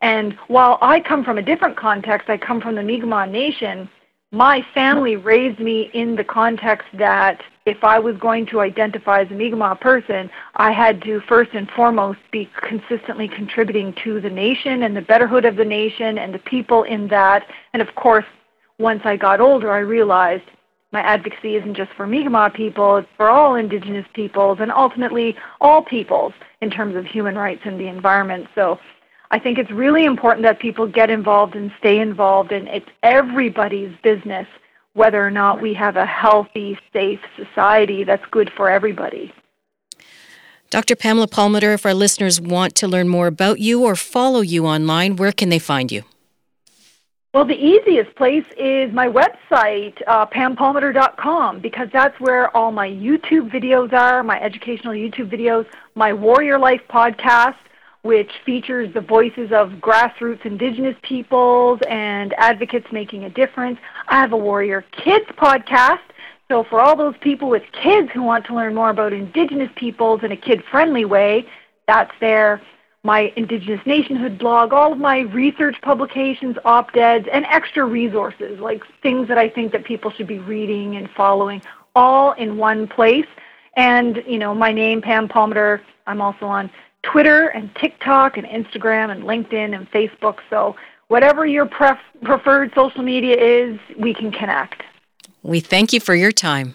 And 0.00 0.34
while 0.48 0.78
I 0.82 1.00
come 1.00 1.24
from 1.24 1.38
a 1.38 1.42
different 1.42 1.76
context, 1.76 2.28
I 2.28 2.36
come 2.36 2.60
from 2.60 2.74
the 2.74 2.82
Mi'kmaq 2.82 3.30
Nation. 3.30 3.88
My 4.32 4.66
family 4.74 5.16
raised 5.16 5.60
me 5.60 5.90
in 5.94 6.16
the 6.16 6.24
context 6.24 6.88
that 6.94 7.40
if 7.66 7.82
I 7.82 7.98
was 7.98 8.16
going 8.18 8.46
to 8.46 8.60
identify 8.60 9.22
as 9.22 9.30
a 9.30 9.34
Mi'kmaq 9.34 9.80
person, 9.80 10.28
I 10.56 10.72
had 10.72 11.00
to 11.02 11.20
first 11.28 11.52
and 11.54 11.70
foremost 11.70 12.18
be 12.30 12.50
consistently 12.60 13.28
contributing 13.28 13.94
to 14.04 14.20
the 14.20 14.28
nation 14.28 14.82
and 14.82 14.94
the 14.94 15.00
betterhood 15.00 15.48
of 15.48 15.56
the 15.56 15.64
nation 15.64 16.18
and 16.18 16.34
the 16.34 16.40
people 16.40 16.82
in 16.82 17.08
that. 17.08 17.46
And 17.72 17.80
of 17.80 17.94
course, 17.94 18.26
once 18.78 19.02
I 19.04 19.16
got 19.16 19.40
older, 19.40 19.70
I 19.70 19.78
realized 19.78 20.44
my 20.94 21.00
advocacy 21.00 21.56
isn't 21.56 21.74
just 21.74 21.92
for 21.92 22.06
Mi'kmaq 22.06 22.54
people, 22.54 22.96
it's 22.98 23.08
for 23.16 23.28
all 23.28 23.56
indigenous 23.56 24.06
peoples 24.14 24.58
and 24.60 24.70
ultimately 24.70 25.36
all 25.60 25.82
peoples 25.82 26.32
in 26.62 26.70
terms 26.70 26.94
of 26.96 27.04
human 27.04 27.36
rights 27.36 27.62
and 27.64 27.78
the 27.78 27.88
environment. 27.88 28.46
So 28.54 28.78
I 29.32 29.40
think 29.40 29.58
it's 29.58 29.72
really 29.72 30.04
important 30.04 30.44
that 30.44 30.60
people 30.60 30.86
get 30.86 31.10
involved 31.10 31.56
and 31.56 31.72
stay 31.78 31.98
involved 31.98 32.52
and 32.52 32.68
it's 32.68 32.88
everybody's 33.02 33.94
business 34.02 34.46
whether 34.92 35.26
or 35.26 35.30
not 35.30 35.60
we 35.60 35.74
have 35.74 35.96
a 35.96 36.06
healthy, 36.06 36.78
safe 36.92 37.18
society 37.36 38.04
that's 38.04 38.24
good 38.30 38.50
for 38.56 38.70
everybody. 38.70 39.34
Dr. 40.70 40.94
Pamela 40.94 41.26
Palmater, 41.26 41.74
if 41.74 41.84
our 41.84 41.94
listeners 41.94 42.40
want 42.40 42.76
to 42.76 42.86
learn 42.86 43.08
more 43.08 43.26
about 43.26 43.58
you 43.58 43.82
or 43.82 43.96
follow 43.96 44.40
you 44.40 44.66
online, 44.66 45.16
where 45.16 45.32
can 45.32 45.48
they 45.48 45.58
find 45.58 45.90
you? 45.90 46.04
Well, 47.34 47.44
the 47.44 47.52
easiest 47.52 48.14
place 48.14 48.44
is 48.56 48.92
my 48.92 49.08
website, 49.08 50.00
uh, 50.06 50.24
pampalmater.com, 50.26 51.58
because 51.58 51.88
that's 51.92 52.14
where 52.20 52.56
all 52.56 52.70
my 52.70 52.88
YouTube 52.88 53.50
videos 53.50 53.92
are, 53.92 54.22
my 54.22 54.40
educational 54.40 54.92
YouTube 54.92 55.32
videos, 55.32 55.66
my 55.96 56.12
Warrior 56.12 56.60
Life 56.60 56.82
podcast, 56.88 57.56
which 58.02 58.30
features 58.46 58.94
the 58.94 59.00
voices 59.00 59.50
of 59.50 59.70
grassroots 59.80 60.46
indigenous 60.46 60.94
peoples 61.02 61.80
and 61.90 62.34
advocates 62.38 62.86
making 62.92 63.24
a 63.24 63.30
difference. 63.30 63.80
I 64.06 64.20
have 64.20 64.32
a 64.32 64.36
Warrior 64.36 64.84
Kids 64.92 65.26
podcast. 65.36 66.02
So, 66.48 66.62
for 66.62 66.80
all 66.80 66.94
those 66.94 67.16
people 67.20 67.50
with 67.50 67.64
kids 67.72 68.10
who 68.14 68.22
want 68.22 68.46
to 68.46 68.54
learn 68.54 68.76
more 68.76 68.90
about 68.90 69.12
indigenous 69.12 69.70
peoples 69.74 70.20
in 70.22 70.30
a 70.30 70.36
kid 70.36 70.62
friendly 70.70 71.04
way, 71.04 71.48
that's 71.88 72.12
there 72.20 72.62
my 73.04 73.32
Indigenous 73.36 73.84
Nationhood 73.86 74.38
blog, 74.38 74.72
all 74.72 74.92
of 74.92 74.98
my 74.98 75.20
research 75.20 75.76
publications, 75.82 76.56
op-eds, 76.64 77.28
and 77.30 77.44
extra 77.44 77.84
resources, 77.84 78.58
like 78.58 78.82
things 79.02 79.28
that 79.28 79.36
I 79.36 79.48
think 79.48 79.72
that 79.72 79.84
people 79.84 80.10
should 80.10 80.26
be 80.26 80.38
reading 80.38 80.96
and 80.96 81.08
following, 81.10 81.62
all 81.94 82.32
in 82.32 82.56
one 82.56 82.88
place. 82.88 83.26
And, 83.76 84.22
you 84.26 84.38
know, 84.38 84.54
my 84.54 84.72
name, 84.72 85.02
Pam 85.02 85.28
Palmater, 85.28 85.82
I'm 86.06 86.22
also 86.22 86.46
on 86.46 86.70
Twitter 87.02 87.48
and 87.48 87.74
TikTok 87.74 88.38
and 88.38 88.46
Instagram 88.46 89.10
and 89.10 89.24
LinkedIn 89.24 89.76
and 89.76 89.90
Facebook. 89.90 90.38
So 90.48 90.74
whatever 91.08 91.44
your 91.44 91.66
pref- 91.66 92.00
preferred 92.22 92.72
social 92.74 93.02
media 93.02 93.36
is, 93.36 93.78
we 93.98 94.14
can 94.14 94.32
connect. 94.32 94.82
We 95.42 95.60
thank 95.60 95.92
you 95.92 96.00
for 96.00 96.14
your 96.14 96.32
time. 96.32 96.72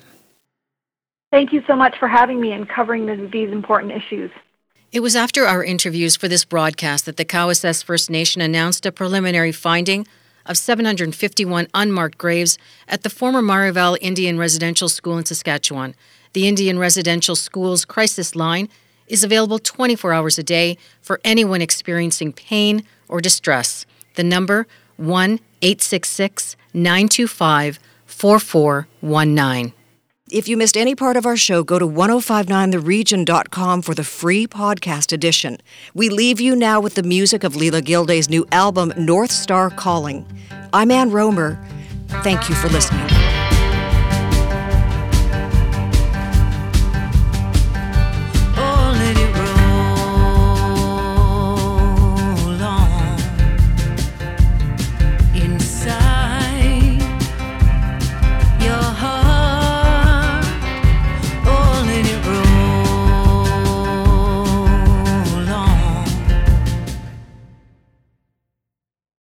Thank 1.31 1.53
you 1.53 1.63
so 1.65 1.75
much 1.75 1.97
for 1.97 2.07
having 2.07 2.39
me 2.39 2.51
and 2.51 2.69
covering 2.69 3.29
these 3.31 3.51
important 3.51 3.93
issues. 3.93 4.29
It 4.91 5.01
was 5.01 5.15
after 5.15 5.45
our 5.45 5.63
interviews 5.63 6.15
for 6.15 6.27
this 6.27 6.43
broadcast 6.43 7.05
that 7.05 7.15
the 7.15 7.23
Cowessess 7.23 7.83
First 7.83 8.09
Nation 8.09 8.41
announced 8.41 8.87
a 8.87 8.91
preliminary 8.91 9.51
finding 9.51 10.07
of 10.47 10.57
751 10.57 11.67
unmarked 11.75 12.17
graves 12.17 12.57
at 12.87 13.03
the 13.03 13.09
former 13.11 13.39
Marieval 13.39 13.99
Indian 14.01 14.39
Residential 14.39 14.89
School 14.89 15.19
in 15.19 15.25
Saskatchewan. 15.25 15.93
The 16.33 16.47
Indian 16.47 16.79
Residential 16.79 17.35
School's 17.35 17.85
crisis 17.85 18.35
line 18.35 18.67
is 19.05 19.23
available 19.23 19.59
24 19.59 20.11
hours 20.11 20.39
a 20.39 20.43
day 20.43 20.75
for 21.01 21.21
anyone 21.23 21.61
experiencing 21.61 22.33
pain 22.33 22.83
or 23.07 23.21
distress. 23.21 23.85
The 24.15 24.23
number 24.23 24.65
1 24.97 25.39
866 25.61 26.55
925 26.73 27.79
4419. 28.07 29.73
If 30.31 30.47
you 30.47 30.57
missed 30.57 30.77
any 30.77 30.93
part 30.93 31.17
of 31.17 31.25
our 31.25 31.35
show, 31.35 31.63
go 31.63 31.79
to 31.79 31.87
1059theregion.com 31.87 33.81
for 33.81 33.95
the 33.95 34.03
free 34.03 34.45
podcast 34.45 35.11
edition. 35.11 35.57
We 35.95 36.09
leave 36.09 36.39
you 36.39 36.55
now 36.55 36.79
with 36.79 36.93
the 36.93 37.01
music 37.01 37.43
of 37.43 37.53
Leela 37.53 37.83
Gilday's 37.83 38.29
new 38.29 38.45
album, 38.51 38.93
North 38.95 39.31
Star 39.31 39.71
Calling. 39.71 40.27
I'm 40.71 40.91
Ann 40.91 41.09
Rohmer. 41.09 41.57
Thank 42.21 42.47
you 42.47 42.53
for 42.53 42.69
listening. 42.69 43.07